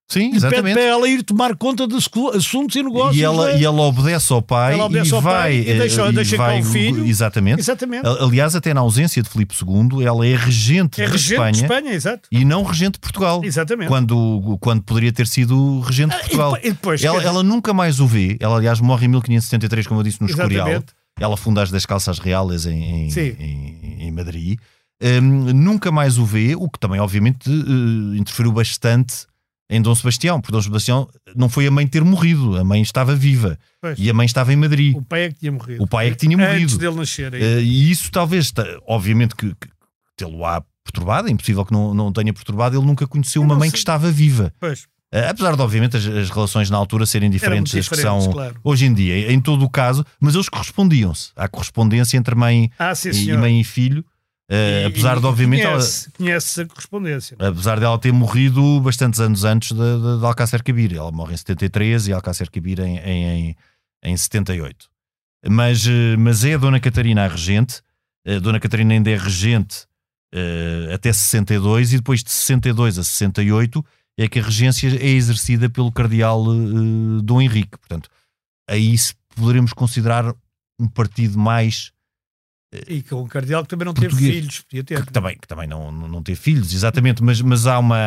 Sim, 0.09 0.33
exatamente. 0.33 0.75
Pede 0.75 0.75
para 0.75 0.83
ela 0.83 1.09
ir 1.09 1.21
tomar 1.21 1.53
conta 1.57 1.85
de 1.85 1.95
assuntos 2.33 2.75
e 2.77 2.81
negócios. 2.81 3.17
E 3.17 3.23
ela, 3.23 3.51
é? 3.51 3.59
e 3.59 3.65
ela 3.65 3.81
obedece 3.81 4.31
ao 4.31 4.41
pai 4.41 4.79
obedece 4.79 5.11
e 5.11 5.13
ao 5.13 5.21
vai. 5.21 5.33
Pai, 5.33 5.55
e 5.57 5.77
deixa, 5.77 6.01
eh, 6.01 6.09
e 6.09 6.13
deixa 6.13 6.37
vai, 6.37 6.61
com 6.61 6.67
o 6.67 6.71
filho. 6.71 7.05
Exatamente. 7.05 7.59
exatamente. 7.59 8.07
Aliás, 8.07 8.55
até 8.55 8.73
na 8.73 8.79
ausência 8.79 9.21
de 9.21 9.29
Filipe 9.29 9.53
II, 9.53 10.05
ela 10.05 10.25
é 10.25 10.33
regente, 10.33 11.01
é 11.01 11.05
de, 11.05 11.11
regente 11.11 11.33
Espanha, 11.33 11.51
de 11.51 11.61
Espanha. 11.61 11.93
exato. 11.93 12.29
E 12.31 12.45
não 12.45 12.63
regente 12.63 12.93
de 12.93 12.99
Portugal. 12.99 13.41
Exatamente. 13.43 13.89
Quando, 13.89 14.57
quando 14.61 14.81
poderia 14.81 15.11
ter 15.11 15.27
sido 15.27 15.81
regente 15.81 16.11
de 16.11 16.15
ah, 16.15 16.19
Portugal. 16.19 16.57
E 16.63 16.69
depois, 16.71 17.03
ela, 17.03 17.21
ela, 17.21 17.43
nunca 17.43 17.73
mais 17.73 17.99
o 17.99 18.07
vê. 18.07 18.37
Ela, 18.39 18.55
aliás, 18.55 18.79
morre 18.79 19.07
em 19.07 19.09
1573, 19.09 19.87
como 19.87 19.99
eu 19.99 20.03
disse, 20.05 20.21
no 20.21 20.27
Escorial. 20.27 20.83
Ela 21.19 21.35
funda 21.35 21.63
as 21.63 21.71
das 21.71 21.85
Calças 21.85 22.19
Reales 22.19 22.65
em, 22.65 23.09
em, 23.09 23.35
em, 23.39 24.07
em 24.07 24.11
Madrid. 24.11 24.57
Um, 25.03 25.51
nunca 25.53 25.91
mais 25.91 26.17
o 26.17 26.25
vê, 26.25 26.55
o 26.55 26.69
que 26.69 26.79
também, 26.79 26.99
obviamente, 26.99 27.49
uh, 27.49 28.15
interferiu 28.15 28.51
bastante 28.51 29.27
em 29.69 29.81
Dom 29.81 29.93
Sebastião, 29.93 30.39
porque 30.39 30.51
Dom 30.51 30.61
Sebastião 30.61 31.09
não 31.35 31.49
foi 31.49 31.67
a 31.67 31.71
mãe 31.71 31.85
ter 31.85 32.03
morrido, 32.03 32.57
a 32.57 32.63
mãe 32.63 32.81
estava 32.81 33.15
viva 33.15 33.57
pois. 33.81 33.99
e 33.99 34.09
a 34.09 34.13
mãe 34.13 34.25
estava 34.25 34.53
em 34.53 34.55
Madrid. 34.55 34.95
O 34.95 35.01
pai 35.01 35.23
é 35.23 35.29
que 35.29 35.39
tinha 35.39 35.51
morrido. 35.51 35.83
O 35.83 35.87
pai 35.87 36.07
é 36.07 36.11
que 36.11 36.17
tinha 36.17 36.37
morrido. 36.37 36.63
Antes 36.63 36.77
dele 36.77 36.95
nascer. 36.95 37.33
Uh, 37.33 37.59
e 37.61 37.91
isso 37.91 38.09
talvez, 38.11 38.53
obviamente 38.85 39.35
que, 39.35 39.49
que 39.49 39.67
tê-lo-á 40.15 40.63
perturbado, 40.83 41.27
é 41.27 41.31
impossível 41.31 41.65
que 41.65 41.73
não, 41.73 41.93
não 41.93 42.13
tenha 42.13 42.33
perturbado, 42.33 42.77
ele 42.77 42.85
nunca 42.85 43.05
conheceu 43.05 43.41
uma 43.41 43.55
mãe 43.55 43.69
sei. 43.69 43.73
que 43.73 43.77
estava 43.77 44.09
viva. 44.09 44.53
Pois. 44.59 44.87
Uh, 45.13 45.29
apesar 45.29 45.55
de, 45.55 45.61
obviamente, 45.61 45.95
as, 45.95 46.05
as, 46.05 46.29
relações 46.29 46.69
na 46.69 46.77
altura 46.77 47.05
serem 47.05 47.29
diferentes 47.29 47.73
das 47.73 47.87
que 47.87 47.95
são 47.95 48.31
claro. 48.31 48.55
hoje 48.63 48.85
em 48.85 48.93
dia, 48.93 49.31
em 49.31 49.39
todo 49.39 49.63
o 49.63 49.69
caso, 49.69 50.05
mas 50.19 50.35
eles 50.35 50.49
correspondiam-se. 50.49 51.31
Há 51.35 51.47
correspondência 51.47 52.17
entre 52.17 52.35
mãe, 52.35 52.69
ah, 52.77 52.93
sim, 52.93 53.09
e, 53.11 53.37
mãe 53.37 53.61
e 53.61 53.63
filho. 53.63 54.03
Uh, 54.49 54.87
apesar 54.87 55.17
e, 55.17 55.19
de, 55.19 55.25
obviamente, 55.25 55.63
conhece, 55.63 56.05
ela, 56.05 56.13
conhece 56.17 56.61
a 56.61 56.65
correspondência. 56.65 57.37
Apesar 57.39 57.79
dela 57.79 57.99
ter 57.99 58.13
morrido 58.13 58.79
bastantes 58.79 59.19
anos 59.19 59.43
antes 59.43 59.73
de, 59.73 59.77
de, 59.77 60.19
de 60.19 60.25
Alcácer 60.25 60.63
Quibir. 60.63 60.95
Ela 60.95 61.11
morre 61.11 61.33
em 61.33 61.37
73 61.37 62.07
e 62.07 62.13
Alcácer 62.13 62.49
Quibir 62.49 62.79
em, 62.79 62.97
em, 62.97 63.25
em, 63.25 63.55
em 64.03 64.15
78. 64.15 64.89
Mas, 65.49 65.85
eh, 65.85 66.15
mas 66.17 66.45
é 66.45 66.53
a 66.53 66.57
Dona 66.57 66.79
Catarina 66.79 67.25
a 67.25 67.27
regente. 67.27 67.81
A 68.25 68.39
Dona 68.39 68.59
Catarina 68.59 68.93
ainda 68.93 69.09
é 69.09 69.17
regente 69.17 69.85
uh, 70.33 70.93
até 70.93 71.11
62 71.13 71.93
e 71.93 71.97
depois 71.97 72.23
de 72.23 72.31
62 72.31 72.99
a 72.99 73.03
68 73.03 73.85
é 74.17 74.27
que 74.27 74.39
a 74.39 74.43
regência 74.43 74.87
é 74.87 75.09
exercida 75.09 75.69
pelo 75.69 75.91
cardeal 75.91 76.45
uh, 76.45 77.21
Dom 77.21 77.41
Henrique. 77.41 77.77
Portanto, 77.77 78.09
aí 78.67 78.97
se 78.97 79.13
poderemos 79.35 79.71
considerar 79.73 80.33
um 80.79 80.87
partido 80.87 81.37
mais 81.37 81.91
e 82.87 83.01
com 83.03 83.21
o 83.21 83.27
cardeal 83.27 83.63
que 83.63 83.69
também 83.69 83.85
não 83.85 83.93
teve 83.93 84.15
filhos, 84.15 84.61
podia 84.61 84.83
ter. 84.83 85.05
Que 85.05 85.11
também, 85.11 85.37
que 85.37 85.47
também 85.47 85.67
não, 85.67 85.91
não, 85.91 86.21
teve 86.21 86.39
filhos, 86.39 86.73
exatamente, 86.73 87.23
mas, 87.23 87.41
mas 87.41 87.65
há 87.65 87.79
uma. 87.79 87.97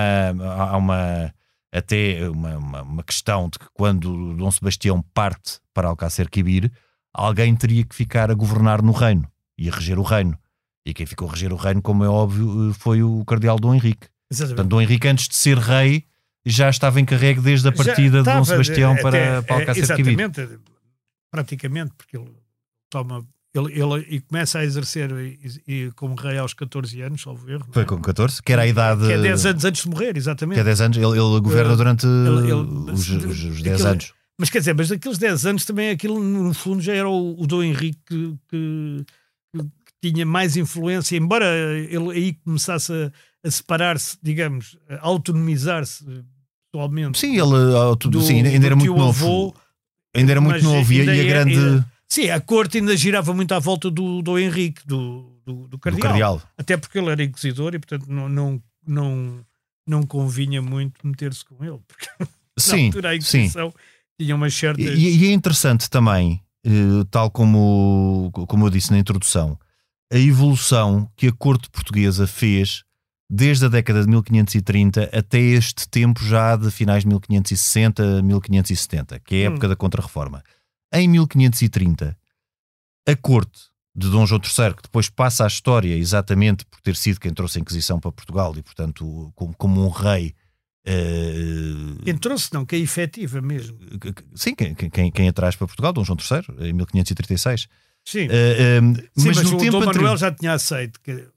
Há 0.58 0.76
uma 0.76 1.34
até 1.72 2.28
uma, 2.28 2.56
uma, 2.56 2.82
uma 2.82 3.02
questão 3.02 3.48
de 3.48 3.58
que 3.58 3.66
quando 3.72 4.34
Dom 4.34 4.50
Sebastião 4.50 5.00
parte 5.14 5.60
para 5.72 5.88
Alcácer 5.88 6.28
Quibir, 6.28 6.70
alguém 7.14 7.54
teria 7.54 7.84
que 7.84 7.94
ficar 7.94 8.30
a 8.30 8.34
governar 8.34 8.82
no 8.82 8.92
reino 8.92 9.30
e 9.56 9.68
a 9.68 9.72
reger 9.72 9.98
o 9.98 10.02
reino. 10.02 10.36
E 10.84 10.92
quem 10.92 11.06
ficou 11.06 11.28
a 11.28 11.32
reger 11.32 11.52
o 11.52 11.56
reino, 11.56 11.80
como 11.80 12.04
é 12.04 12.08
óbvio, 12.08 12.74
foi 12.74 13.02
o 13.02 13.24
cardeal 13.24 13.58
Dom 13.58 13.74
Henrique. 13.74 14.08
Exatamente. 14.30 14.56
Portanto, 14.56 14.70
Dom 14.70 14.80
Henrique, 14.80 15.08
antes 15.08 15.28
de 15.28 15.36
ser 15.36 15.58
rei, 15.58 16.04
já 16.44 16.68
estava 16.68 17.00
encarregue 17.00 17.40
desde 17.40 17.68
a 17.68 17.72
partida 17.72 18.22
de 18.22 18.24
Dom 18.24 18.44
Sebastião 18.44 18.92
até, 18.92 19.02
para, 19.02 19.42
para 19.42 19.56
Alcácer 19.56 19.94
Quibir. 19.94 20.18
Exatamente, 20.18 20.60
praticamente, 21.30 21.92
porque 21.96 22.16
ele 22.16 22.32
toma 22.88 23.24
ele, 23.52 23.72
ele 23.72 24.06
e 24.08 24.20
começa 24.20 24.60
a 24.60 24.64
exercer 24.64 25.10
e, 25.10 25.62
e, 25.66 25.90
como 25.92 26.14
rei 26.14 26.38
aos 26.38 26.54
14 26.54 27.02
anos, 27.02 27.22
salvo 27.22 27.50
erro. 27.50 27.66
Foi 27.72 27.84
com 27.84 28.00
14, 28.00 28.40
que 28.42 28.52
era 28.52 28.62
a 28.62 28.66
idade. 28.66 29.06
Que 29.06 29.12
é 29.12 29.18
10 29.20 29.46
anos 29.46 29.64
antes 29.64 29.82
de 29.82 29.88
morrer, 29.88 30.16
exatamente. 30.16 30.56
Que 30.56 30.60
é 30.60 30.64
10 30.64 30.80
anos, 30.80 30.96
ele, 30.96 31.06
ele 31.06 31.40
governa 31.40 31.76
durante 31.76 32.06
ele, 32.06 32.52
os, 32.52 33.08
os, 33.08 33.44
os 33.44 33.62
10 33.62 33.84
anos. 33.84 34.12
Mas 34.38 34.48
quer 34.48 34.60
dizer, 34.60 34.74
mas 34.74 34.88
daqueles 34.88 35.18
10 35.18 35.46
anos 35.46 35.64
também 35.64 35.90
aquilo, 35.90 36.18
no 36.18 36.54
fundo, 36.54 36.80
já 36.80 36.94
era 36.94 37.08
o, 37.08 37.38
o 37.38 37.46
Dom 37.46 37.62
Henrique 37.62 37.98
que, 38.06 38.34
que, 38.48 39.04
que, 39.54 40.10
tinha 40.12 40.24
mais 40.24 40.56
influência, 40.56 41.16
embora 41.16 41.44
ele 41.76 42.10
aí 42.12 42.32
começasse 42.44 42.92
a, 42.92 43.12
a 43.46 43.50
separar-se, 43.50 44.16
digamos, 44.22 44.78
a 44.88 45.06
autonomizar-se 45.06 46.04
pessoalmente. 46.72 47.18
Sim, 47.18 47.32
ele 47.32 47.96
do, 48.08 48.22
sim, 48.22 48.42
ainda 48.46 48.66
era 48.66 48.76
muito 48.76 48.94
novo. 48.94 49.26
Avô, 49.26 49.54
ainda 50.16 50.32
era 50.32 50.40
muito 50.40 50.62
novo 50.62 50.92
e, 50.92 51.00
a 51.00 51.14
é, 51.14 51.24
grande. 51.24 51.58
Ainda, 51.58 51.89
Sim, 52.12 52.28
a 52.30 52.40
corte 52.40 52.78
ainda 52.78 52.96
girava 52.96 53.32
muito 53.32 53.52
à 53.52 53.60
volta 53.60 53.88
do, 53.88 54.20
do 54.20 54.36
Henrique, 54.36 54.84
do, 54.84 55.40
do, 55.46 55.68
do, 55.68 55.78
cardeal. 55.78 56.00
do 56.00 56.08
cardeal. 56.08 56.42
Até 56.58 56.76
porque 56.76 56.98
ele 56.98 57.08
era 57.08 57.22
inquisidor 57.22 57.72
e, 57.74 57.78
portanto, 57.78 58.06
não, 58.08 58.28
não, 58.28 58.62
não, 58.84 59.46
não 59.86 60.02
convinha 60.02 60.60
muito 60.60 61.06
meter-se 61.06 61.44
com 61.44 61.64
ele. 61.64 61.78
Porque 61.86 62.08
sim, 62.58 62.76
na 62.76 62.86
altura 62.86 63.08
a 63.10 63.16
Inquisição 63.16 63.72
tinha 64.20 64.34
umas 64.34 64.52
certas. 64.52 64.98
E, 64.98 65.24
e, 65.24 65.28
é 65.28 65.32
interessante 65.32 65.88
também, 65.88 66.42
eh, 66.66 67.04
tal 67.12 67.30
como, 67.30 68.30
como 68.32 68.66
eu 68.66 68.70
disse 68.70 68.90
na 68.90 68.98
introdução, 68.98 69.56
a 70.12 70.18
evolução 70.18 71.08
que 71.16 71.28
a 71.28 71.32
corte 71.32 71.70
portuguesa 71.70 72.26
fez 72.26 72.82
desde 73.30 73.66
a 73.66 73.68
década 73.68 74.02
de 74.02 74.08
1530 74.08 75.10
até 75.16 75.38
este 75.38 75.88
tempo 75.88 76.24
já 76.24 76.56
de 76.56 76.68
finais 76.72 77.04
de 77.04 77.08
1560, 77.08 78.20
1570, 78.22 79.20
que 79.20 79.36
é 79.36 79.38
a 79.38 79.50
época 79.50 79.66
hum. 79.66 79.70
da 79.70 79.76
Contra-Reforma. 79.76 80.42
Em 80.92 81.08
1530, 81.08 82.16
a 83.06 83.16
corte 83.16 83.60
de 83.94 84.08
Dom 84.08 84.26
João 84.26 84.40
III, 84.40 84.74
que 84.74 84.82
depois 84.82 85.08
passa 85.08 85.44
à 85.44 85.46
história 85.46 85.94
exatamente 85.94 86.64
por 86.66 86.80
ter 86.80 86.96
sido 86.96 87.20
quem 87.20 87.32
trouxe 87.32 87.58
a 87.58 87.60
Inquisição 87.60 87.98
para 88.00 88.12
Portugal 88.12 88.54
e, 88.56 88.62
portanto, 88.62 89.32
como, 89.34 89.54
como 89.56 89.84
um 89.84 89.88
rei. 89.88 90.34
Uh... 90.86 92.02
Quem 92.04 92.16
trouxe, 92.16 92.52
não, 92.52 92.64
que 92.64 92.76
é 92.76 92.78
efetiva 92.78 93.40
mesmo. 93.40 93.78
Sim, 94.34 94.54
quem, 94.54 94.74
quem, 94.74 95.10
quem 95.10 95.28
atrás 95.28 95.56
para 95.56 95.66
Portugal, 95.66 95.92
Dom 95.92 96.04
João 96.04 96.18
III, 96.18 96.68
em 96.68 96.72
1536. 96.72 97.68
Sim, 98.04 98.26
uh, 98.26 98.30
uh, 98.30 98.30
Sim 98.30 99.28
mas, 99.28 99.36
mas, 99.36 99.50
no 99.50 99.56
o 99.56 99.60
tempo 99.60 99.80
Dom 99.80 99.84
Manuel 99.86 100.16
já 100.16 100.32
tinha 100.32 100.54
aceito. 100.54 101.00
Que 101.00 101.28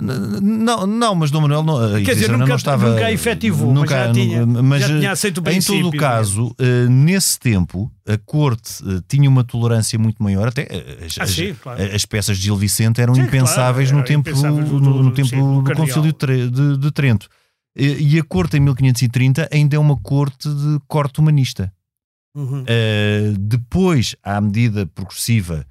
não, 0.00 0.86
não, 0.86 1.14
mas 1.14 1.30
Dom 1.30 1.42
Manuel 1.42 1.62
não, 1.62 2.02
Quer 2.02 2.14
dizer, 2.14 2.32
nunca, 2.32 2.46
não 2.46 2.56
estava, 2.56 2.90
nunca 2.90 3.12
efetivou, 3.12 3.74
nunca, 3.74 3.94
mas 3.94 4.06
já 4.06 4.12
tinha, 4.12 4.46
mas, 4.46 4.80
já 4.80 4.88
tinha 4.88 5.12
aceito 5.12 5.38
o 5.38 5.42
princípio. 5.42 5.80
Em 5.80 5.82
todo 5.82 5.94
o 5.94 5.98
caso, 5.98 6.46
uh, 6.46 6.88
nesse 6.88 7.38
tempo, 7.38 7.92
a 8.08 8.16
corte 8.16 8.82
uh, 8.82 9.02
tinha 9.06 9.28
uma 9.28 9.44
tolerância 9.44 9.98
muito 9.98 10.22
maior, 10.22 10.48
até 10.48 10.62
uh, 10.62 11.04
as, 11.04 11.18
ah, 11.20 11.26
sim, 11.26 11.54
claro. 11.54 11.82
as, 11.94 12.06
peças 12.06 12.38
de 12.38 12.44
Gil 12.44 12.56
Vicente 12.56 13.02
eram 13.02 13.14
sim, 13.14 13.20
impensáveis 13.20 13.90
claro, 13.90 14.02
no, 14.02 14.08
tempo, 14.08 14.30
impensáveis 14.30 14.70
no, 14.70 14.80
no, 14.80 15.02
no, 15.02 15.12
tempo 15.12 15.28
sim, 15.28 15.62
do 15.62 15.74
Concílio 15.74 16.12
de, 16.12 16.50
de, 16.50 16.78
de 16.78 16.90
Trento. 16.90 17.28
E, 17.76 18.14
e, 18.14 18.18
a 18.18 18.24
corte 18.24 18.56
em 18.56 18.60
1530 18.60 19.48
ainda 19.52 19.76
é 19.76 19.78
uma 19.78 19.96
corte 19.98 20.48
de 20.48 20.78
corte 20.88 21.20
humanista. 21.20 21.72
Uhum. 22.34 22.64
depois, 23.38 24.16
à 24.22 24.40
medida 24.40 24.86
progressiva, 24.86 25.66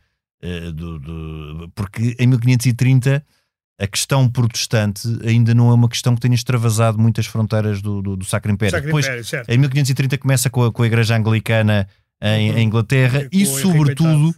do, 0.75 0.99
do, 0.99 1.71
porque 1.73 2.15
em 2.19 2.27
1530 2.27 3.25
a 3.81 3.87
questão 3.87 4.29
protestante 4.29 5.07
ainda 5.25 5.55
não 5.55 5.71
é 5.71 5.73
uma 5.73 5.89
questão 5.89 6.13
que 6.13 6.21
tenha 6.21 6.35
extravasado 6.35 6.99
muitas 6.99 7.25
fronteiras 7.25 7.81
do, 7.81 7.99
do, 7.99 8.15
do 8.15 8.23
Sacro 8.23 8.51
Império. 8.51 8.71
Sacro 8.71 8.85
Depois, 8.85 9.05
Império, 9.05 9.25
certo. 9.25 9.49
em 9.49 9.57
1530 9.57 10.17
começa 10.19 10.51
com 10.51 10.65
a, 10.65 10.71
com 10.71 10.83
a 10.83 10.85
Igreja 10.85 11.17
Anglicana 11.17 11.87
em, 12.21 12.51
uhum. 12.51 12.57
em 12.59 12.63
Inglaterra 12.67 13.27
e, 13.31 13.43
sobretudo, 13.43 14.35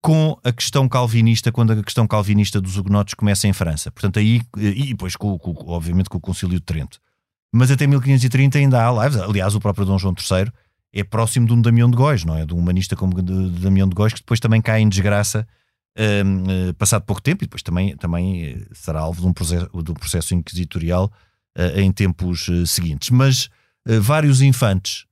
com 0.00 0.38
a 0.44 0.52
questão 0.52 0.88
calvinista, 0.88 1.50
quando 1.50 1.72
a 1.72 1.82
questão 1.82 2.06
calvinista 2.06 2.60
dos 2.60 2.76
hugonotes 2.76 3.14
começa 3.14 3.48
em 3.48 3.52
França. 3.52 3.90
Portanto, 3.90 4.20
aí, 4.20 4.42
e 4.56 4.86
depois, 4.90 5.16
com, 5.16 5.36
com, 5.36 5.52
obviamente, 5.72 6.08
com 6.08 6.18
o 6.18 6.20
Concílio 6.20 6.54
de 6.54 6.64
Trento. 6.64 7.00
Mas 7.52 7.72
até 7.72 7.84
1530 7.84 8.58
ainda 8.58 8.86
há 8.86 9.04
lives. 9.04 9.20
Aliás, 9.20 9.56
o 9.56 9.60
próprio 9.60 9.86
Dom 9.86 9.98
João 9.98 10.14
III 10.14 10.52
é 10.92 11.02
próximo 11.02 11.48
de 11.48 11.52
um 11.52 11.60
Damião 11.60 11.90
de 11.90 11.96
Góis, 11.96 12.24
não 12.24 12.36
é? 12.36 12.46
De 12.46 12.54
um 12.54 12.58
humanista 12.58 12.94
como 12.94 13.12
de, 13.20 13.50
de 13.50 13.60
Damião 13.60 13.88
de 13.88 13.94
Góis, 13.96 14.12
que 14.12 14.20
depois 14.20 14.38
também 14.38 14.62
cai 14.62 14.80
em 14.82 14.88
desgraça 14.88 15.44
um, 15.96 16.68
uh, 16.70 16.74
passado 16.74 17.04
pouco 17.04 17.22
tempo 17.22 17.42
e 17.42 17.46
depois 17.46 17.62
também, 17.62 17.96
também 17.96 18.44
eh, 18.44 18.66
será 18.72 19.00
alvo 19.00 19.20
de 19.20 19.26
um 19.26 19.32
processo, 19.32 19.82
de 19.82 19.90
um 19.90 19.94
processo 19.94 20.34
inquisitorial 20.34 21.12
uh, 21.56 21.80
em 21.80 21.90
tempos 21.90 22.48
uh, 22.48 22.66
seguintes. 22.66 23.10
Mas 23.10 23.48
vários 24.02 24.42
infantes, 24.42 25.06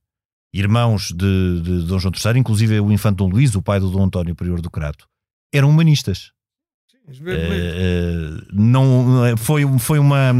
irmãos 0.53 1.07
de, 1.07 1.61
de 1.61 1.87
Dom 1.87 1.97
João 1.97 2.13
III, 2.13 2.39
inclusive 2.39 2.79
o 2.79 2.91
infante 2.91 3.17
Dom 3.17 3.27
Luís, 3.27 3.55
o 3.55 3.61
pai 3.61 3.79
do 3.79 3.89
Dom 3.89 4.03
António 4.03 4.35
Prior 4.35 4.61
do 4.61 4.69
Crato, 4.69 5.07
eram 5.51 5.67
humanistas. 5.67 6.31
Uh, 7.09 8.43
não 8.51 9.37
foi, 9.37 9.63
foi 9.79 9.97
uma 9.97 10.33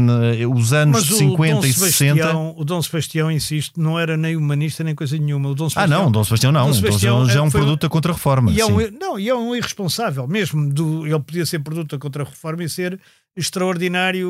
os 0.54 0.74
anos 0.74 1.08
Mas 1.08 1.16
50 1.16 1.66
e 1.66 1.72
60 1.72 2.36
o 2.36 2.62
Dom 2.62 2.82
Sebastião 2.82 3.30
insisto 3.30 3.80
não 3.80 3.98
era 3.98 4.18
nem 4.18 4.36
humanista 4.36 4.84
nem 4.84 4.94
coisa 4.94 5.16
nenhuma. 5.16 5.48
O 5.48 5.54
Dom 5.54 5.70
Sebastião, 5.70 5.98
ah 5.98 6.04
não 6.04 6.12
Dom 6.12 6.24
Sebastião 6.24 6.52
não. 6.52 6.66
Dom 6.66 6.74
Sebastião 6.74 7.20
Dom 7.20 7.30
já 7.30 7.38
é 7.38 7.42
um 7.42 7.50
produto 7.50 7.80
da 7.80 7.88
contra-reforma 7.88 8.52
e 8.52 8.60
é 8.60 8.66
um, 8.66 8.76
não 9.00 9.18
e 9.18 9.30
é 9.30 9.34
um 9.34 9.56
irresponsável 9.56 10.28
mesmo 10.28 10.70
do, 10.70 11.06
ele 11.06 11.20
podia 11.20 11.46
ser 11.46 11.60
produto 11.60 11.92
da 11.92 11.98
contra-reforma 11.98 12.62
e 12.62 12.68
ser 12.68 13.00
extraordinário 13.34 14.28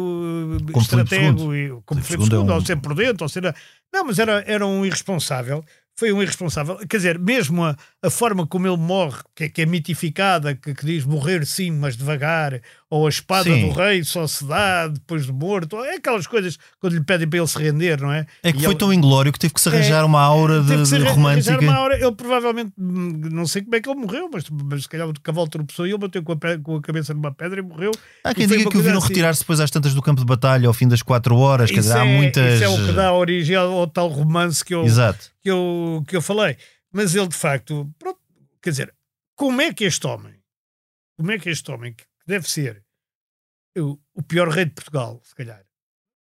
como 0.70 0.80
estratego 0.80 1.52
e, 1.52 1.70
como 1.84 2.00
Filipe 2.02 2.32
II, 2.32 2.36
é 2.36 2.38
um... 2.38 2.52
ou 2.52 2.64
ser 2.64 2.76
prudente 2.76 3.20
ou 3.20 3.28
ser 3.28 3.52
não 3.92 4.04
mas 4.04 4.20
era, 4.20 4.44
era 4.46 4.64
um 4.64 4.86
irresponsável 4.86 5.64
foi 5.98 6.12
um 6.12 6.22
irresponsável. 6.22 6.78
Quer 6.88 6.98
dizer, 6.98 7.18
mesmo 7.18 7.64
a, 7.64 7.76
a 8.00 8.10
forma 8.10 8.46
como 8.46 8.66
ele 8.66 8.76
morre, 8.76 9.18
que 9.34 9.44
é, 9.44 9.48
que 9.48 9.62
é 9.62 9.66
mitificada, 9.66 10.54
que, 10.54 10.72
que, 10.72 10.86
diz 10.86 11.04
morrer 11.04 11.44
sim, 11.44 11.72
mas 11.72 11.96
devagar, 11.96 12.60
ou 12.88 13.06
a 13.06 13.08
espada 13.08 13.52
sim. 13.52 13.68
do 13.68 13.74
rei 13.74 14.04
só 14.04 14.24
se 14.26 14.44
dá 14.44 14.86
depois 14.86 15.26
de 15.26 15.32
morto, 15.32 15.76
é 15.84 15.96
aquelas 15.96 16.26
coisas 16.26 16.56
quando 16.80 16.92
lhe 16.92 17.02
pedem 17.02 17.28
para 17.28 17.40
ele 17.40 17.48
se 17.48 17.58
render, 17.58 18.00
não 18.00 18.12
é? 18.12 18.24
É 18.42 18.52
que 18.52 18.58
e 18.58 18.62
foi 18.62 18.70
ele... 18.70 18.78
tão 18.78 18.92
inglório 18.92 19.32
que 19.32 19.38
teve 19.38 19.52
que 19.52 19.60
se 19.60 19.68
arranjar 19.68 20.02
é, 20.02 20.04
uma 20.04 20.20
aura 20.20 20.62
de, 20.62 20.82
de 20.84 20.98
romântica. 21.04 21.58
Uma 21.58 21.74
aura, 21.74 21.96
ele 21.96 22.12
provavelmente, 22.12 22.72
hum, 22.78 23.20
não 23.32 23.46
sei 23.48 23.62
como 23.62 23.74
é 23.74 23.80
que 23.80 23.90
ele 23.90 24.00
morreu, 24.00 24.30
mas, 24.32 24.44
mas 24.48 24.82
se 24.84 24.88
calhar 24.88 25.08
o 25.08 25.20
cavalo 25.20 25.48
tropeçou 25.48 25.84
e 25.84 25.90
ele 25.90 25.98
bateu 25.98 26.22
com 26.22 26.32
a, 26.32 26.58
com 26.62 26.76
a 26.76 26.80
cabeça 26.80 27.12
numa 27.12 27.32
pedra 27.34 27.58
e 27.58 27.62
morreu. 27.62 27.90
Há 28.22 28.32
quem 28.32 28.46
diga 28.46 28.70
que 28.70 28.76
o 28.76 28.82
viram 28.82 28.98
assim. 28.98 29.08
retirar-se 29.08 29.40
depois 29.40 29.58
às 29.58 29.72
tantas 29.72 29.92
do 29.92 30.00
campo 30.00 30.20
de 30.20 30.26
batalha 30.26 30.68
ao 30.68 30.72
fim 30.72 30.86
das 30.86 31.02
quatro 31.02 31.36
horas, 31.36 31.68
quer 31.68 31.80
dizer, 31.80 31.96
é, 31.96 32.00
há 32.00 32.04
muitas. 32.04 32.54
Isso 32.54 32.64
é 32.64 32.68
o 32.68 32.86
que 32.86 32.92
dá 32.92 33.12
origem 33.12 33.56
ao, 33.56 33.72
ao 33.72 33.86
tal 33.88 34.06
romance 34.06 34.64
que 34.64 34.72
eu. 34.72 34.84
Exato 34.84 35.36
que 35.48 35.50
eu, 35.50 36.04
que 36.06 36.16
eu 36.16 36.22
falei. 36.22 36.56
Mas 36.92 37.14
ele, 37.14 37.28
de 37.28 37.36
facto, 37.36 37.90
pronto, 37.98 38.20
quer 38.62 38.70
dizer, 38.70 38.94
como 39.36 39.60
é 39.60 39.72
que 39.72 39.84
este 39.84 40.06
homem, 40.06 40.34
como 41.16 41.30
é 41.32 41.38
que 41.38 41.50
este 41.50 41.70
homem, 41.70 41.94
que 41.94 42.04
deve 42.26 42.48
ser 42.48 42.82
o, 43.76 43.98
o 44.14 44.22
pior 44.22 44.48
rei 44.48 44.64
de 44.64 44.72
Portugal, 44.72 45.20
se 45.22 45.34
calhar, 45.34 45.62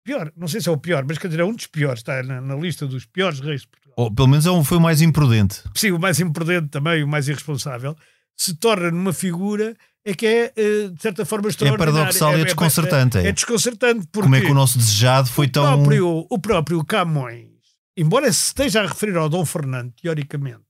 pior, 0.04 0.32
não 0.36 0.48
sei 0.48 0.60
se 0.60 0.68
é 0.68 0.72
o 0.72 0.76
pior, 0.76 1.04
mas 1.06 1.18
quer 1.18 1.28
dizer, 1.28 1.40
é 1.40 1.44
um 1.44 1.54
dos 1.54 1.66
piores, 1.66 2.00
está 2.00 2.22
na, 2.22 2.40
na 2.40 2.56
lista 2.56 2.86
dos 2.86 3.06
piores 3.06 3.40
reis 3.40 3.62
de 3.62 3.68
Portugal. 3.68 3.94
Ou 3.96 4.14
pelo 4.14 4.28
menos 4.28 4.46
é 4.46 4.50
um, 4.50 4.62
foi 4.62 4.78
o 4.78 4.80
mais 4.80 5.00
imprudente. 5.00 5.62
Sim, 5.74 5.92
o 5.92 5.98
mais 5.98 6.20
imprudente 6.20 6.68
também, 6.68 7.02
o 7.02 7.08
mais 7.08 7.28
irresponsável, 7.28 7.96
se 8.36 8.54
torna 8.54 8.90
numa 8.90 9.12
figura 9.12 9.76
é 10.04 10.14
que 10.14 10.24
é, 10.24 10.52
eh, 10.56 10.88
de 10.88 11.02
certa 11.02 11.24
forma, 11.24 11.48
extraordinária. 11.48 11.90
É 11.90 11.94
paradoxal 11.94 12.34
é, 12.34 12.38
e 12.38 12.40
é, 12.42 12.44
desconcertante. 12.44 13.18
É, 13.18 13.22
é, 13.24 13.26
é 13.28 13.32
desconcertante. 13.32 14.06
Porque 14.06 14.22
Como 14.22 14.36
é 14.36 14.40
que 14.40 14.50
o 14.50 14.54
nosso 14.54 14.78
desejado 14.78 15.28
foi 15.28 15.46
o 15.46 15.50
tão. 15.50 15.64
Próprio, 15.64 16.26
o 16.30 16.38
próprio 16.38 16.84
Camões 16.84 17.55
embora 17.96 18.32
se 18.32 18.46
esteja 18.46 18.82
a 18.82 18.86
referir 18.86 19.16
ao 19.16 19.28
Dom 19.28 19.44
Fernando, 19.44 19.92
teoricamente, 19.92 20.64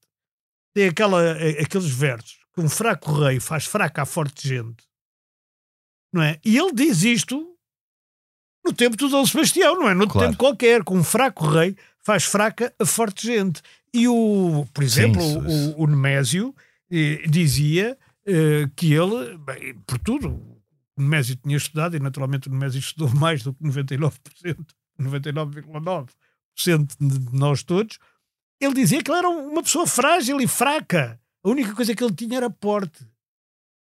tem 0.74 0.88
aquela, 0.88 1.32
aqueles 1.60 1.88
versos 1.88 2.38
que 2.54 2.60
um 2.60 2.68
fraco 2.68 3.12
rei 3.12 3.40
faz 3.40 3.66
fraca 3.66 4.02
a 4.02 4.06
forte 4.06 4.46
gente, 4.46 4.84
não 6.12 6.22
é? 6.22 6.38
E 6.44 6.56
ele 6.56 6.72
diz 6.72 7.02
isto 7.02 7.56
no 8.64 8.72
tempo 8.72 8.96
do 8.96 9.08
Dom 9.08 9.24
Sebastião, 9.24 9.76
não 9.76 9.88
é? 9.88 9.94
No 9.94 10.08
claro. 10.08 10.28
tempo 10.28 10.38
qualquer, 10.38 10.82
com 10.82 10.96
um 10.96 11.04
fraco 11.04 11.46
rei 11.46 11.76
faz 12.02 12.24
fraca 12.24 12.74
a 12.78 12.86
forte 12.86 13.26
gente. 13.26 13.62
E 13.92 14.08
o, 14.08 14.66
por 14.72 14.82
exemplo, 14.82 15.20
Sim, 15.20 15.74
o, 15.76 15.82
o 15.82 15.86
Nemésio 15.86 16.54
eh, 16.90 17.22
dizia 17.28 17.96
eh, 18.26 18.68
que 18.74 18.92
ele, 18.92 19.38
bem, 19.38 19.74
por 19.86 19.98
tudo, 19.98 20.30
o 20.96 21.02
Nemésio 21.02 21.36
tinha 21.36 21.56
estudado 21.56 21.96
e 21.96 22.00
naturalmente 22.00 22.48
o 22.48 22.52
Nemésio 22.52 22.78
estudou 22.78 23.08
mais 23.14 23.42
do 23.42 23.54
que 23.54 23.62
99%, 23.62 24.12
99,9% 25.00 26.08
de 26.56 27.36
nós 27.36 27.62
todos, 27.62 27.98
ele 28.60 28.74
dizia 28.74 29.02
que 29.02 29.10
ele 29.10 29.18
era 29.18 29.28
uma 29.28 29.62
pessoa 29.62 29.86
frágil 29.86 30.40
e 30.40 30.46
fraca. 30.46 31.20
A 31.44 31.48
única 31.48 31.74
coisa 31.74 31.94
que 31.94 32.02
ele 32.02 32.14
tinha 32.14 32.38
era 32.38 32.50
porte. 32.50 33.06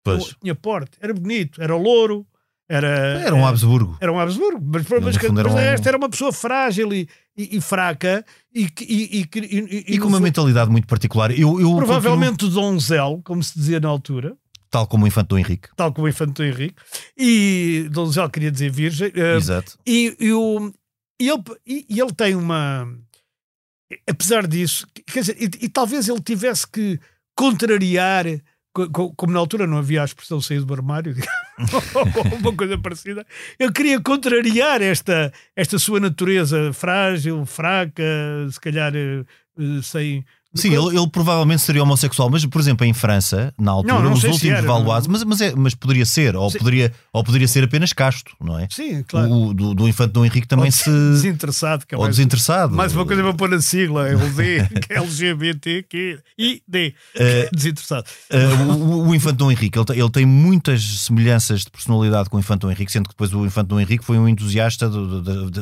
Pois. 0.03 0.35
Tinha 0.41 0.55
porte, 0.55 0.97
era 0.99 1.13
bonito, 1.13 1.61
era 1.61 1.75
louro, 1.75 2.25
era, 2.71 2.87
era 3.19 3.35
um 3.35 3.45
Habsburgo. 3.45 3.97
Era 3.99 4.13
um 4.13 4.17
Habsburgo, 4.17 4.61
mas, 4.63 4.87
mas, 4.87 5.03
mas, 5.03 5.31
mas 5.43 5.53
um... 5.53 5.59
esta 5.59 5.89
era 5.89 5.97
uma 5.97 6.09
pessoa 6.09 6.31
frágil 6.31 6.93
e, 6.93 7.07
e, 7.37 7.57
e 7.57 7.61
fraca 7.61 8.25
e, 8.55 8.67
e, 8.79 9.29
e, 9.87 9.99
com 9.99 10.07
uma 10.07 10.21
mentalidade 10.21 10.71
muito 10.71 10.87
particular. 10.87 11.37
Eu, 11.37 11.59
eu 11.59 11.75
provavelmente 11.75 12.45
continuo... 12.45 12.71
donzel, 12.71 13.21
como 13.25 13.43
se 13.43 13.59
dizia 13.59 13.79
na 13.79 13.89
altura. 13.89 14.37
Tal 14.69 14.87
como 14.87 15.03
o 15.03 15.07
infante 15.07 15.27
Dom 15.27 15.39
Henrique. 15.39 15.67
Tal 15.75 15.91
como 15.91 16.07
o 16.07 16.09
infante 16.09 16.31
Dom 16.31 16.45
Henrique. 16.45 16.81
E 17.17 17.89
donzel 17.91 18.29
queria 18.29 18.49
dizer 18.49 18.71
virgem. 18.71 19.11
Eh, 19.13 19.35
Exato. 19.35 19.77
E, 19.85 20.15
e, 20.17 20.31
o, 20.31 20.73
e 21.21 21.29
ele, 21.29 21.43
e, 21.65 22.01
ele 22.01 22.13
tem 22.13 22.35
uma. 22.35 22.87
Apesar 24.09 24.47
disso, 24.47 24.87
quer 25.05 25.19
dizer, 25.19 25.37
e, 25.39 25.65
e 25.65 25.69
talvez 25.69 26.07
ele 26.07 26.21
tivesse 26.21 26.65
que 26.67 26.99
contrariar, 27.35 28.25
como 29.15 29.33
na 29.33 29.39
altura 29.39 29.67
não 29.67 29.77
havia 29.77 30.01
a 30.01 30.05
expressão 30.05 30.41
sair 30.41 30.63
do 30.63 30.73
armário, 30.73 31.13
ou 31.93 32.37
uma 32.37 32.55
coisa 32.55 32.77
parecida, 32.77 33.25
ele 33.59 33.71
queria 33.71 33.99
contrariar 33.99 34.81
esta, 34.81 35.31
esta 35.55 35.77
sua 35.77 35.99
natureza 35.99 36.71
frágil, 36.73 37.45
fraca, 37.45 38.03
se 38.49 38.59
calhar 38.59 38.93
eh, 38.95 39.25
sem 39.83 40.25
Sim, 40.53 40.73
ele, 40.73 40.97
ele, 40.97 41.09
provavelmente 41.09 41.61
seria 41.61 41.81
homossexual, 41.81 42.29
mas 42.29 42.45
por 42.45 42.59
exemplo 42.59 42.85
em 42.85 42.93
França, 42.93 43.53
na 43.57 43.71
altura, 43.71 43.93
não, 43.93 44.03
não 44.03 44.13
os 44.13 44.23
últimos 44.23 44.57
era, 44.57 44.67
valuados, 44.67 45.07
mas, 45.07 45.23
mas, 45.23 45.39
é, 45.39 45.55
mas 45.55 45.73
poderia 45.73 46.05
ser, 46.05 46.35
ou 46.35 46.51
poderia, 46.51 46.91
ou 47.13 47.23
poderia 47.23 47.47
ser 47.47 47.63
apenas 47.63 47.93
casto, 47.93 48.35
não 48.39 48.59
é? 48.59 48.67
Sim, 48.69 49.01
claro. 49.07 49.31
O, 49.31 49.53
do, 49.53 49.73
do 49.73 49.87
infante 49.87 50.11
Dom 50.11 50.25
Henrique 50.25 50.47
também 50.47 50.65
ou 50.65 50.71
se. 50.71 50.89
Desinteressado, 50.89 51.85
que 51.87 51.95
é 51.95 51.97
ou 51.97 52.03
mais, 52.03 52.17
desinteressado. 52.17 52.75
Mais 52.75 52.93
uma 52.93 53.05
coisa 53.05 53.23
para 53.23 53.33
pôr 53.33 53.49
na 53.49 53.61
sigla, 53.61 54.09
é 54.09 54.15
que 54.81 54.93
é 54.93 54.97
LGBT, 54.97 55.83
que 55.83 56.19
I, 56.37 56.61
D. 56.67 56.93
Uh, 57.15 57.55
desinteressado. 57.55 58.05
Uh, 58.29 58.71
o, 58.73 59.07
o, 59.07 59.15
infante 59.15 59.37
Dom 59.37 59.51
Henrique, 59.51 59.79
ele, 59.79 60.01
ele 60.01 60.09
tem 60.09 60.25
muitas 60.25 60.83
semelhanças 60.83 61.61
de 61.61 61.71
personalidade 61.71 62.29
com 62.29 62.35
o 62.35 62.39
infante 62.41 62.61
Dom 62.61 62.71
Henrique, 62.71 62.91
sendo 62.91 63.05
que 63.05 63.13
depois 63.13 63.33
o 63.33 63.45
infante 63.45 63.67
Dom 63.67 63.79
Henrique 63.79 64.03
foi 64.03 64.17
um 64.17 64.27
entusiasta, 64.27 64.91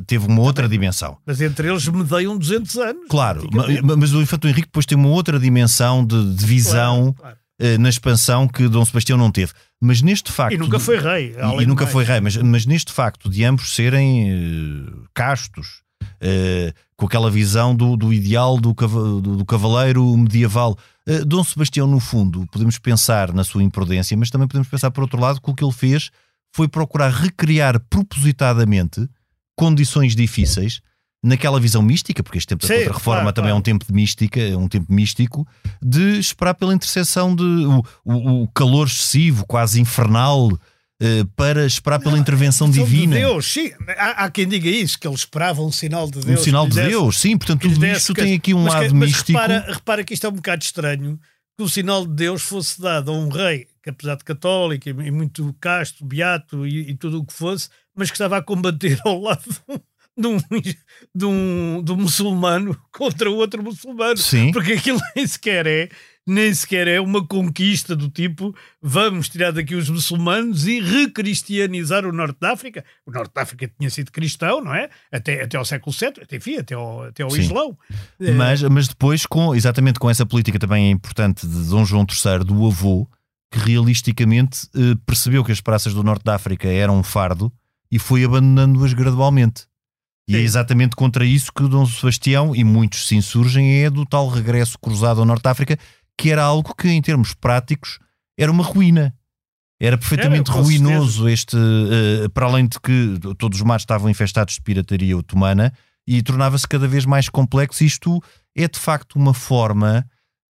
teve 0.08 0.26
uma 0.26 0.42
outra 0.42 0.68
dimensão. 0.68 1.18
Mas 1.28 1.40
entre 1.42 1.70
eles 1.70 1.88
medeiam 1.88 2.36
200 2.36 2.76
anos. 2.78 3.04
Claro, 3.08 3.48
mas, 3.52 3.82
mas 3.82 4.14
o 4.14 4.22
infante 4.22 4.42
Dom 4.42 4.50
Henrique 4.50 4.70
depois 4.80 4.86
tem 4.86 4.98
uma 4.98 5.10
outra 5.10 5.40
dimensão 5.40 6.06
de, 6.06 6.36
de 6.36 6.46
visão 6.46 7.14
claro, 7.14 7.36
claro. 7.36 7.40
Uh, 7.62 7.78
na 7.78 7.90
expansão 7.90 8.48
que 8.48 8.70
Dom 8.70 8.86
Sebastião 8.86 9.18
não 9.18 9.30
teve. 9.30 9.52
Mas 9.82 10.02
neste 10.02 10.32
facto. 10.32 10.54
E 10.54 10.58
nunca 10.58 10.80
foi 10.80 10.98
rei. 10.98 11.36
E, 11.36 11.64
e 11.64 11.66
nunca 11.66 11.86
foi 11.86 12.06
rei, 12.06 12.22
mas, 12.22 12.38
mas 12.38 12.66
neste 12.66 12.94
facto 12.94 13.30
de 13.30 13.44
ambos 13.44 13.76
serem 13.76 14.32
uh, 14.32 15.04
castos, 15.14 15.82
uh, 16.02 16.74
com 16.96 17.06
aquela 17.06 17.30
visão 17.30 17.76
do, 17.76 17.98
do 17.98 18.14
ideal 18.14 18.58
do, 18.58 18.74
do, 18.74 19.38
do 19.38 19.46
cavaleiro 19.46 20.06
medieval. 20.16 20.78
Dom 21.26 21.44
Sebastião, 21.44 21.88
no 21.88 22.00
fundo, 22.00 22.46
podemos 22.52 22.78
pensar 22.78 23.34
na 23.34 23.44
sua 23.44 23.64
imprudência, 23.64 24.16
mas 24.16 24.30
também 24.30 24.48
podemos 24.48 24.68
pensar, 24.68 24.92
por 24.92 25.02
outro 25.02 25.20
lado, 25.20 25.42
que 25.42 25.50
o 25.50 25.56
que 25.56 25.64
ele 25.64 25.74
fez 25.74 26.12
foi 26.54 26.68
procurar 26.68 27.10
recriar 27.10 27.80
propositadamente 27.90 29.10
condições 29.56 30.16
difíceis 30.16 30.82
naquela 31.24 31.60
visão 31.60 31.82
mística, 31.82 32.24
porque 32.24 32.38
este 32.38 32.48
tempo 32.48 32.66
da 32.66 32.74
Contra-Reforma 32.74 33.22
claro, 33.22 33.36
também 33.36 33.50
claro. 33.50 33.58
é 33.58 33.60
um 33.60 33.62
tempo 33.62 33.86
de 33.86 33.94
mística, 33.94 34.40
é 34.40 34.56
um 34.56 34.68
tempo 34.68 34.92
místico, 34.92 35.48
de 35.82 36.20
esperar 36.20 36.54
pela 36.54 36.74
interseção 36.74 37.36
de 37.36 37.44
o, 37.44 37.84
o, 38.06 38.44
o 38.44 38.48
calor 38.50 38.88
excessivo, 38.88 39.46
quase 39.46 39.80
infernal. 39.80 40.50
Uh, 41.02 41.26
para 41.34 41.66
esperar 41.66 41.98
pela 41.98 42.12
não, 42.12 42.18
intervenção 42.20 42.70
divina. 42.70 43.16
De 43.16 43.22
Deus, 43.22 43.54
sim. 43.54 43.72
Há, 43.98 44.26
há, 44.26 44.30
quem 44.30 44.46
diga 44.46 44.68
isso, 44.70 45.00
que 45.00 45.08
ele 45.08 45.16
esperava 45.16 45.62
um 45.62 45.72
sinal 45.72 46.12
de 46.12 46.20
Deus. 46.20 46.42
Um 46.42 46.44
sinal 46.44 46.68
de 46.68 46.76
desse, 46.76 46.90
Deus, 46.90 47.18
sim. 47.18 47.38
Portanto, 47.38 47.62
tudo 47.62 47.86
isto 47.86 48.14
tem 48.14 48.36
aqui 48.36 48.54
um 48.54 48.64
mas, 48.64 48.74
lado 48.74 48.96
mas 48.96 49.10
místico. 49.10 49.32
Repara, 49.32 49.66
repara 49.72 50.04
que 50.04 50.14
isto 50.14 50.28
é 50.28 50.30
um 50.30 50.34
bocado 50.34 50.62
estranho 50.62 51.18
que 51.58 51.64
o 51.64 51.70
sinal 51.70 52.06
de 52.06 52.14
Deus 52.14 52.42
fosse 52.42 52.82
dado 52.82 53.12
a 53.12 53.14
um 53.14 53.30
rei 53.30 53.66
que, 53.82 53.90
apesar 53.90 54.16
de 54.16 54.24
católico 54.24 54.90
e 54.90 55.12
muito 55.12 55.56
casto, 55.60 56.06
beato 56.06 56.68
e, 56.68 56.90
e 56.90 56.96
tudo 56.96 57.20
o 57.20 57.26
que 57.26 57.34
fosse, 57.34 57.70
mas 57.96 58.10
que 58.10 58.16
estava 58.16 58.38
a 58.38 58.42
combater 58.42 59.00
ao 59.06 59.20
lado 59.20 59.44
de 60.20 60.28
um, 60.28 60.38
de 61.16 61.26
um, 61.26 61.82
de 61.84 61.92
um 61.92 61.96
muçulmano 61.96 62.78
contra 62.92 63.30
outro 63.30 63.64
muçulmano. 63.64 64.18
Sim. 64.18 64.52
Porque 64.52 64.74
aquilo 64.74 65.00
nem 65.16 65.26
sequer 65.26 65.66
é 65.66 65.90
nem 66.28 66.54
sequer 66.54 66.88
é 66.88 67.02
uma 67.02 67.26
conquista 67.26 67.96
do 67.96 68.08
tipo 68.08 68.56
vamos 68.80 69.30
tirar 69.30 69.52
daqui 69.52 69.74
os 69.74 69.90
muçulmanos 69.90 70.68
e 70.68 70.80
recristianizar 70.80 72.06
o 72.06 72.12
Norte 72.12 72.38
da 72.40 72.52
África. 72.52 72.86
O 73.04 73.12
Norte 73.12 73.34
da 73.34 73.42
África 73.42 73.72
tinha 73.78 73.90
sido 73.90 74.12
cristão, 74.12 74.64
não 74.64 74.74
é? 74.74 74.90
Até, 75.12 75.42
até 75.42 75.58
ao 75.58 75.66
século 75.66 75.96
VII, 75.98 76.22
até, 76.22 76.36
enfim, 76.36 76.58
até 76.58 76.76
ao, 76.76 77.04
até 77.04 77.24
ao 77.24 77.36
Islão. 77.36 77.76
Mas, 78.38 78.62
mas 78.62 78.88
depois, 78.88 79.26
com, 79.26 79.56
exatamente 79.56 80.00
com 80.00 80.08
essa 80.10 80.26
política 80.26 80.60
também 80.60 80.92
importante 80.92 81.48
de 81.48 81.68
Dom 81.68 81.84
João 81.84 82.06
III, 82.06 82.46
do 82.46 82.68
avô, 82.68 83.10
que 83.52 83.58
realisticamente 83.58 84.68
eh, 84.76 84.96
percebeu 85.08 85.44
que 85.44 85.52
as 85.52 85.60
praças 85.60 85.94
do 85.94 86.04
norte 86.04 86.24
da 86.24 86.36
África 86.36 86.68
eram 86.68 87.00
um 87.00 87.04
fardo 87.04 87.52
e 87.92 87.98
foi 87.98 88.24
abandonando-as 88.24 88.94
gradualmente. 88.94 89.69
E 90.30 90.36
é 90.36 90.40
exatamente 90.42 90.96
contra 90.96 91.26
isso 91.26 91.52
que 91.52 91.68
Dom 91.68 91.88
Sebastião 91.88 92.56
e 92.56 92.64
muitos 92.64 93.08
se 93.08 93.16
insurgem 93.16 93.84
é 93.84 93.90
do 93.90 94.06
tal 94.06 94.28
regresso 94.28 94.78
cruzado 94.78 95.20
ao 95.20 95.26
Norte 95.26 95.42
de 95.42 95.50
África, 95.50 95.80
que 96.16 96.30
era 96.30 96.44
algo 96.44 96.76
que, 96.76 96.88
em 96.88 97.02
termos 97.02 97.34
práticos, 97.34 97.98
era 98.38 98.52
uma 98.52 98.64
ruína. 98.64 99.16
Era 99.82 99.98
perfeitamente 99.98 100.52
Era, 100.52 100.62
ruinoso 100.62 101.28
este, 101.28 101.58
eh, 101.58 102.30
para 102.30 102.46
além 102.46 102.68
de 102.68 102.80
que 102.80 103.18
todos 103.40 103.60
os 103.60 103.66
mares 103.66 103.82
estavam 103.82 104.08
infestados 104.08 104.56
de 104.56 104.62
pirataria 104.62 105.18
otomana 105.18 105.74
e 106.06 106.22
tornava-se 106.22 106.68
cada 106.68 106.88
vez 106.88 107.06
mais 107.06 107.28
complexo. 107.28 107.84
Isto 107.84 108.22
é 108.56 108.68
de 108.68 108.78
facto 108.78 109.16
uma 109.16 109.34
forma 109.34 110.06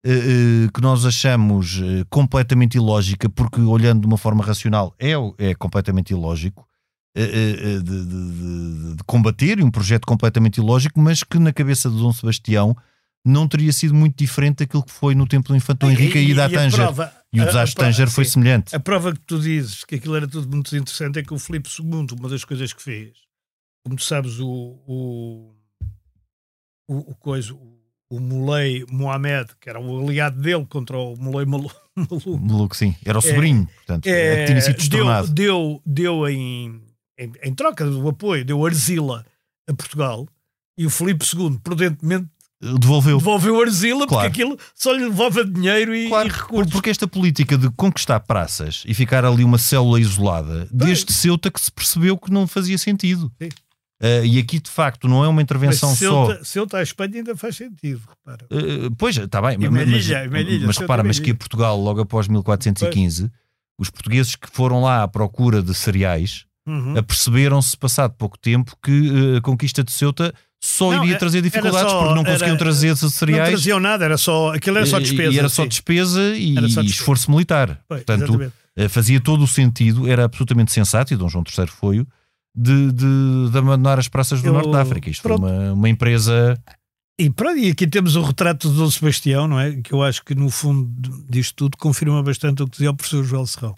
eh, 0.05 0.11
eh, 0.11 0.69
que 0.73 0.81
nós 0.81 1.05
achamos 1.05 1.79
completamente 2.09 2.75
ilógica, 2.75 3.29
porque 3.29 3.61
olhando 3.61 4.01
de 4.01 4.07
uma 4.07 4.17
forma 4.17 4.43
racional 4.43 4.93
é, 4.99 5.13
é 5.37 5.55
completamente 5.55 6.09
ilógico. 6.09 6.67
Eh, 7.15 7.21
eh, 7.23 7.79
De, 7.79 7.81
de- 7.81 8.05
de- 8.05 8.95
de 8.97 9.03
combater 9.05 9.59
e 9.59 9.63
um 9.63 9.71
projeto 9.71 10.05
completamente 10.05 10.57
ilógico, 10.57 10.99
mas 10.99 11.23
que 11.23 11.37
na 11.39 11.51
cabeça 11.53 11.89
de 11.89 11.97
Dom 11.97 12.11
Sebastião 12.13 12.75
não 13.25 13.47
teria 13.47 13.71
sido 13.73 13.93
muito 13.93 14.15
diferente 14.17 14.59
daquilo 14.59 14.83
que 14.83 14.91
foi 14.91 15.13
no 15.15 15.27
tempo 15.27 15.49
do 15.49 15.55
Infante 15.55 15.79
Dom 15.79 15.91
Henrique 15.91 16.17
e, 16.19 16.33
da 16.33 16.45
a 16.45 16.49
Tanger. 16.49 16.79
prova- 16.79 17.13
E 17.33 17.41
o 17.41 17.45
desastre 17.45 17.69
de 17.71 17.75
Tanger 17.91 18.09
foi 18.09 18.25
sim. 18.25 18.31
semelhante. 18.31 18.75
A 18.75 18.79
prova 18.79 19.11
que 19.13 19.19
tu 19.19 19.39
dizes 19.39 19.83
que 19.83 19.95
aquilo 19.95 20.15
era 20.15 20.27
tudo 20.27 20.47
muito 20.49 20.75
interessante 20.75 21.19
é 21.19 21.23
que 21.23 21.33
o 21.33 21.37
Filipe 21.39 21.69
II, 21.79 22.07
uma 22.17 22.29
das 22.29 22.45
coisas 22.45 22.71
que 22.73 22.81
fez, 22.81 23.11
como 23.83 23.95
tu 23.97 24.03
sabes, 24.03 24.39
o, 24.39 24.47
o, 24.87 25.53
o, 26.87 27.11
o 27.11 27.15
coisa, 27.15 27.53
o, 27.53 27.77
o 28.09 28.19
Mohamed, 28.89 29.49
que 29.59 29.69
era 29.69 29.79
o 29.79 30.07
aliado 30.07 30.41
dele 30.41 30.65
contra 30.65 30.97
o 30.97 31.15
Muley 31.17 31.45
Malu- 31.45 31.71
Maluco, 31.95 32.37
Maluco, 32.37 32.75
sim. 32.75 32.95
Era 33.05 33.17
o 33.19 33.21
sobrinho, 33.21 33.67
portanto, 33.67 34.07
é, 34.07 34.37
que 34.37 34.45
tinha 34.47 34.61
sido 34.61 34.75
deu, 34.75 34.79
destornado. 34.79 35.27
deu, 35.27 35.81
deu 35.85 36.27
em, 36.29 36.81
em, 37.19 37.31
em 37.43 37.53
troca 37.53 37.85
do 37.85 38.07
apoio, 38.07 38.43
deu 38.45 38.65
Arzila 38.65 39.25
a 39.67 39.73
Portugal 39.73 40.27
e 40.77 40.85
o 40.85 40.89
Filipe 40.89 41.25
II, 41.35 41.59
prudentemente, 41.63 42.27
Devolveu. 42.61 43.17
devolveu 43.19 43.61
Arzila 43.61 44.05
Claro. 44.07 44.29
porque 44.29 44.41
aquilo 44.43 44.57
só 44.75 44.91
lhe 44.93 45.05
levava 45.05 45.45
dinheiro 45.45 45.95
e, 45.95 46.09
Claro, 46.09 46.27
e 46.27 46.31
recursos. 46.31 46.71
porque 46.73 46.89
esta 46.89 47.07
política 47.07 47.57
de 47.57 47.69
conquistar 47.71 48.19
praças 48.21 48.83
e 48.85 48.93
ficar 48.93 49.23
ali 49.23 49.43
uma 49.43 49.57
célula 49.57 49.99
isolada, 49.99 50.67
desde 50.71 51.13
Ceuta 51.13 51.49
que 51.51 51.61
se 51.61 51.71
percebeu 51.71 52.17
que 52.17 52.31
não 52.31 52.45
fazia 52.47 52.77
sentido. 52.77 53.31
Sim. 53.41 53.49
Eh, 54.01 54.25
e 54.25 54.39
aqui, 54.39 54.59
de 54.59 54.69
facto, 54.69 55.07
não 55.09 55.23
é 55.23 55.27
uma 55.27 55.35
Mas 55.35 55.43
intervenção 55.43 55.89
só. 55.89 55.95
Ceuta, 56.27 56.43
Ceuta 56.45 56.77
à 56.77 56.81
Espanha 56.83 57.15
ainda 57.17 57.35
faz 57.35 57.55
sentido, 57.57 58.01
repara. 58.09 58.45
Eh, 58.49 58.89
pois, 58.97 59.17
está 59.17 59.41
bem, 59.41 59.57
mas, 59.57 59.69
mas- 59.69 59.85
Melilla, 59.87 60.67
mas 60.67 60.75
Ceuta 60.77 60.79
repara, 60.81 61.03
mas 61.03 61.19
que 61.19 61.31
a 61.31 61.35
Portugal, 61.35 61.77
logo 61.79 61.99
após 62.01 62.27
1415, 62.29 63.29
os 63.77 63.89
portugueses 63.89 64.35
que 64.35 64.49
foram 64.49 64.81
lá 64.81 65.03
à 65.03 65.07
procura 65.07 65.61
de 65.61 65.73
cereais 65.73 66.45
Uhum. 66.67 66.97
aperceberam-se, 66.97 67.75
passado 67.77 68.13
pouco 68.17 68.37
tempo, 68.37 68.75
que 68.83 68.91
eh, 69.35 69.37
a 69.37 69.41
conquista 69.41 69.83
de 69.83 69.91
Ceuta 69.91 70.33
só 70.61 70.91
Não, 70.91 70.99
iria 71.03 71.13
era- 71.13 71.19
trazer 71.19 71.41
dificuldades 71.41 71.89
só- 71.91 71.99
porque 71.99 72.15
não 72.15 72.23
conseguiam 72.23 72.49
era- 72.49 72.57
trazer 72.57 72.87
esses 72.89 73.03
Não 73.03 73.09
cereais. 73.09 73.49
traziam 73.49 73.79
nada, 73.79 74.05
era 74.05 74.17
só, 74.17 74.53
aquilo 74.53 74.77
era 74.77 74.85
só 74.85 74.99
E- 74.99 75.03
despesa. 75.03 75.33
E 75.33 75.39
era 75.39 75.49
só 75.49 75.65
despesa 75.65 76.21
e, 76.35 76.57
Era 76.57 76.67
só 76.69 76.81
e 76.81 76.83
despesa. 76.83 76.87
esforço 76.87 77.31
militar. 77.31 77.79
Pois, 77.87 78.01
Portanto, 78.03 78.23
exatamente. 78.29 78.53
eh, 78.75 78.87
fazia 78.89 79.19
todo 79.21 79.43
o 79.43 79.47
sentido, 79.47 80.07
era 80.07 80.25
absolutamente 80.25 80.71
sensato, 80.71 81.13
e 81.13 81.17
Dom 81.17 81.29
João 81.29 81.43
III 81.47 81.67
foi 81.67 82.05
de, 82.55 82.91
de, 82.91 83.49
de 83.51 83.57
abandonar 83.57 83.97
as 83.99 84.07
praças 84.09 84.41
do 84.41 84.47
Eu- 84.49 84.53
Norte 84.53 84.71
da 84.71 84.81
África. 84.81 85.09
Isto 85.09 85.21
pronto. 85.23 85.41
foi 85.41 85.49
uma, 85.51 85.73
uma 85.73 85.89
empresa. 85.89 86.61
E, 87.17 87.29
pronto, 87.29 87.57
e 87.57 87.69
aqui 87.71 87.87
temos 87.87 88.15
o 88.15 88.21
retrato 88.21 88.69
de 88.69 88.75
Dom 88.77 88.89
Sebastião, 88.91 89.47
não 89.47 89.59
é? 89.59 89.75
Que 89.81 89.93
eu 89.93 90.03
acho 90.03 90.23
que 90.23 90.35
no 90.35 90.49
fundo 90.49 90.89
disto 91.29 91.55
tudo 91.55 91.77
confirma 91.77 92.21
bastante 92.21 92.61
o 92.61 92.65
que 92.65 92.71
dizia 92.73 92.91
o 92.91 92.95
professor 92.95 93.23
Joel 93.23 93.45
Serrão. 93.47 93.75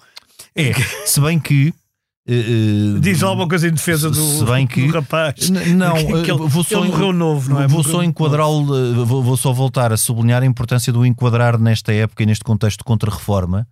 É, 0.55 0.73
se 1.05 1.21
bem 1.21 1.39
que. 1.39 1.73
Eh, 2.33 2.95
eh, 2.97 2.99
Diz 2.99 3.21
alguma 3.23 3.47
coisa 3.47 3.67
em 3.67 3.71
defesa 3.71 4.09
do, 4.09 4.15
se 4.15 4.45
bem 4.45 4.65
que- 4.67 4.87
do 4.87 4.93
rapaz. 4.93 5.49
Não, 5.49 5.93
Que 6.23 6.31
eh, 6.31 6.33
ele- 6.33 6.47
vou 6.47 6.63
só, 6.63 6.79
ele 6.79 6.89
morreu 6.91 7.13
novo, 7.13 7.49
não 7.51 7.61
é? 7.61 7.67
Vou 7.67 7.83
só 7.83 8.01
enquadrá-lo, 8.03 8.75
eh, 8.75 8.93
vou, 9.05 9.21
vou 9.23 9.37
só 9.37 9.51
voltar 9.51 9.91
a 9.91 9.97
sublinhar 9.97 10.41
a 10.43 10.45
importância 10.45 10.91
do 10.93 11.05
enquadrar 11.05 11.59
nesta 11.59 11.91
época 11.93 12.23
e 12.23 12.25
neste 12.25 12.43
contexto 12.43 12.79
de 12.79 12.83
contra-reforma 12.85 13.67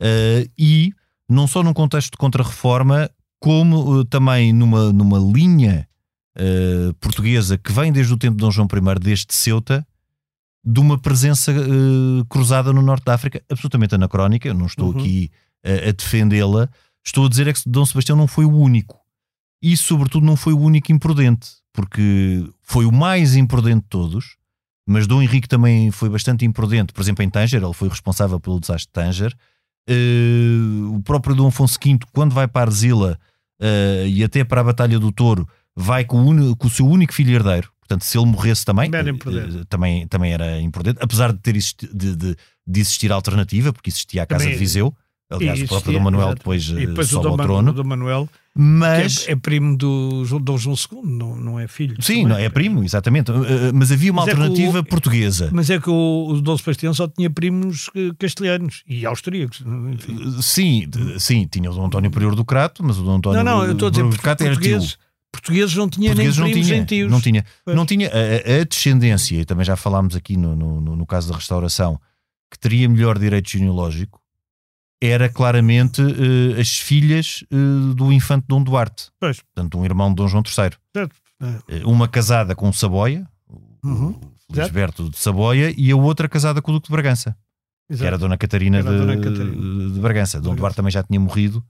eh, 0.00 0.48
e 0.58 0.92
não 1.28 1.46
só 1.46 1.62
num 1.62 1.72
contexto 1.72 2.12
de 2.12 2.18
contra-reforma, 2.18 3.08
como 3.40 4.00
eh, 4.00 4.04
também 4.10 4.52
numa, 4.52 4.92
numa 4.92 5.18
linha 5.18 5.86
eh, 6.36 6.92
portuguesa 7.00 7.56
que 7.58 7.72
vem 7.72 7.92
desde 7.92 8.12
o 8.12 8.16
tempo 8.16 8.36
de 8.36 8.40
Dom 8.42 8.50
João 8.50 8.66
I, 8.72 8.98
desde 9.00 9.26
Ceuta, 9.32 9.86
de 10.66 10.80
uma 10.80 10.98
presença 10.98 11.52
eh, 11.52 12.24
cruzada 12.28 12.72
no 12.72 12.80
norte 12.82 13.04
da 13.04 13.14
África, 13.14 13.42
absolutamente 13.50 13.94
anacrónica. 13.94 14.48
Eu 14.48 14.54
não 14.54 14.66
estou 14.66 14.90
Uhum. 14.92 14.98
aqui 14.98 15.30
eh, 15.62 15.88
a 15.88 15.92
defendê-la, 15.92 16.68
estou 17.04 17.26
a 17.26 17.28
dizer 17.28 17.46
é 17.48 17.52
que 17.52 17.60
Dom 17.66 17.84
Sebastião 17.84 18.16
não 18.16 18.26
foi 18.26 18.44
o 18.44 18.52
único 18.56 18.98
e, 19.62 19.76
sobretudo, 19.76 20.24
não 20.26 20.36
foi 20.36 20.52
o 20.52 20.58
único 20.60 20.92
imprudente, 20.92 21.48
porque 21.72 22.44
foi 22.62 22.84
o 22.86 22.92
mais 22.92 23.34
imprudente 23.36 23.82
de 23.82 23.88
todos. 23.88 24.36
Mas 24.86 25.06
Dom 25.06 25.22
Henrique 25.22 25.48
também 25.48 25.90
foi 25.90 26.10
bastante 26.10 26.44
imprudente, 26.44 26.92
por 26.92 27.00
exemplo, 27.00 27.24
em 27.24 27.30
Tanger, 27.30 27.62
ele 27.62 27.72
foi 27.72 27.88
responsável 27.88 28.38
pelo 28.38 28.60
desastre 28.60 28.86
de 28.88 28.92
Tanger. 28.92 29.34
Eh, 29.88 30.58
o 30.94 31.00
próprio 31.02 31.34
Dom 31.34 31.46
Afonso 31.48 31.78
V, 31.82 31.98
quando 32.12 32.32
vai 32.34 32.46
para 32.48 32.62
Arzila 32.70 33.18
eh, 33.60 34.04
e 34.08 34.22
até 34.24 34.44
para 34.44 34.60
a 34.60 34.64
Batalha 34.64 34.98
do 34.98 35.10
Touro, 35.12 35.48
vai 35.74 36.04
com 36.04 36.20
o, 36.26 36.56
com 36.56 36.66
o 36.66 36.70
seu 36.70 36.86
único 36.86 37.12
filho 37.14 37.34
herdeiro. 37.34 37.70
Portanto, 37.80 38.02
se 38.04 38.16
ele 38.16 38.26
morresse 38.26 38.64
também, 38.64 38.90
Era 38.92 39.08
imprudente. 39.10 39.58
eh, 39.58 39.64
também, 39.68 40.06
também 40.06 40.32
era 40.32 40.60
imprudente, 40.60 40.98
apesar 41.00 41.32
de 41.32 41.38
ter 41.38 41.54
existi- 41.56 41.88
de, 41.94 42.16
de- 42.16 42.36
de 42.66 42.80
existir 42.80 43.12
alternativa, 43.12 43.72
porque 43.72 43.90
existia 43.90 44.22
a 44.22 44.26
Casa 44.26 44.44
Também- 44.44 44.54
de 44.54 44.58
Viseu. 44.60 44.94
Aliás, 45.30 45.58
E 45.58 45.64
o 45.64 45.68
próprio 45.68 45.90
existia, 45.92 45.98
Dom 45.98 46.04
Manuel 46.04 46.26
exato. 46.26 46.38
depois, 46.38 46.68
E 46.68 46.82
eh, 46.82 46.86
depois 46.86 47.08
o 47.08 47.10
sobe 47.10 47.26
ao 47.28 47.36
trono. 47.36 47.72
Dom 47.72 47.84
Manuel, 47.84 48.28
Mas. 48.54 49.26
é, 49.26 49.32
é 49.32 49.36
primo 49.36 49.76
do 49.76 50.24
Dom 50.40 50.56
João 50.58 50.76
II, 50.76 51.00
não, 51.02 51.34
não 51.36 51.58
é 51.60 51.66
filho. 51.66 51.96
Sim, 52.00 52.22
também. 52.22 52.26
não, 52.28 52.36
é 52.36 52.48
primo, 52.48 52.84
exatamente. 52.84 53.30
Uh, 53.32 53.40
uh, 53.40 53.44
Mas 53.74 53.90
havia 53.90 54.12
uma 54.12 54.20
Mas 54.24 54.28
é 54.28 54.32
alternativa 54.32 54.80
o- 54.80 54.84
portuguesa. 54.84 55.50
Mas 55.52 55.70
é 55.70 55.80
que 55.80 55.88
o, 55.90 56.26
o 56.28 56.40
Dom 56.40 56.56
Sebastião 56.58 56.92
só 56.94 57.08
tinha 57.08 57.28
primos 57.30 57.90
eh, 57.96 58.10
castelhanos 58.18 58.82
e 58.86 59.04
austríacos. 59.06 59.62
enfim. 59.92 60.42
Sim, 60.42 60.90
sim, 61.18 61.48
tinha 61.50 61.70
o 61.70 61.74
Dom 61.74 61.86
António 61.86 62.10
Prior 62.10 62.34
do 62.34 62.44
Crato, 62.44 62.84
mas 62.84 62.98
o 62.98 63.02
Dom 63.02 63.16
António 63.16 63.42
Não, 63.42 63.58
não, 63.60 63.64
eu 63.64 63.72
estou 63.72 63.88
a 63.88 63.90
dizer 63.90 64.04
do 64.08 64.16
Crato 64.18 64.44
era 64.44 64.56
tio. 64.56 64.78
portugueses, 65.32 65.74
não 65.74 65.88
tinha 65.88 66.10
Portugueses 66.10 66.36
nem 66.38 66.44
não 66.46 66.50
primos 66.52 66.66
tinha, 66.68 66.76
nem 66.76 66.86
tios. 66.86 67.10
não 67.10 67.20
tinha, 67.20 67.44
Pois. 67.64 67.76
não 67.76 67.86
tinha 67.86 68.08
a, 68.08 68.60
a- 68.60 68.64
descendência, 68.64 69.40
e 69.40 69.44
também 69.44 69.64
já 69.64 69.74
falámos 69.74 70.14
aqui 70.14 70.36
no, 70.36 70.54
no- 70.54 70.94
no 70.96 71.06
caso 71.06 71.30
da 71.30 71.36
restauração, 71.36 71.98
que 72.52 72.58
teria 72.58 72.88
melhor 72.88 73.18
direito 73.18 73.50
genealógico, 73.50 74.20
era 75.06 75.28
claramente 75.28 76.00
eh, 76.02 76.60
as 76.60 76.76
filhas 76.78 77.44
eh, 77.50 77.94
do 77.94 78.12
infante 78.12 78.46
Dom 78.48 78.62
Duarte, 78.62 79.10
Pois. 79.20 79.40
portanto, 79.42 79.78
um 79.78 79.84
irmão 79.84 80.08
de 80.10 80.16
Dom 80.16 80.28
João 80.28 80.42
III. 80.46 80.52
Certo. 80.94 81.16
Eh, 81.68 81.82
Uma 81.84 82.08
casada 82.08 82.54
com 82.54 82.72
Saboia, 82.72 83.26
Uhum. 83.84 84.18
o 84.50 84.54
Lisberto 84.60 85.10
de 85.10 85.18
Saboia, 85.18 85.74
e 85.76 85.90
a 85.90 85.96
outra 85.96 86.28
casada 86.28 86.62
com 86.62 86.70
o 86.70 86.74
Duque 86.74 86.86
de 86.88 86.92
Bragança. 86.92 87.36
que 87.86 87.92
Exato. 87.94 88.06
era 88.06 88.16
a 88.16 88.18
Dona 88.18 88.38
Catarina, 88.38 88.78
Era 88.78 88.90
de, 88.90 88.96
Dona 88.98 89.16
Catarina. 89.18 89.90
de 89.92 90.00
Bragança. 90.00 90.40
Dom. 90.40 90.54
Duarte 90.54 90.76
também 90.76 90.90
já 90.90 91.02
tinha 91.02 91.20
morrido, 91.20 91.62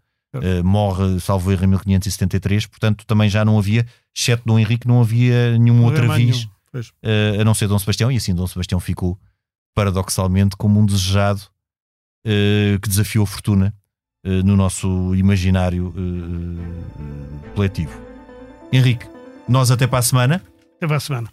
morre, 0.64 1.18
salvo 1.20 1.50
erro, 1.50 1.64
em 1.64 1.68
1573, 1.68 2.66
portanto 2.66 3.04
também 3.06 3.28
já 3.28 3.44
não 3.44 3.58
havia, 3.58 3.84
exceto 4.14 4.42
Dom 4.46 4.58
Henrique, 4.58 4.86
não 4.86 5.00
havia 5.00 5.58
nenhum 5.58 5.78
Não 5.78 5.84
outro 5.84 6.10
aviso, 6.10 6.48
a 7.40 7.44
não 7.44 7.52
ser 7.54 7.66
Dom 7.66 7.78
Sebastião, 7.80 8.12
e 8.12 8.16
assim 8.16 8.32
Dom 8.34 8.46
Sebastião 8.46 8.78
ficou, 8.78 9.18
paradoxalmente, 9.74 10.56
como 10.56 10.78
um 10.80 10.86
desejado 10.86 11.42
que 12.24 12.88
desafiou 12.88 13.24
a 13.24 13.26
fortuna 13.26 13.74
eh, 14.24 14.42
no 14.42 14.56
nosso 14.56 15.14
imaginário 15.14 15.92
eh, 15.96 17.50
coletivo. 17.54 17.92
Henrique, 18.72 19.06
nós 19.46 19.70
até 19.70 19.86
para 19.86 19.98
a 19.98 20.02
semana. 20.02 20.42
Até 20.76 20.86
para 20.86 20.96
a 20.96 21.00
semana. 21.00 21.28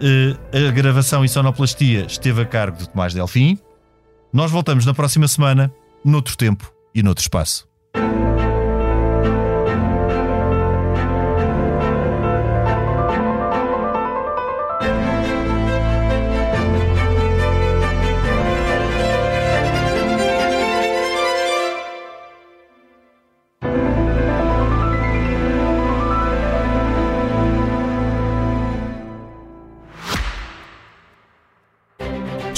Eh, 0.00 0.68
a 0.68 0.70
gravação 0.70 1.24
e 1.24 1.28
sonoplastia 1.28 2.06
esteve 2.06 2.42
a 2.42 2.46
cargo 2.46 2.78
de 2.78 2.88
Tomás 2.88 3.12
Delfim. 3.12 3.58
Nós 4.32 4.52
voltamos 4.52 4.86
na 4.86 4.94
próxima 4.94 5.26
semana, 5.26 5.72
noutro 6.04 6.36
tempo 6.36 6.72
e 6.94 7.02
noutro 7.02 7.22
espaço. 7.22 7.69